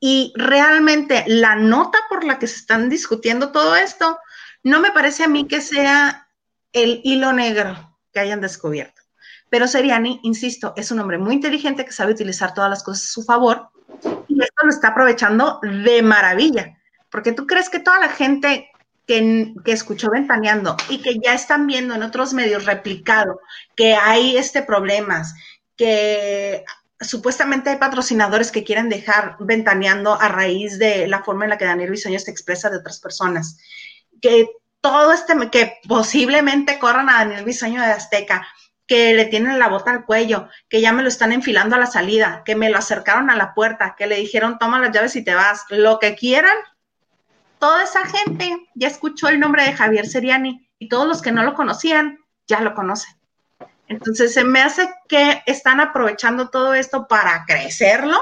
Y 0.00 0.32
realmente 0.36 1.24
la 1.26 1.56
nota 1.56 1.98
por 2.08 2.24
la 2.24 2.38
que 2.38 2.46
se 2.46 2.56
están 2.56 2.88
discutiendo 2.88 3.52
todo 3.52 3.76
esto, 3.76 4.18
no 4.62 4.80
me 4.80 4.92
parece 4.92 5.24
a 5.24 5.28
mí 5.28 5.46
que 5.46 5.60
sea 5.60 6.28
el 6.72 7.00
hilo 7.04 7.32
negro 7.32 7.98
que 8.12 8.20
hayan 8.20 8.40
descubierto. 8.40 9.02
Pero 9.48 9.68
Seriani, 9.68 10.20
insisto, 10.22 10.72
es 10.76 10.90
un 10.90 10.98
hombre 10.98 11.18
muy 11.18 11.34
inteligente 11.34 11.84
que 11.84 11.92
sabe 11.92 12.12
utilizar 12.12 12.52
todas 12.54 12.70
las 12.70 12.82
cosas 12.82 13.04
a 13.04 13.12
su 13.12 13.22
favor 13.22 13.68
y 14.28 14.42
esto 14.42 14.64
lo 14.64 14.70
está 14.70 14.88
aprovechando 14.88 15.60
de 15.62 16.02
maravilla. 16.02 16.78
Porque 17.10 17.32
tú 17.32 17.46
crees 17.46 17.68
que 17.68 17.78
toda 17.78 18.00
la 18.00 18.08
gente 18.08 18.70
que, 19.06 19.54
escuchó 19.66 20.10
Ventaneando 20.10 20.76
y 20.88 20.98
que 20.98 21.18
ya 21.24 21.34
están 21.34 21.66
viendo 21.66 21.94
en 21.94 22.02
otros 22.02 22.34
medios 22.34 22.66
replicado 22.66 23.40
que 23.76 23.94
hay 23.94 24.36
este 24.36 24.62
problemas, 24.62 25.34
que 25.76 26.64
supuestamente 27.00 27.70
hay 27.70 27.76
patrocinadores 27.76 28.50
que 28.50 28.64
quieren 28.64 28.88
dejar 28.88 29.36
Ventaneando 29.38 30.20
a 30.20 30.28
raíz 30.28 30.78
de 30.78 31.06
la 31.06 31.22
forma 31.22 31.44
en 31.44 31.50
la 31.50 31.58
que 31.58 31.64
Daniel 31.64 31.90
Bisoño 31.90 32.18
se 32.18 32.30
expresa 32.30 32.68
de 32.68 32.78
otras 32.78 32.98
personas, 32.98 33.58
que 34.20 34.48
todo 34.80 35.12
este, 35.12 35.34
que 35.50 35.78
posiblemente 35.88 36.78
corran 36.78 37.08
a 37.08 37.18
Daniel 37.18 37.44
Bisoño 37.44 37.80
de 37.80 37.92
Azteca, 37.92 38.46
que 38.86 39.14
le 39.14 39.24
tienen 39.26 39.58
la 39.58 39.68
bota 39.68 39.90
al 39.90 40.04
cuello, 40.04 40.48
que 40.68 40.80
ya 40.80 40.92
me 40.92 41.02
lo 41.02 41.08
están 41.08 41.32
enfilando 41.32 41.76
a 41.76 41.78
la 41.78 41.86
salida, 41.86 42.42
que 42.44 42.54
me 42.54 42.70
lo 42.70 42.78
acercaron 42.78 43.30
a 43.30 43.36
la 43.36 43.54
puerta, 43.54 43.94
que 43.96 44.06
le 44.06 44.16
dijeron 44.16 44.58
toma 44.58 44.80
las 44.80 44.92
llaves 44.92 45.16
y 45.16 45.24
te 45.24 45.34
vas, 45.34 45.64
lo 45.70 45.98
que 45.98 46.14
quieran, 46.14 46.56
toda 47.58 47.82
esa 47.82 48.04
gente 48.06 48.68
ya 48.74 48.88
escuchó 48.88 49.28
el 49.28 49.40
nombre 49.40 49.64
de 49.64 49.72
Javier 49.72 50.06
Seriani 50.06 50.68
y 50.78 50.88
todos 50.88 51.06
los 51.06 51.22
que 51.22 51.32
no 51.32 51.42
lo 51.42 51.54
conocían 51.54 52.18
ya 52.46 52.60
lo 52.60 52.74
conocen. 52.74 53.16
Entonces 53.88 54.34
se 54.34 54.44
me 54.44 54.60
hace 54.60 54.88
que 55.08 55.42
están 55.46 55.80
aprovechando 55.80 56.50
todo 56.50 56.74
esto 56.74 57.06
para 57.06 57.44
crecerlo 57.46 58.18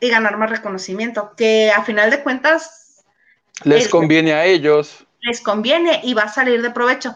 y 0.00 0.08
ganar 0.08 0.38
más 0.38 0.50
reconocimiento, 0.50 1.34
que 1.36 1.70
a 1.70 1.84
final 1.84 2.10
de 2.10 2.22
cuentas 2.22 3.04
les 3.64 3.88
conviene 3.88 4.32
a 4.32 4.46
ellos. 4.46 5.06
Les 5.20 5.42
conviene 5.42 6.00
y 6.02 6.14
va 6.14 6.22
a 6.22 6.32
salir 6.32 6.62
de 6.62 6.70
provecho. 6.70 7.14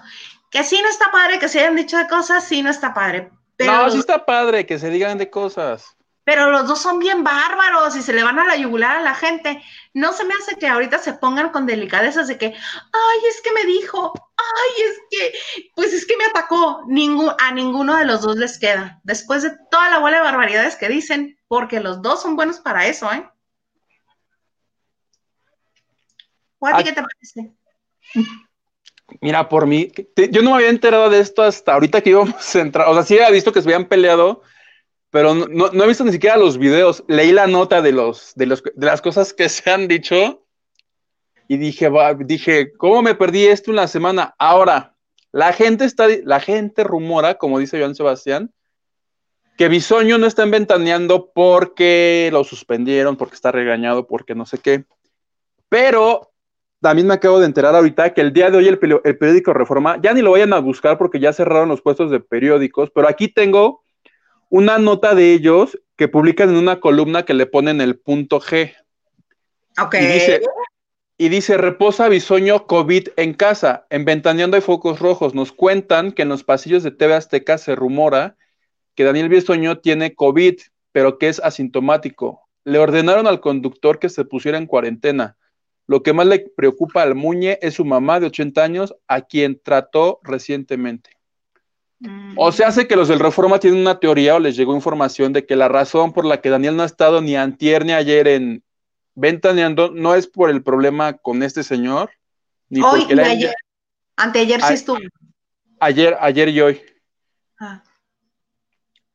Que 0.55 0.63
sí 0.63 0.81
no 0.81 0.89
está 0.89 1.11
padre 1.11 1.41
que 1.41 1.49
se 1.49 1.59
hayan 1.59 1.75
dicho 1.75 1.99
de 1.99 2.07
cosas, 2.07 2.45
sí 2.47 2.63
no 2.63 2.71
está 2.71 2.95
padre. 2.95 3.29
no, 3.59 3.91
sí 3.91 3.99
está 3.99 4.25
padre 4.25 4.65
que 4.65 4.79
se 4.79 4.89
digan 4.89 5.19
de 5.19 5.29
cosas. 5.29 5.97
Pero 6.23 6.49
los 6.49 6.69
dos 6.69 6.81
son 6.81 7.01
bien 7.01 7.25
bárbaros 7.25 7.97
y 7.97 8.03
se 8.03 8.13
le 8.13 8.23
van 8.23 8.39
a 8.39 8.45
la 8.45 8.55
yugular 8.55 8.99
a 8.99 9.03
la 9.03 9.17
gente. 9.17 9.61
No 9.95 10.13
se 10.13 10.25
me 10.25 10.33
hace 10.35 10.55
que 10.55 10.69
ahorita 10.69 11.01
se 11.01 11.15
pongan 11.15 11.51
con 11.51 11.67
delicadezas 11.67 12.29
de 12.29 12.39
que, 12.39 12.47
ay, 12.47 13.19
es 13.29 13.41
que 13.43 13.51
me 13.51 13.65
dijo, 13.65 14.13
ay, 14.37 14.83
es 14.85 14.99
que, 15.11 15.71
pues 15.75 15.93
es 15.93 16.07
que 16.07 16.17
me 16.17 16.27
atacó. 16.27 16.83
a 17.41 17.51
ninguno 17.53 17.97
de 17.97 18.05
los 18.05 18.23
dos 18.23 18.37
les 18.37 18.57
queda. 18.57 19.01
Después 19.03 19.43
de 19.43 19.59
toda 19.73 19.91
la 19.91 19.99
bola 19.99 20.19
de 20.19 20.23
barbaridades 20.23 20.77
que 20.77 20.89
dicen, 20.89 21.37
porque 21.49 21.81
los 21.81 22.01
dos 22.01 22.23
son 22.23 22.37
buenos 22.37 22.61
para 22.61 22.87
eso, 22.87 23.13
¿eh? 23.13 23.29
¿O 26.61 26.69
qué 26.77 26.93
te 26.93 27.03
parece? 27.03 27.53
Mira, 29.21 29.49
por 29.49 29.67
mí, 29.67 29.91
yo 30.31 30.43
no 30.43 30.51
me 30.51 30.57
había 30.57 30.71
enterado 30.71 31.11
de 31.11 31.21
esto 31.21 31.43
hasta 31.43 31.75
ahorita 31.75 32.01
que 32.01 32.11
íbamos 32.11 32.55
a 32.55 32.61
entrar. 32.61 32.89
O 32.89 32.95
sea, 32.95 33.03
sí 33.03 33.15
había 33.15 33.31
visto 33.31 33.53
que 33.53 33.61
se 33.61 33.69
habían 33.69 33.87
peleado, 33.87 34.43
pero 35.11 35.35
no, 35.35 35.85
he 35.85 35.87
visto 35.87 36.05
ni 36.05 36.13
siquiera 36.13 36.37
los 36.37 36.59
videos. 36.59 37.05
Leí 37.07 37.33
la 37.33 37.47
nota 37.47 37.83
de, 37.83 37.93
los, 37.93 38.33
de, 38.35 38.47
los, 38.47 38.63
de 38.63 38.87
las 38.87 39.01
cosas 39.01 39.33
que 39.33 39.49
se 39.49 39.71
han 39.71 39.89
dicho 39.89 40.45
y 41.49 41.57
dije, 41.59 41.91
dije, 42.21 42.73
¿cómo 42.73 43.03
me 43.03 43.15
perdí 43.15 43.47
esto 43.47 43.71
en 43.71 43.77
la 43.77 43.89
semana? 43.89 44.35
Ahora, 44.39 44.97
la 45.31 45.53
gente 45.53 45.85
está, 45.85 46.07
la 46.25 46.41
gente 46.41 46.85
rumora, 46.85 47.35
como 47.35 47.59
dice 47.59 47.79
Joan 47.79 47.95
Sebastián, 47.95 48.53
que 49.57 49.69
Bisoño 49.69 50.19
no 50.19 50.27
está 50.27 50.45
inventaneando 50.45 51.31
porque 51.33 52.31
lo 52.33 52.43
suspendieron, 52.45 53.17
porque 53.17 53.35
está 53.35 53.53
regañado, 53.53 54.07
porque 54.07 54.35
no 54.35 54.47
sé 54.47 54.59
qué. 54.59 54.85
Pero 55.69 56.34
también 56.85 57.09
me 57.09 57.15
acabo 57.15 57.41
de 57.41 57.47
enterar 57.47 57.75
ahorita 57.75 58.13
que 58.13 58.21
el 58.21 58.35
día 58.35 58.51
de 58.51 58.59
hoy 58.59 58.69
el, 58.69 58.79
periódico 58.79 59.55
Reforma, 59.55 59.99
ya 60.03 60.13
ni 60.13 60.21
lo 60.21 60.33
vayan 60.33 60.53
a 60.53 60.59
buscar 60.59 60.99
porque 60.99 61.19
ya 61.19 61.33
cerraron 61.33 61.71
los 61.71 61.81
puestos 61.81 62.11
de 62.11 62.21
periódicos, 62.21 62.91
pero 62.95 63.09
aquí 63.09 63.29
tengo 63.29 63.83
una 64.51 64.77
nota 64.77 65.15
de 65.15 65.33
ellos 65.33 65.81
que 65.97 66.09
publican 66.09 66.51
en 66.51 66.57
una 66.57 66.81
columna 66.81 67.25
que 67.25 67.33
le 67.33 67.47
ponen 67.47 67.81
el 67.81 67.99
punto 67.99 68.39
G. 68.39 68.75
Ok. 69.81 69.95
Y 69.95 70.05
dice, 70.05 70.43
y 71.17 71.31
dice, 71.31 71.57
reposa 71.57 72.11
bisoño 72.11 72.67
COVID 72.67 73.09
en 73.17 73.33
casa. 73.33 73.87
En 73.89 74.05
Ventaneando 74.05 74.57
hay 74.57 74.61
focos 74.61 75.01
rojos. 75.01 75.35
Nos 75.35 75.53
cuentan 75.53 76.13
que 76.13 76.21
en 76.21 76.29
los 76.29 76.45
pasillos 76.45 76.83
de 76.83 76.91
TV 76.91 77.15
Azteca 77.15 77.57
se 77.57 77.75
rumora 77.75 78.37
que 78.95 79.05
Daniel 79.05 79.31
Bisoño 79.31 79.79
tiene 79.79 80.15
COVID, 80.15 80.61
pero 80.93 81.17
que 81.17 81.31
es 81.31 81.41
asintomático. 81.41 82.43
Le 82.65 82.79
ordenaron 82.79 83.27
al 83.27 83.41
conductor 83.41 83.99
que 83.99 84.11
se 84.11 84.27
pusiera 84.27 84.59
en 84.59 84.67
cuarentena. 84.67 85.39
Lo 85.87 86.03
que 86.03 86.13
más 86.13 86.27
le 86.27 86.41
preocupa 86.57 87.03
al 87.03 87.15
Muñe 87.15 87.59
es 87.61 87.75
su 87.75 87.85
mamá 87.85 88.21
de 88.21 88.27
80 88.27 88.63
años, 88.63 88.95
a 89.07 89.23
quien 89.23 89.61
trató 89.63 90.21
recientemente. 90.23 91.11
Mm. 92.01 92.35
O 92.37 92.53
se 92.53 92.65
hace 92.65 92.89
que 92.89 92.97
los 92.97 93.09
del 93.09 93.21
Reforma 93.21 93.59
tienen 93.59 93.81
una 93.81 94.01
teoría 94.01 94.37
o 94.37 94.39
les 94.39 94.57
llegó 94.57 94.75
información 94.75 95.33
de 95.33 95.47
que 95.47 95.57
la 95.57 95.69
razón 95.69 96.13
por 96.13 96.25
la 96.25 96.41
que 96.41 96.51
Daniel 96.51 96.77
no 96.77 96.83
ha 96.83 96.87
estado 96.87 97.21
ni 97.21 97.37
antier 97.37 97.85
ni 97.85 97.93
ayer 97.93 98.29
en 98.29 98.63
Ventaneando 99.15 99.91
no 99.93 100.15
es 100.15 100.27
por 100.27 100.51
el 100.51 100.63
problema 100.63 101.13
con 101.15 101.43
este 101.45 101.63
señor, 101.63 102.11
ni 102.69 102.83
hoy 102.83 103.05
porque 103.07 103.23
ayer. 103.23 103.55
Anteayer 104.17 104.61
sí 104.61 104.75
estuvo. 104.75 104.99
Ayer, 105.79 106.17
ayer 106.21 106.49
y 106.49 106.61
hoy. 106.61 106.83
Ah. 107.61 107.83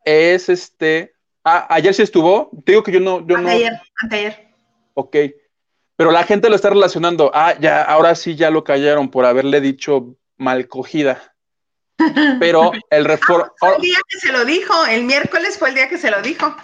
Es 0.06 0.48
este. 0.48 1.14
Ah, 1.44 1.68
ayer 1.70 1.94
sí 1.94 2.02
estuvo. 2.02 2.50
Te 2.66 2.72
digo 2.72 2.84
que 2.84 2.94
yo 2.94 3.00
no. 3.02 3.26
Yo 3.28 3.36
anteayer, 3.36 3.74
no... 3.74 3.80
anteayer. 4.02 4.54
Ok. 4.94 5.16
Pero 6.00 6.12
la 6.12 6.24
gente 6.24 6.50
lo 6.50 6.56
está 6.56 6.70
relacionando. 6.70 7.30
Ah, 7.34 7.56
ya, 7.60 7.82
ahora 7.82 8.16
sí 8.16 8.38
ya 8.38 8.50
lo 8.52 8.64
callaron 8.64 9.12
por 9.12 9.26
haberle 9.26 9.60
dicho 9.60 10.16
mal 10.38 10.70
cogida. 10.70 11.36
Pero 12.40 12.72
el 12.90 13.04
reforma. 13.04 13.52
Ah, 13.62 13.74
el 13.76 13.82
día 13.82 13.98
que 14.08 14.18
se 14.18 14.32
lo 14.32 14.46
dijo, 14.46 14.86
el 14.86 15.04
miércoles 15.04 15.60
fue 15.60 15.68
el 15.68 15.76
día 15.76 15.90
que 15.90 15.98
se 15.98 16.10
lo 16.10 16.22
dijo. 16.22 16.56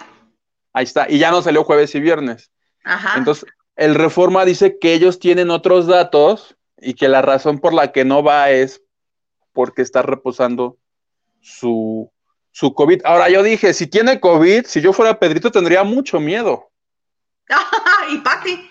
Ahí 0.72 0.84
está, 0.84 1.04
y 1.10 1.18
ya 1.18 1.30
no 1.30 1.42
salió 1.42 1.64
jueves 1.64 1.94
y 1.94 2.00
viernes. 2.00 2.50
Ajá. 2.82 3.18
Entonces, 3.18 3.44
el 3.76 3.94
reforma 3.94 4.46
dice 4.46 4.78
que 4.78 4.94
ellos 4.94 5.18
tienen 5.18 5.50
otros 5.50 5.86
datos 5.86 6.56
y 6.78 6.94
que 6.94 7.10
la 7.10 7.20
razón 7.20 7.58
por 7.58 7.74
la 7.74 7.92
que 7.92 8.06
no 8.06 8.22
va 8.22 8.48
es 8.48 8.80
porque 9.52 9.82
está 9.82 10.00
reposando 10.00 10.78
su, 11.42 12.10
su 12.52 12.72
COVID. 12.72 13.02
Ahora 13.04 13.28
yo 13.28 13.42
dije, 13.42 13.74
si 13.74 13.86
tiene 13.86 14.18
COVID, 14.18 14.64
si 14.64 14.80
yo 14.80 14.94
fuera 14.94 15.18
Pedrito 15.18 15.50
tendría 15.50 15.84
mucho 15.84 16.20
miedo. 16.20 16.70
y 18.10 18.16
Pati. 18.16 18.70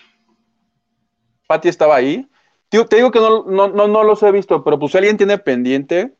Pati 1.46 1.68
estaba 1.68 1.96
ahí. 1.96 2.28
te 2.68 2.96
digo 2.96 3.10
que 3.10 3.20
no, 3.20 3.44
no, 3.68 4.04
los 4.04 4.22
he 4.22 4.32
visto, 4.32 4.62
pero 4.64 4.78
pues 4.78 4.94
alguien 4.94 5.16
tiene 5.16 5.38
pendiente, 5.38 6.14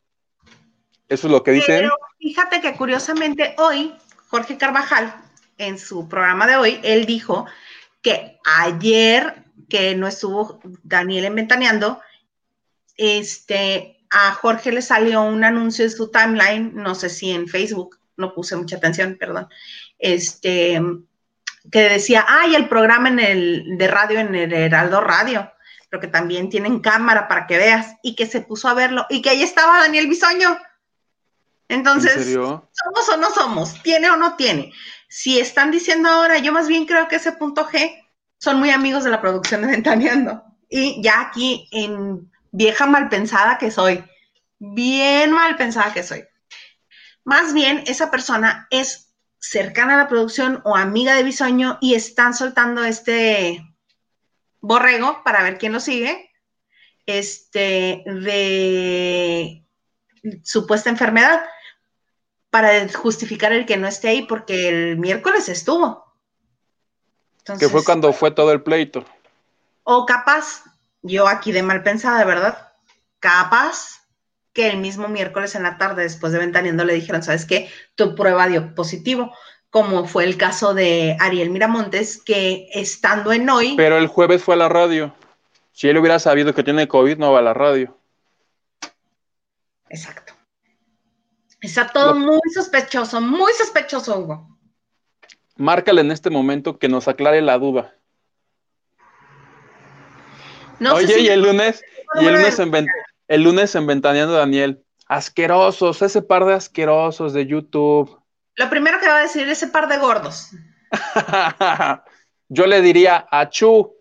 eso 1.09 1.27
es 1.27 1.33
lo 1.33 1.43
que 1.43 1.53
dicen. 1.53 1.81
Pero 1.81 1.97
fíjate 2.19 2.61
que 2.61 2.77
curiosamente 2.77 3.55
hoy, 3.59 3.95
Jorge 4.29 4.57
Carvajal, 4.57 5.15
en 5.59 5.79
su 5.79 6.09
programa 6.09 6.47
de 6.47 6.57
hoy, 6.57 6.81
él 6.83 7.07
dijo 7.07 7.47
que 8.03 8.39
ayer 8.45 9.45
que 9.69 9.95
no 9.95 10.07
estuvo 10.07 10.61
Daniel 10.83 11.25
inventaneando, 11.25 12.01
este, 12.97 14.07
a 14.11 14.33
Jorge 14.33 14.73
le 14.73 14.83
salió 14.83 15.23
un 15.23 15.45
anuncio 15.45 15.85
en 15.85 15.91
su 15.91 16.11
timeline, 16.11 16.73
no 16.75 16.95
sé 16.95 17.09
si 17.09 17.31
en 17.31 17.49
Facebook, 17.49 17.99
no 18.17 18.33
puse 18.33 18.57
mucha 18.57 18.77
atención, 18.77 19.17
perdón, 19.19 19.49
este, 19.99 20.81
que 21.71 21.89
decía, 21.89 22.25
ay, 22.29 22.55
el 22.55 22.69
programa 22.69 23.09
en 23.09 23.19
el, 23.19 23.79
de 23.79 23.89
radio 23.89 24.21
en 24.21 24.35
el 24.35 24.53
Heraldo 24.53 25.01
Radio, 25.01 25.53
pero 25.89 26.01
que 26.01 26.09
también 26.09 26.51
tienen 26.51 26.81
cámara 26.81 27.29
para 27.29 27.47
que 27.47 27.59
veas, 27.59 27.95
y 28.03 28.15
que 28.15 28.27
se 28.27 28.41
puso 28.41 28.69
a 28.69 28.75
verlo, 28.75 29.07
y 29.09 29.23
que 29.23 29.31
ahí 29.31 29.43
estaba 29.43 29.81
Daniel 29.81 30.09
Bisoño. 30.09 30.59
Entonces, 31.69 32.33
¿somos 32.33 33.09
o 33.13 33.17
no 33.17 33.31
somos? 33.31 33.83
¿Tiene 33.83 34.11
o 34.11 34.17
no 34.17 34.37
tiene? 34.37 34.73
Si 35.09 35.41
están 35.41 35.71
diciendo 35.71 36.09
ahora, 36.09 36.39
yo 36.39 36.53
más 36.53 36.69
bien 36.69 36.87
creo 36.87 37.09
que 37.09 37.17
ese 37.17 37.33
punto 37.33 37.67
G 37.69 38.05
son 38.39 38.59
muy 38.59 38.71
amigos 38.71 39.05
de 39.05 39.11
la 39.11 39.21
producción 39.21 39.63
de 39.63 39.69
Ventaneando. 39.69 40.45
Y 40.69 41.03
ya 41.03 41.21
aquí 41.21 41.69
en 41.73 42.31
vieja 42.51 42.87
mal 42.87 43.09
pensada 43.09 43.59
que 43.59 43.71
soy, 43.71 44.05
bien 44.59 45.33
mal 45.33 45.57
pensada 45.57 45.93
que 45.93 46.03
soy. 46.03 46.25
Más 47.25 47.53
bien, 47.53 47.83
esa 47.87 48.11
persona 48.11 48.67
es 48.71 49.06
cercana 49.39 49.95
a 49.95 49.99
la 49.99 50.09
producción 50.09 50.61
o 50.65 50.77
amiga 50.77 51.15
de 51.15 51.23
Bisoño 51.23 51.79
y 51.81 51.95
están 51.95 52.35
soltando 52.35 52.85
este 52.85 53.65
borrego 54.61 55.23
para 55.25 55.43
ver 55.43 55.59
quién 55.59 55.73
lo 55.73 55.81
sigue, 55.81 56.31
este, 57.07 58.03
de 58.07 59.65
supuesta 60.43 60.91
enfermedad, 60.91 61.45
para 62.51 62.89
justificar 62.93 63.53
el 63.53 63.67
que 63.67 63.77
no 63.77 63.87
esté 63.87 64.09
ahí, 64.09 64.23
porque 64.23 64.69
el 64.69 64.99
miércoles 64.99 65.49
estuvo. 65.49 66.05
que 67.59 67.69
fue 67.69 67.85
cuando 67.85 68.13
fue 68.13 68.31
todo 68.31 68.51
el 68.53 68.63
pleito. 68.63 69.05
O 69.85 70.05
capaz, 70.05 70.65
yo 71.03 71.29
aquí 71.29 71.53
de 71.53 71.63
mal 71.63 71.83
pensada, 71.83 72.25
¿verdad? 72.25 72.73
Capaz 73.21 74.06
que 74.57 74.67
el 74.71 74.79
mismo 74.79 75.07
miércoles 75.07 75.55
en 75.55 75.63
la 75.63 75.77
tarde, 75.77 76.03
después 76.03 76.33
de 76.33 76.39
ventaneando, 76.39 76.87
le 76.87 76.95
dijeron, 76.95 77.23
¿sabes 77.23 77.45
qué? 77.45 77.71
Tu 77.95 78.15
prueba 78.15 78.49
dio 78.49 78.75
positivo, 78.75 79.37
como 79.69 80.07
fue 80.07 80.25
el 80.25 80.39
caso 80.39 80.73
de 80.73 81.15
Ariel 81.21 81.51
Miramontes, 81.51 82.23
que 82.23 82.67
estando 82.73 83.35
en 83.35 83.51
hoy... 83.51 83.75
Pero 83.77 83.99
el 83.99 84.07
jueves 84.07 84.43
fue 84.43 84.55
a 84.55 84.59
la 84.59 84.71
radio. 84.71 85.15
Si 85.73 85.91
él 85.91 85.99
hubiera 85.99 86.19
sabido 86.19 86.55
que 86.55 86.63
tiene 86.63 86.89
COVID, 86.89 87.19
no 87.19 87.33
va 87.33 87.41
a 87.41 87.43
la 87.43 87.53
radio. 87.53 87.99
Exacto. 89.91 90.33
Está 91.61 91.89
todo 91.89 92.15
muy 92.15 92.41
sospechoso, 92.55 93.21
muy 93.21 93.53
sospechoso, 93.53 94.19
Hugo. 94.19 94.59
Márcale 95.57 96.01
en 96.01 96.13
este 96.13 96.31
momento 96.31 96.79
que 96.79 96.89
nos 96.89 97.09
aclare 97.09 97.43
la 97.43 97.59
duda. 97.59 97.95
Oye, 100.81 101.21
y 101.21 101.29
el 101.29 101.43
lunes, 101.43 101.83
y 102.21 102.25
el 102.25 102.35
lunes 102.35 102.59
en, 102.59 102.71
el 103.29 103.43
lunes 103.43 103.75
en 103.75 103.87
Ventaneando 103.87 104.35
Daniel. 104.35 104.83
Asquerosos, 105.09 106.03
ese 106.03 106.23
par 106.23 106.45
de 106.45 106.55
asquerosos 106.55 107.33
de 107.33 107.47
YouTube. 107.47 108.21
Lo 108.57 108.69
primero 108.71 108.99
que 108.99 109.07
va 109.07 109.19
a 109.19 109.23
decir 109.23 109.49
ese 109.49 109.69
par 109.69 109.89
de 109.89 109.99
gordos. 109.99 110.51
Yo 112.49 112.67
le 112.67 112.81
diría 112.81 113.27
a 113.31 113.49
Chu. 113.49 113.95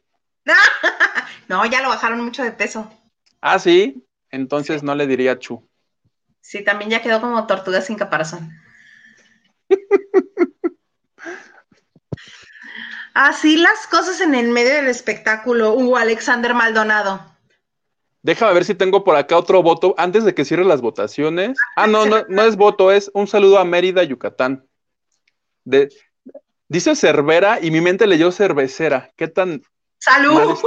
no, 1.47 1.65
ya 1.65 1.81
lo 1.81 1.89
bajaron 1.89 2.21
mucho 2.21 2.43
de 2.43 2.51
peso. 2.51 2.91
Ah, 3.41 3.59
sí. 3.59 4.03
Entonces 4.31 4.83
no 4.83 4.95
le 4.95 5.07
diría 5.07 5.37
Chu. 5.39 5.67
Sí, 6.41 6.63
también 6.63 6.91
ya 6.91 7.01
quedó 7.01 7.21
como 7.21 7.47
tortuga 7.47 7.81
sin 7.81 7.97
caparazón. 7.97 8.51
Así 13.13 13.57
las 13.57 13.87
cosas 13.87 14.19
en 14.21 14.35
el 14.35 14.49
medio 14.49 14.73
del 14.73 14.87
espectáculo. 14.87 15.73
Hugo 15.73 15.97
Alexander 15.97 16.53
Maldonado. 16.53 17.34
Déjame 18.25 18.53
ver 18.53 18.65
si 18.65 18.73
tengo 18.73 19.03
por 19.03 19.15
acá 19.15 19.37
otro 19.37 19.61
voto 19.61 19.93
antes 19.99 20.23
de 20.23 20.33
que 20.33 20.45
cierren 20.45 20.67
las 20.67 20.81
votaciones. 20.81 21.59
Ah, 21.75 21.85
no, 21.85 22.07
no, 22.07 22.25
no 22.27 22.41
es 22.41 22.55
voto, 22.55 22.91
es 22.91 23.11
un 23.13 23.27
saludo 23.27 23.59
a 23.59 23.65
Mérida, 23.65 24.01
Yucatán. 24.01 24.67
De, 25.63 25.93
dice 26.67 26.95
Cervera 26.95 27.59
y 27.61 27.69
mi 27.69 27.81
mente 27.81 28.07
leyó 28.07 28.31
cervecera. 28.31 29.11
¿Qué 29.15 29.27
tan. 29.27 29.61
¡Salud! 29.99 30.57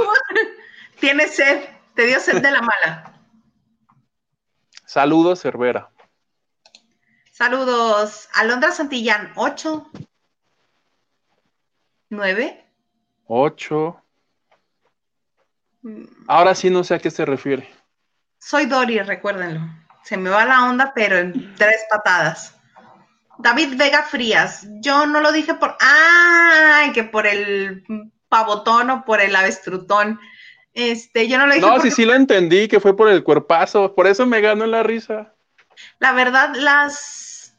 Tienes 1.01 1.35
sed, 1.35 1.65
te 1.95 2.05
dio 2.05 2.21
sed 2.21 2.41
de 2.41 2.49
la 2.49 2.61
mala. 2.61 3.19
Saludos, 4.85 5.41
Cervera. 5.41 5.91
Saludos. 7.33 8.29
Alondra 8.35 8.71
Santillán, 8.71 9.33
8. 9.35 9.85
9. 12.07 12.65
8. 13.25 14.03
Ahora 16.27 16.55
sí 16.55 16.69
no 16.69 16.83
sé 16.83 16.95
a 16.95 16.99
qué 16.99 17.11
se 17.11 17.25
refiere. 17.25 17.69
Soy 18.37 18.65
Dori, 18.65 18.99
recuérdenlo. 18.99 19.61
Se 20.03 20.17
me 20.17 20.29
va 20.29 20.45
la 20.45 20.69
onda, 20.69 20.93
pero 20.93 21.17
en 21.17 21.55
tres 21.55 21.85
patadas. 21.89 22.55
David 23.37 23.77
Vega 23.77 24.03
Frías, 24.03 24.67
yo 24.81 25.05
no 25.05 25.21
lo 25.21 25.31
dije 25.31 25.53
por, 25.53 25.77
¡ay! 25.79 26.91
Que 26.91 27.03
por 27.03 27.25
el 27.25 27.83
pavotón 28.27 28.89
o 28.89 29.05
por 29.05 29.21
el 29.21 29.35
avestrutón. 29.35 30.19
Este, 30.73 31.27
yo 31.27 31.37
no 31.37 31.47
lo 31.47 31.53
dije. 31.53 31.65
No, 31.65 31.79
sí, 31.79 31.91
sí 31.91 32.05
lo 32.05 32.13
entendí, 32.13 32.67
que 32.67 32.79
fue 32.79 32.95
por 32.95 33.09
el 33.09 33.23
cuerpazo, 33.23 33.95
por 33.95 34.07
eso 34.07 34.25
me 34.25 34.41
ganó 34.41 34.65
la 34.65 34.83
risa. 34.83 35.33
La 35.99 36.11
verdad, 36.11 36.53
las 36.55 37.57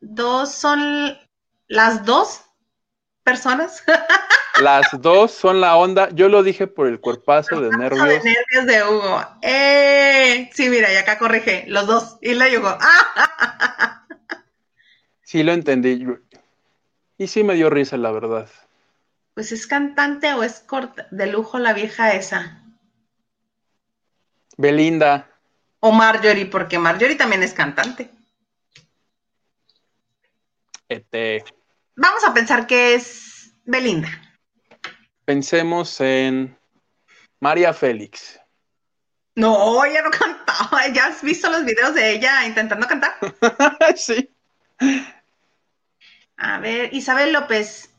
dos 0.00 0.52
son 0.52 1.18
las 1.68 2.04
dos 2.04 2.42
personas. 3.30 3.84
Las 4.60 4.88
dos 5.00 5.30
son 5.30 5.60
la 5.60 5.76
onda. 5.76 6.08
Yo 6.10 6.28
lo 6.28 6.42
dije 6.42 6.66
por 6.66 6.88
el 6.88 7.00
cuerpazo 7.00 7.60
de 7.60 7.70
nervios. 7.70 8.08
De 8.08 8.18
nervios 8.18 8.66
de 8.66 8.82
Hugo. 8.82 9.24
¡Eh! 9.40 10.50
Sí, 10.52 10.68
mira, 10.68 10.92
y 10.92 10.96
acá 10.96 11.16
corrige. 11.16 11.64
Los 11.68 11.86
dos. 11.86 12.18
Y 12.20 12.34
le 12.34 12.58
Hugo. 12.58 12.76
Sí, 15.22 15.44
lo 15.44 15.52
entendí. 15.52 16.04
Y 17.16 17.28
sí 17.28 17.44
me 17.44 17.54
dio 17.54 17.70
risa, 17.70 17.96
la 17.96 18.10
verdad. 18.10 18.48
Pues 19.34 19.52
es 19.52 19.68
cantante 19.68 20.34
o 20.34 20.42
es 20.42 20.58
corta 20.58 21.06
de 21.12 21.28
lujo 21.28 21.60
la 21.60 21.72
vieja 21.72 22.14
esa. 22.14 22.64
Belinda. 24.56 25.30
O 25.78 25.92
Marjorie, 25.92 26.46
porque 26.46 26.80
Marjorie 26.80 27.14
también 27.14 27.44
es 27.44 27.54
cantante. 27.54 28.10
Este. 30.88 31.44
Vamos 32.00 32.24
a 32.24 32.32
pensar 32.32 32.66
que 32.66 32.94
es 32.94 33.52
Belinda. 33.66 34.08
Pensemos 35.26 36.00
en 36.00 36.58
María 37.40 37.74
Félix. 37.74 38.40
No, 39.34 39.84
ella 39.84 40.00
no 40.00 40.10
cantaba. 40.10 40.88
¿Ya 40.94 41.08
has 41.08 41.22
visto 41.22 41.50
los 41.50 41.62
videos 41.62 41.94
de 41.94 42.12
ella 42.12 42.46
intentando 42.46 42.86
cantar? 42.86 43.12
sí. 43.96 44.34
A 46.38 46.58
ver, 46.60 46.88
Isabel 46.94 47.34
López. 47.34 47.94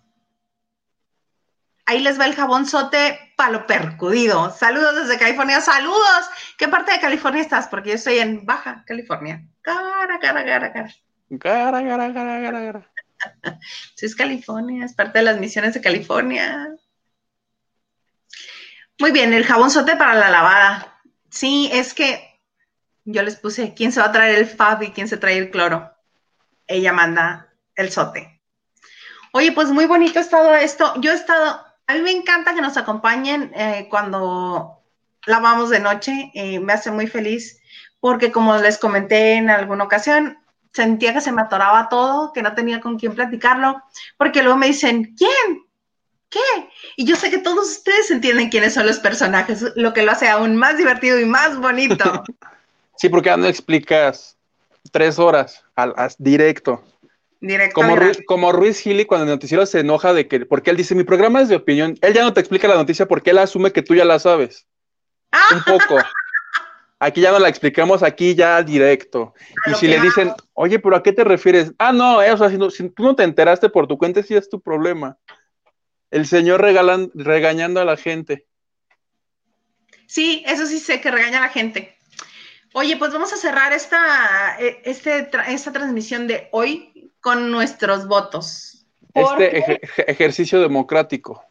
Ahí 1.85 1.99
les 1.99 2.19
va 2.19 2.25
el 2.25 2.33
jabón 2.33 2.65
sote 2.65 3.33
palo 3.37 3.67
percudido. 3.67 4.49
Saludos 4.49 4.95
desde 4.95 5.19
California. 5.19 5.61
Saludos. 5.61 6.25
¿Qué 6.57 6.67
parte 6.67 6.91
de 6.91 7.01
California 7.01 7.43
estás? 7.43 7.67
Porque 7.67 7.89
yo 7.89 7.95
estoy 7.95 8.17
en 8.17 8.47
Baja 8.47 8.83
California. 8.87 9.45
Cara, 9.61 10.17
cara, 10.19 10.43
cara, 10.43 10.73
cara. 10.73 10.91
Cara, 11.39 11.83
cara, 11.83 12.13
cara, 12.13 12.41
cara, 12.41 12.65
cara. 12.65 12.90
Sí, 13.95 14.05
es 14.05 14.15
California, 14.15 14.85
es 14.85 14.93
parte 14.93 15.19
de 15.19 15.25
las 15.25 15.39
misiones 15.39 15.73
de 15.73 15.81
California. 15.81 16.75
Muy 18.99 19.11
bien, 19.11 19.33
el 19.33 19.45
jabón 19.45 19.71
sote 19.71 19.95
para 19.95 20.15
la 20.15 20.29
lavada. 20.29 21.01
Sí, 21.29 21.69
es 21.73 21.93
que 21.93 22.39
yo 23.05 23.23
les 23.23 23.35
puse 23.35 23.73
quién 23.73 23.91
se 23.91 23.99
va 23.99 24.07
a 24.07 24.11
traer 24.11 24.37
el 24.37 24.45
fab 24.45 24.83
y 24.83 24.91
quién 24.91 25.07
se 25.07 25.17
trae 25.17 25.37
el 25.37 25.51
cloro. 25.51 25.91
Ella 26.67 26.93
manda 26.93 27.53
el 27.75 27.91
sote. 27.91 28.41
Oye, 29.33 29.51
pues 29.53 29.69
muy 29.69 29.85
bonito 29.85 30.19
ha 30.19 30.21
estado 30.21 30.55
esto. 30.55 30.93
Yo 30.99 31.11
he 31.11 31.15
estado, 31.15 31.65
a 31.87 31.93
mí 31.93 32.01
me 32.01 32.11
encanta 32.11 32.53
que 32.53 32.61
nos 32.61 32.77
acompañen 32.77 33.51
eh, 33.55 33.87
cuando 33.89 34.83
lavamos 35.25 35.69
de 35.69 35.79
noche. 35.79 36.31
Eh, 36.33 36.59
me 36.59 36.73
hace 36.73 36.91
muy 36.91 37.07
feliz 37.07 37.61
porque 37.99 38.31
como 38.31 38.57
les 38.57 38.77
comenté 38.77 39.35
en 39.35 39.49
alguna 39.49 39.85
ocasión, 39.85 40.37
sentía 40.73 41.13
que 41.13 41.21
se 41.21 41.31
me 41.31 41.41
atoraba 41.41 41.89
todo, 41.89 42.31
que 42.33 42.41
no 42.41 42.53
tenía 42.53 42.79
con 42.79 42.97
quién 42.97 43.13
platicarlo, 43.13 43.81
porque 44.17 44.41
luego 44.41 44.57
me 44.57 44.67
dicen, 44.67 45.15
¿quién? 45.17 45.65
¿Qué? 46.29 46.39
Y 46.95 47.05
yo 47.05 47.17
sé 47.17 47.29
que 47.29 47.39
todos 47.39 47.69
ustedes 47.69 48.09
entienden 48.09 48.49
quiénes 48.49 48.73
son 48.73 48.87
los 48.87 48.99
personajes, 48.99 49.65
lo 49.75 49.93
que 49.93 50.03
lo 50.03 50.11
hace 50.11 50.29
aún 50.29 50.55
más 50.55 50.77
divertido 50.77 51.19
y 51.19 51.25
más 51.25 51.57
bonito. 51.57 52.23
sí, 52.95 53.09
porque 53.09 53.35
no 53.35 53.47
explicas 53.47 54.37
tres 54.91 55.19
horas 55.19 55.63
al, 55.75 55.93
directo. 56.17 56.81
Directo. 57.41 57.73
Como 57.73 57.95
Ruiz, 57.95 58.19
como 58.25 58.51
Ruiz 58.51 58.79
Gili 58.79 59.05
cuando 59.05 59.25
el 59.25 59.31
noticiero 59.31 59.65
se 59.65 59.79
enoja 59.79 60.13
de 60.13 60.27
que, 60.27 60.45
porque 60.45 60.69
él 60.69 60.77
dice, 60.77 60.95
mi 60.95 61.03
programa 61.03 61.41
es 61.41 61.49
de 61.49 61.55
opinión, 61.57 61.97
él 62.01 62.13
ya 62.13 62.21
no 62.21 62.33
te 62.33 62.39
explica 62.39 62.67
la 62.67 62.75
noticia 62.75 63.07
porque 63.07 63.31
él 63.31 63.39
asume 63.39 63.73
que 63.73 63.81
tú 63.81 63.95
ya 63.95 64.05
la 64.05 64.19
sabes. 64.19 64.67
Un 65.51 65.63
poco. 65.63 65.97
Aquí 67.03 67.19
ya 67.19 67.31
no 67.31 67.39
la 67.39 67.49
explicamos, 67.49 68.03
aquí 68.03 68.35
ya 68.35 68.61
directo. 68.61 69.33
y 69.65 69.73
si 69.73 69.87
le 69.87 69.99
dicen, 69.99 70.31
oye, 70.53 70.77
pero 70.77 70.95
¿a 70.95 71.01
qué 71.01 71.11
te 71.11 71.23
refieres? 71.23 71.73
Ah, 71.79 71.91
no, 71.91 72.21
eso, 72.21 72.45
eh, 72.45 72.69
si, 72.69 72.89
tú 72.89 73.01
no 73.01 73.15
te 73.15 73.23
enteraste 73.23 73.69
por 73.69 73.87
tu 73.87 73.97
cuenta, 73.97 74.21
sí 74.21 74.35
es 74.35 74.47
tu 74.47 74.61
problema. 74.61 75.17
El 76.11 76.27
señor 76.27 76.61
regalan, 76.61 77.09
regañando 77.15 77.81
a 77.81 77.85
la 77.85 77.97
gente. 77.97 78.45
Sí, 80.05 80.43
eso 80.45 80.67
sí 80.67 80.77
sé 80.77 81.01
que 81.01 81.09
regaña 81.09 81.39
a 81.39 81.47
la 81.47 81.49
gente. 81.49 81.97
Oye, 82.73 82.97
pues 82.97 83.11
vamos 83.11 83.33
a 83.33 83.37
cerrar 83.37 83.73
esta, 83.73 84.57
e, 84.59 84.83
este, 84.85 85.27
esta 85.47 85.71
transmisión 85.71 86.27
de 86.27 86.49
hoy 86.51 87.11
con 87.19 87.49
nuestros 87.49 88.07
votos. 88.07 88.85
Este 89.15 89.81
ejercicio 90.05 90.61
democrático. 90.61 91.43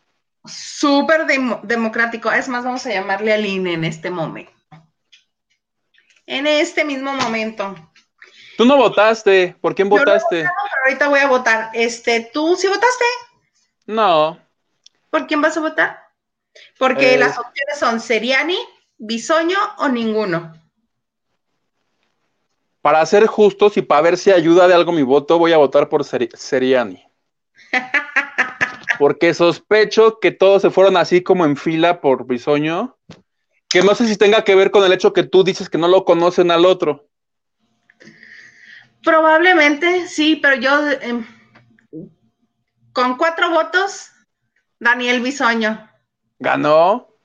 Súper 0.45 1.27
democrático. 1.65 2.31
Es 2.31 2.49
más, 2.49 2.65
vamos 2.65 2.87
a 2.87 2.91
llamarle 2.91 3.33
al 3.33 3.45
INE 3.45 3.73
en 3.73 3.83
este 3.83 4.11
momento 4.11 4.60
en 6.31 6.47
este 6.47 6.85
mismo 6.85 7.13
momento. 7.13 7.75
Tú 8.57 8.65
no 8.65 8.77
votaste, 8.77 9.57
¿por 9.61 9.75
quién 9.75 9.89
votaste? 9.89 10.45
No 10.45 10.51
pero 10.63 10.85
ahorita 10.85 11.09
voy 11.09 11.19
a 11.19 11.27
votar. 11.27 11.71
Este, 11.75 12.31
¿tú 12.33 12.55
sí 12.55 12.69
votaste? 12.69 13.05
No. 13.87 14.39
¿Por 15.11 15.27
quién 15.27 15.43
vas 15.43 15.57
a 15.57 15.61
votar? 15.61 15.99
Porque 16.79 17.15
eh, 17.15 17.19
las 17.19 17.37
opciones 17.37 17.79
son 17.79 17.99
Seriani, 18.01 18.59
Bisoño 18.97 19.59
o 19.79 19.89
ninguno. 19.89 20.55
Para 22.81 23.05
ser 23.07 23.27
justos 23.27 23.77
y 23.77 23.83
para 23.83 24.03
ver 24.03 24.17
si 24.17 24.31
ayuda 24.31 24.69
de 24.69 24.75
algo 24.75 24.93
mi 24.93 25.03
voto, 25.03 25.37
voy 25.37 25.53
a 25.53 25.59
votar 25.59 25.89
por 25.89 26.05
Seriani. 26.05 27.05
Porque 29.01 29.35
sospecho 29.35 30.21
que 30.21 30.31
todos 30.31 30.63
se 30.63 30.71
fueron 30.71 30.97
así 30.97 31.23
como 31.23 31.45
en 31.45 31.57
fila 31.57 32.01
por 32.01 32.25
Bisoño 32.25 32.97
que 33.71 33.83
no 33.83 33.95
sé 33.95 34.07
si 34.07 34.17
tenga 34.17 34.43
que 34.45 34.57
ver 34.57 34.71
con 34.71 34.85
el 34.85 34.93
hecho 34.93 35.13
que 35.13 35.23
tú 35.23 35.45
dices 35.45 35.71
que 35.71 35.79
no 35.79 35.89
lo 35.89 36.05
conocen 36.05 36.51
al 36.51 36.67
otro. 36.67 37.09
Probablemente, 39.03 40.09
sí, 40.09 40.37
pero 40.37 40.57
yo 40.57 40.91
em, 41.01 41.25
con 42.93 43.17
cuatro 43.17 43.51
votos, 43.51 44.11
Daniel 44.79 45.21
Bisoño. 45.21 45.89
¿Ganó? 46.41 47.17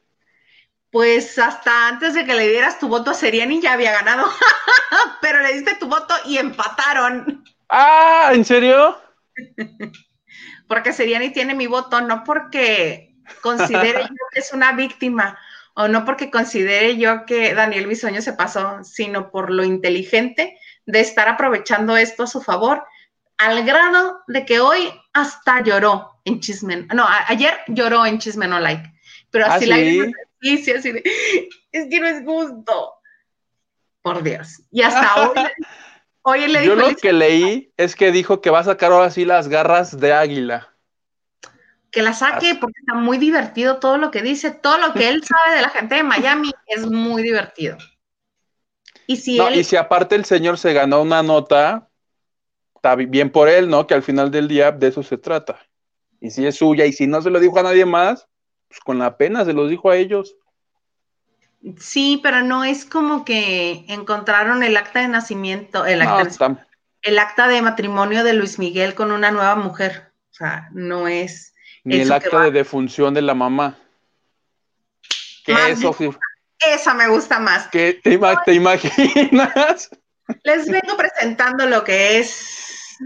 Pues 0.91 1.37
hasta 1.39 1.89
antes 1.89 2.13
de 2.13 2.25
que 2.25 2.35
le 2.35 2.47
dieras 2.47 2.79
tu 2.79 2.87
voto 2.87 3.11
a 3.11 3.15
Seriani 3.15 3.59
ya 3.59 3.73
había 3.73 3.91
ganado, 3.91 4.29
pero 5.21 5.41
le 5.41 5.53
diste 5.53 5.75
tu 5.75 5.87
voto 5.87 6.13
y 6.25 6.37
empataron. 6.37 7.43
Ah, 7.67 8.29
¿en 8.33 8.45
serio? 8.45 8.97
porque 10.67 10.93
Seriani 10.93 11.31
tiene 11.31 11.55
mi 11.55 11.67
voto, 11.67 12.01
no 12.01 12.23
porque 12.23 13.15
considere 13.41 14.01
yo 14.09 14.25
que 14.31 14.39
es 14.39 14.53
una 14.53 14.73
víctima, 14.73 15.37
o 15.75 15.87
no 15.87 16.05
porque 16.05 16.31
considere 16.31 16.97
yo 16.97 17.25
que 17.25 17.53
Daniel 17.53 17.87
Bisoño 17.87 18.21
se 18.21 18.33
pasó, 18.33 18.83
sino 18.83 19.29
por 19.29 19.51
lo 19.51 19.63
inteligente 19.63 20.57
de 20.85 20.99
estar 21.01 21.27
aprovechando 21.27 21.97
esto 21.97 22.23
a 22.23 22.27
su 22.27 22.41
favor, 22.41 22.83
al 23.37 23.65
grado 23.65 24.21
de 24.27 24.45
que 24.45 24.61
hoy 24.61 24.89
hasta 25.13 25.61
lloró 25.61 26.21
en 26.23 26.39
Chismen, 26.39 26.87
no, 26.93 27.05
ayer 27.27 27.53
lloró 27.67 28.05
en 28.05 28.19
Chismen 28.19 28.49
No 28.49 28.59
Like, 28.59 28.89
pero 29.29 29.45
así 29.47 29.65
¿Ah, 29.65 29.77
la 29.77 30.11
sí, 30.41 30.57
sí, 30.59 30.71
así 30.71 30.91
de, 30.93 31.03
es 31.71 31.89
que 31.89 31.99
no 31.99 32.07
es 32.07 32.23
gusto, 32.23 32.93
por 34.01 34.23
Dios, 34.23 34.61
y 34.71 34.81
hasta 34.81 35.29
hoy, 35.29 35.35
hoy 36.21 36.47
le 36.47 36.61
dijo. 36.61 36.75
Yo 36.75 36.89
lo 36.89 36.95
que 36.95 37.11
leí 37.11 37.73
es 37.75 37.95
que 37.95 38.13
dijo 38.13 38.39
que 38.39 38.49
va 38.49 38.59
a 38.59 38.63
sacar 38.63 38.93
ahora 38.93 39.09
sí 39.09 39.25
las 39.25 39.49
garras 39.49 39.99
de 39.99 40.13
águila 40.13 40.74
que 41.95 42.01
la 42.01 42.11
saque 42.11 42.55
porque 42.55 42.81
está 42.81 42.93
muy 42.93 43.17
divertido 43.17 43.77
todo 43.77 43.97
lo 43.97 44.11
que 44.11 44.21
dice, 44.21 44.51
todo 44.51 44.77
lo 44.77 44.91
que 44.91 45.07
él 45.07 45.23
sabe 45.23 45.55
de 45.55 45.61
la 45.61 45.69
gente 45.69 45.95
de 45.95 46.03
Miami 46.03 46.51
es 46.67 46.85
muy 46.85 47.23
divertido. 47.23 47.77
Y 49.07 49.15
si, 49.15 49.39
y 49.39 49.63
si 49.63 49.77
aparte 49.77 50.15
el 50.15 50.25
señor 50.25 50.57
se 50.57 50.73
ganó 50.73 51.01
una 51.01 51.23
nota, 51.23 51.87
está 52.75 52.95
bien 52.95 53.31
por 53.31 53.47
él, 53.47 53.69
¿no? 53.69 53.87
Que 53.87 53.93
al 53.93 54.03
final 54.03 54.29
del 54.29 54.49
día 54.49 54.73
de 54.73 54.87
eso 54.87 55.03
se 55.03 55.17
trata. 55.17 55.57
Y 56.19 56.31
si 56.31 56.45
es 56.45 56.57
suya 56.57 56.85
y 56.85 56.91
si 56.91 57.07
no 57.07 57.21
se 57.21 57.29
lo 57.29 57.39
dijo 57.39 57.59
a 57.59 57.63
nadie 57.63 57.85
más, 57.85 58.27
pues 58.67 58.81
con 58.81 58.99
la 58.99 59.15
pena 59.15 59.45
se 59.45 59.53
los 59.53 59.69
dijo 59.69 59.89
a 59.89 59.95
ellos. 59.95 60.35
Sí, 61.79 62.19
pero 62.21 62.41
no 62.41 62.65
es 62.65 62.83
como 62.83 63.23
que 63.23 63.85
encontraron 63.87 64.63
el 64.63 64.75
acta 64.75 64.99
de 64.99 65.07
nacimiento, 65.07 65.85
el 65.85 66.01
acta, 66.01 66.67
el 67.03 67.19
acta 67.19 67.47
de 67.47 67.61
matrimonio 67.61 68.25
de 68.25 68.33
Luis 68.33 68.59
Miguel 68.59 68.95
con 68.95 69.13
una 69.13 69.31
nueva 69.31 69.55
mujer. 69.55 70.11
O 70.31 70.33
sea, 70.33 70.67
no 70.73 71.07
es 71.07 71.54
ni 71.85 72.01
el 72.01 72.11
acta 72.11 72.41
de 72.41 72.51
defunción 72.51 73.13
de 73.13 73.21
la 73.21 73.33
mamá. 73.33 73.77
Que 75.45 75.53
eso 75.69 75.95
Esa 76.59 76.93
me 76.95 77.07
gusta 77.07 77.39
más. 77.39 77.67
¿Qué 77.67 78.01
te, 78.03 78.13
imaginas? 78.53 79.89
Les 80.43 80.67
vengo 80.67 80.97
presentando 80.97 81.67
lo 81.67 81.83
que 81.83 82.17
es. 82.17 82.97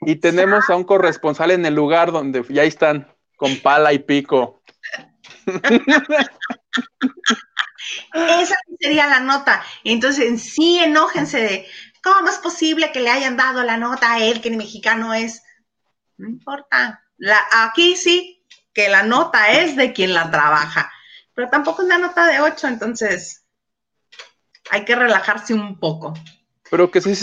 Y 0.00 0.16
tenemos 0.16 0.68
a 0.68 0.76
un 0.76 0.82
corresponsal 0.82 1.52
en 1.52 1.64
el 1.64 1.74
lugar 1.74 2.10
donde 2.10 2.44
ya 2.48 2.64
están, 2.64 3.08
con 3.36 3.56
pala 3.60 3.92
y 3.92 4.00
pico. 4.00 4.60
Esa 8.12 8.56
sería 8.80 9.06
la 9.06 9.20
nota. 9.20 9.62
Entonces, 9.84 10.42
sí, 10.42 10.80
enójense 10.80 11.38
de 11.38 11.68
cómo 12.02 12.28
es 12.28 12.38
posible 12.38 12.90
que 12.90 12.98
le 13.00 13.10
hayan 13.10 13.36
dado 13.36 13.62
la 13.62 13.76
nota 13.76 14.14
a 14.14 14.24
él, 14.24 14.40
que 14.40 14.50
ni 14.50 14.56
mexicano 14.56 15.14
es. 15.14 15.44
No 16.16 16.28
importa. 16.28 17.03
La, 17.16 17.38
aquí 17.52 17.96
sí, 17.96 18.44
que 18.72 18.88
la 18.88 19.02
nota 19.02 19.52
es 19.52 19.76
de 19.76 19.92
quien 19.92 20.14
la 20.14 20.30
trabaja. 20.30 20.92
Pero 21.34 21.48
tampoco 21.48 21.82
es 21.82 21.88
la 21.88 21.98
nota 21.98 22.26
de 22.26 22.40
8, 22.40 22.68
entonces 22.68 23.44
hay 24.70 24.84
que 24.84 24.94
relajarse 24.94 25.54
un 25.54 25.78
poco. 25.78 26.14
Pero 26.70 26.90
que 26.90 27.00
se, 27.00 27.14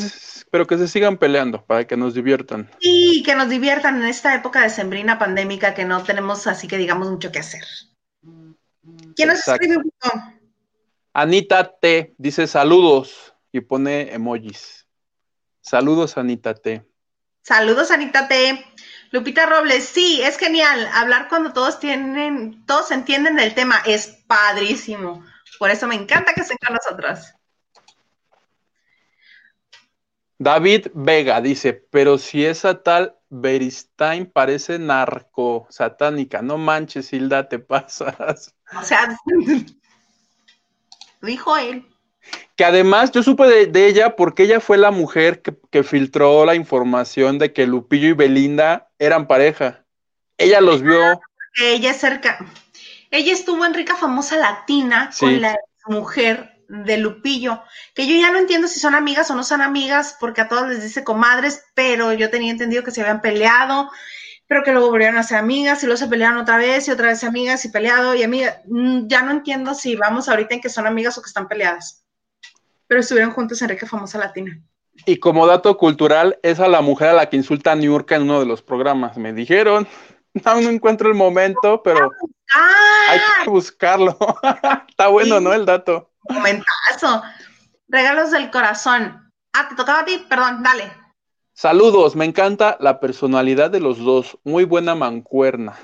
pero 0.49 0.67
que 0.67 0.77
se 0.77 0.87
sigan 0.87 1.17
peleando 1.17 1.65
para 1.65 1.85
que 1.85 1.97
nos 1.97 2.13
diviertan. 2.13 2.69
Sí, 2.79 3.23
que 3.25 3.35
nos 3.35 3.49
diviertan 3.49 4.01
en 4.01 4.07
esta 4.07 4.35
época 4.35 4.61
de 4.61 4.69
sembrina 4.69 5.17
pandémica 5.17 5.73
que 5.73 5.85
no 5.85 6.03
tenemos 6.03 6.47
así 6.47 6.67
que 6.67 6.77
digamos 6.77 7.09
mucho 7.09 7.31
que 7.31 7.39
hacer. 7.39 7.63
¿Quién 9.15 9.29
nos 9.29 9.47
escribe? 9.47 9.77
Anita 11.13 11.77
T 11.79 12.13
dice 12.17 12.47
saludos 12.47 13.33
y 13.51 13.61
pone 13.61 14.13
emojis. 14.13 14.87
Saludos, 15.61 16.17
Anita 16.17 16.53
T. 16.53 16.83
Saludos, 17.43 17.91
Anita 17.91 18.27
T. 18.27 18.65
Lupita 19.12 19.45
Robles, 19.45 19.86
sí, 19.86 20.22
es 20.24 20.38
genial. 20.38 20.89
Hablar 20.93 21.28
cuando 21.28 21.51
todos 21.51 21.80
tienen, 21.80 22.66
todos 22.66 22.91
entienden 22.91 23.39
el 23.39 23.53
tema, 23.53 23.82
es 23.86 24.07
padrísimo. 24.26 25.26
Por 25.59 25.70
eso 25.70 25.86
me 25.86 25.95
encanta 25.95 26.34
que 26.34 26.41
estén 26.41 26.57
con 26.66 26.76
nosotros. 26.76 27.34
David 30.39 30.88
Vega 30.95 31.39
dice, 31.41 31.74
pero 31.74 32.18
si 32.18 32.45
esa 32.45 32.82
tal 32.82 33.16
Beristain 33.30 34.26
parece 34.26 34.80
narco 34.80 35.68
satánica, 35.70 36.41
no 36.41 36.57
manches, 36.57 37.14
Hilda, 37.14 37.47
te 37.47 37.59
pasas. 37.59 38.55
O 38.76 38.82
sea, 38.82 39.16
dijo 41.22 41.57
él. 41.57 41.86
Que 42.55 42.65
además 42.65 43.11
yo 43.11 43.24
supe 43.24 43.67
de, 43.67 43.88
ella 43.88 44.15
porque 44.15 44.43
ella 44.43 44.59
fue 44.59 44.78
la 44.78 44.91
mujer 44.91 45.41
que, 45.41 45.84
filtró 45.84 46.45
la 46.45 46.55
información 46.55 47.39
de 47.39 47.53
que 47.53 47.65
Lupillo 47.65 48.09
y 48.09 48.13
Belinda 48.13 48.89
eran 48.99 49.28
pareja. 49.28 49.84
Ella 50.38 50.61
los 50.61 50.82
vio. 50.82 51.22
Ella 51.61 51.91
es 51.91 51.97
cerca. 51.97 52.45
Ella 53.09 53.34
estuvo 53.34 53.65
en 53.65 53.74
Rica 53.74 53.95
Famosa 53.95 54.38
Latina 54.38 55.09
con 55.19 55.41
la 55.41 55.57
mujer 55.88 56.63
de 56.69 56.97
Lupillo, 56.97 57.61
que 57.93 58.07
yo 58.07 58.15
ya 58.15 58.32
no 58.32 58.39
entiendo 58.39 58.69
si 58.69 58.80
son 58.80 58.95
amigas 58.95 59.30
o 59.30 59.36
no 59.36 59.43
son 59.43 59.61
amigas, 59.61 60.15
porque 60.17 60.39
a 60.39 60.47
todos 60.47 60.69
les 60.69 60.82
dice 60.82 61.03
comadres, 61.03 61.65
pero 61.74 62.13
yo 62.13 62.30
tenía 62.30 62.49
entendido 62.49 62.84
que 62.84 62.91
se 62.91 63.01
habían 63.01 63.22
peleado 63.22 63.89
pero 64.51 64.65
que 64.65 64.74
luego 64.74 64.89
volvieron 64.89 65.15
a 65.15 65.24
ser 65.24 65.38
amigas 65.38 65.82
y 65.82 65.86
luego 65.86 65.97
se 65.97 66.09
pelearon 66.09 66.38
otra 66.38 66.57
vez 66.57 66.86
y 66.86 66.91
otra 66.91 67.07
vez 67.07 67.24
amigas 67.24 67.63
y 67.63 67.69
peleado 67.69 68.15
y 68.15 68.24
amigas. 68.24 68.57
Mm, 68.65 69.07
ya 69.07 69.22
no 69.22 69.32
entiendo 69.32 69.74
si 69.74 69.95
vamos 69.95 70.28
ahorita 70.28 70.55
en 70.55 70.59
que 70.59 70.67
son 70.67 70.86
amigas 70.86 71.17
o 71.17 71.22
que 71.22 71.30
están 71.30 71.47
peleadas. 71.47 72.01
Pero 72.91 72.99
estuvieron 72.99 73.31
juntos 73.31 73.61
en 73.61 73.69
Rica 73.69 73.87
Famosa 73.87 74.17
Latina. 74.17 74.61
Y 75.05 75.15
como 75.15 75.47
dato 75.47 75.77
cultural, 75.77 76.37
es 76.43 76.59
a 76.59 76.67
la 76.67 76.81
mujer 76.81 77.07
a 77.07 77.13
la 77.13 77.29
que 77.29 77.37
insulta 77.37 77.71
a 77.71 77.75
Niurka 77.75 78.17
en 78.17 78.23
uno 78.23 78.41
de 78.41 78.45
los 78.45 78.61
programas. 78.61 79.17
Me 79.17 79.31
dijeron, 79.31 79.87
no, 80.33 80.59
no 80.59 80.69
encuentro 80.69 81.07
el 81.07 81.15
momento, 81.15 81.81
pero 81.83 82.11
hay 83.07 83.19
que 83.45 83.49
buscarlo. 83.49 84.17
Está 84.89 85.07
bueno, 85.07 85.39
¿no? 85.39 85.53
El 85.53 85.65
dato. 85.65 86.11
Momentazo. 86.27 87.23
Regalos 87.87 88.31
del 88.31 88.51
corazón. 88.51 89.31
Ah, 89.53 89.69
te 89.69 89.75
tocaba 89.75 90.01
a 90.01 90.05
ti, 90.05 90.25
perdón, 90.27 90.61
dale. 90.61 90.91
Saludos, 91.53 92.17
me 92.17 92.25
encanta 92.25 92.75
la 92.81 92.99
personalidad 92.99 93.71
de 93.71 93.79
los 93.79 93.99
dos, 93.99 94.37
muy 94.43 94.65
buena 94.65 94.95
mancuerna. 94.95 95.77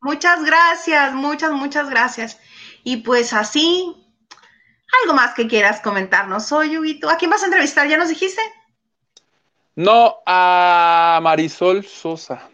Muchas 0.00 0.44
gracias, 0.44 1.14
muchas, 1.14 1.52
muchas 1.52 1.88
gracias. 1.88 2.40
Y 2.82 2.96
pues 2.96 3.32
así, 3.32 4.07
algo 5.02 5.14
más 5.14 5.34
que 5.34 5.46
quieras 5.46 5.80
comentarnos 5.80 6.50
hoy, 6.52 6.76
Huguito. 6.76 7.08
¿A 7.08 7.16
quién 7.16 7.30
vas 7.30 7.42
a 7.42 7.46
entrevistar? 7.46 7.88
¿Ya 7.88 7.96
nos 7.96 8.08
dijiste? 8.08 8.40
No, 9.74 10.16
a 10.26 11.20
Marisol 11.22 11.84
Sosa. 11.84 12.48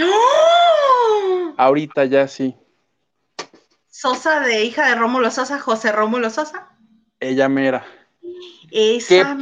¡Oh! 0.00 1.54
Ahorita 1.56 2.04
ya 2.04 2.26
sí. 2.26 2.56
Sosa 3.88 4.40
de 4.40 4.64
hija 4.64 4.88
de 4.88 4.96
Rómulo 4.96 5.30
Sosa, 5.30 5.60
José 5.60 5.92
Rómulo 5.92 6.30
Sosa. 6.30 6.68
Ella 7.20 7.48
mera. 7.48 7.86
Esa 8.70 9.38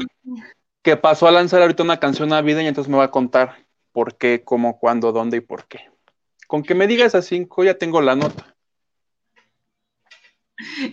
que 0.82 0.96
pasó 0.96 1.26
a 1.26 1.30
lanzar 1.30 1.62
ahorita 1.62 1.82
una 1.82 2.00
canción 2.00 2.28
navideña, 2.28 2.68
entonces 2.68 2.90
me 2.90 2.98
va 2.98 3.04
a 3.04 3.10
contar 3.10 3.64
por 3.92 4.16
qué, 4.16 4.42
cómo, 4.44 4.78
cuándo, 4.78 5.12
dónde 5.12 5.38
y 5.38 5.40
por 5.40 5.66
qué. 5.66 5.90
Con 6.48 6.62
que 6.62 6.74
me 6.74 6.86
digas 6.86 7.14
a 7.14 7.22
cinco 7.22 7.64
ya 7.64 7.78
tengo 7.78 8.02
la 8.02 8.16
nota. 8.16 8.51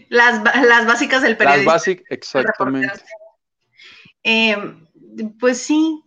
Las, 0.09 0.43
básicas 0.85 1.21
del 1.21 1.37
periodismo. 1.37 1.71
Las 1.71 1.81
básicas, 1.81 2.05
exactamente. 2.09 3.03
Eh, 4.23 4.57
pues 5.39 5.59
sí. 5.59 6.03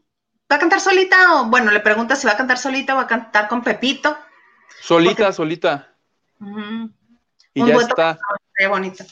¿Va 0.51 0.57
a 0.57 0.59
cantar 0.59 0.81
solita 0.81 1.41
o, 1.41 1.47
bueno, 1.47 1.71
le 1.71 1.81
pregunta 1.81 2.15
si 2.15 2.27
va 2.27 2.35
a 2.35 2.37
cantar 2.37 2.59
solita 2.59 2.93
o 2.93 2.97
va 2.97 3.03
a 3.03 3.07
cantar 3.07 3.49
con 3.49 3.63
Pepito? 3.63 4.17
Solita, 4.81 5.33
solita. 5.33 5.95
Y 7.55 7.67
ya 7.67 7.75
está. 7.77 8.19
Qué 8.57 8.67
bonito. 8.67 9.05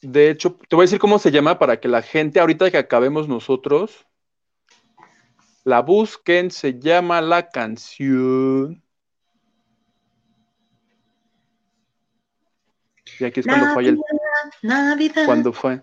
De 0.00 0.30
hecho, 0.30 0.56
te 0.68 0.76
voy 0.76 0.84
a 0.84 0.86
decir 0.86 1.00
cómo 1.00 1.18
se 1.18 1.32
llama 1.32 1.58
para 1.58 1.80
que 1.80 1.88
la 1.88 2.02
gente, 2.02 2.38
ahorita 2.38 2.70
que 2.70 2.78
acabemos 2.78 3.26
nosotros, 3.26 4.06
la 5.64 5.80
busquen. 5.80 6.52
Se 6.52 6.78
llama 6.78 7.20
la 7.20 7.48
canción. 7.50 8.84
Y 13.18 13.24
aquí 13.24 13.40
es 13.40 13.46
cuando 13.46 13.74
falla 13.74 13.90
el. 13.90 14.00
Navidad. 14.62 15.24
Cuando 15.26 15.52
fue. 15.52 15.82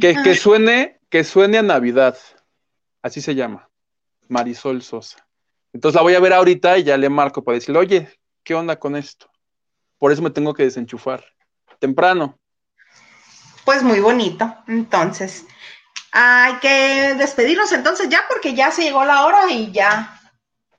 Que, 0.00 0.14
que, 0.22 0.34
suene, 0.34 1.00
que 1.08 1.24
suene 1.24 1.58
a 1.58 1.62
Navidad. 1.62 2.16
Así 3.02 3.20
se 3.20 3.34
llama. 3.34 3.68
Marisol 4.28 4.82
Sosa. 4.82 5.26
Entonces 5.72 5.96
la 5.96 6.02
voy 6.02 6.14
a 6.14 6.20
ver 6.20 6.32
ahorita 6.32 6.78
y 6.78 6.84
ya 6.84 6.96
le 6.96 7.08
marco 7.08 7.42
para 7.42 7.56
decirle, 7.56 7.80
oye, 7.80 8.08
¿qué 8.44 8.54
onda 8.54 8.78
con 8.78 8.96
esto? 8.96 9.30
Por 9.98 10.12
eso 10.12 10.22
me 10.22 10.30
tengo 10.30 10.54
que 10.54 10.64
desenchufar. 10.64 11.24
Temprano 11.78 12.38
pues 13.64 13.82
muy 13.82 14.00
bonito. 14.00 14.54
Entonces, 14.66 15.46
hay 16.10 16.54
que 16.56 17.14
despedirnos 17.14 17.72
entonces 17.72 18.08
ya 18.08 18.22
porque 18.28 18.54
ya 18.54 18.70
se 18.70 18.82
llegó 18.82 19.04
la 19.04 19.24
hora 19.24 19.50
y 19.50 19.72
ya 19.72 20.20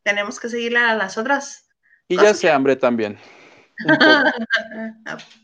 tenemos 0.03 0.39
que 0.39 0.49
seguirle 0.49 0.79
a 0.79 0.95
las 0.95 1.17
otras. 1.17 1.67
Y 2.07 2.17
ya 2.17 2.33
se 2.33 2.51
hambre 2.51 2.75
también. 2.75 3.19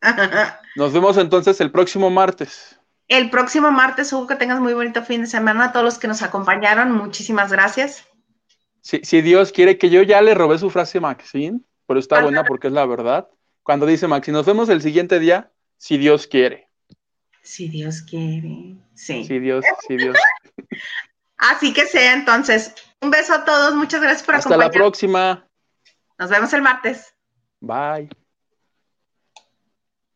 Nos 0.76 0.92
vemos 0.92 1.16
entonces 1.16 1.60
el 1.60 1.70
próximo 1.70 2.10
martes. 2.10 2.78
El 3.08 3.30
próximo 3.30 3.70
martes, 3.70 4.12
Hugo, 4.12 4.26
que 4.26 4.36
tengas 4.36 4.60
muy 4.60 4.74
bonito 4.74 5.02
fin 5.02 5.22
de 5.22 5.26
semana. 5.26 5.66
A 5.66 5.72
todos 5.72 5.84
los 5.84 5.98
que 5.98 6.08
nos 6.08 6.22
acompañaron, 6.22 6.92
muchísimas 6.92 7.50
gracias. 7.50 8.06
Si, 8.82 9.00
si 9.02 9.22
Dios 9.22 9.50
quiere 9.50 9.78
que 9.78 9.90
yo 9.90 10.02
ya 10.02 10.20
le 10.20 10.34
robé 10.34 10.58
su 10.58 10.68
frase 10.68 10.98
a 10.98 11.00
Maxine, 11.00 11.60
pero 11.86 11.98
está 11.98 12.22
buena 12.22 12.44
porque 12.44 12.66
es 12.66 12.72
la 12.74 12.84
verdad. 12.84 13.28
Cuando 13.62 13.86
dice 13.86 14.08
Maxine, 14.08 14.36
nos 14.36 14.46
vemos 14.46 14.68
el 14.68 14.82
siguiente 14.82 15.18
día, 15.18 15.50
si 15.78 15.96
Dios 15.96 16.26
quiere. 16.26 16.68
Si 17.42 17.68
Dios 17.68 18.02
quiere. 18.02 18.76
Sí. 18.94 19.24
Si 19.24 19.38
Dios, 19.38 19.64
si 19.86 19.96
Dios. 19.96 20.16
Así 21.38 21.72
que 21.72 21.86
sea 21.86 22.12
entonces. 22.12 22.74
Un 23.00 23.10
beso 23.10 23.32
a 23.32 23.44
todos. 23.44 23.74
Muchas 23.74 24.02
gracias 24.02 24.22
por 24.22 24.34
acompañarnos. 24.34 24.66
Hasta 24.66 24.78
la 24.78 24.84
próxima. 24.84 25.48
Nos 26.18 26.30
vemos 26.30 26.52
el 26.52 26.62
martes. 26.62 27.14
Bye. 27.60 28.10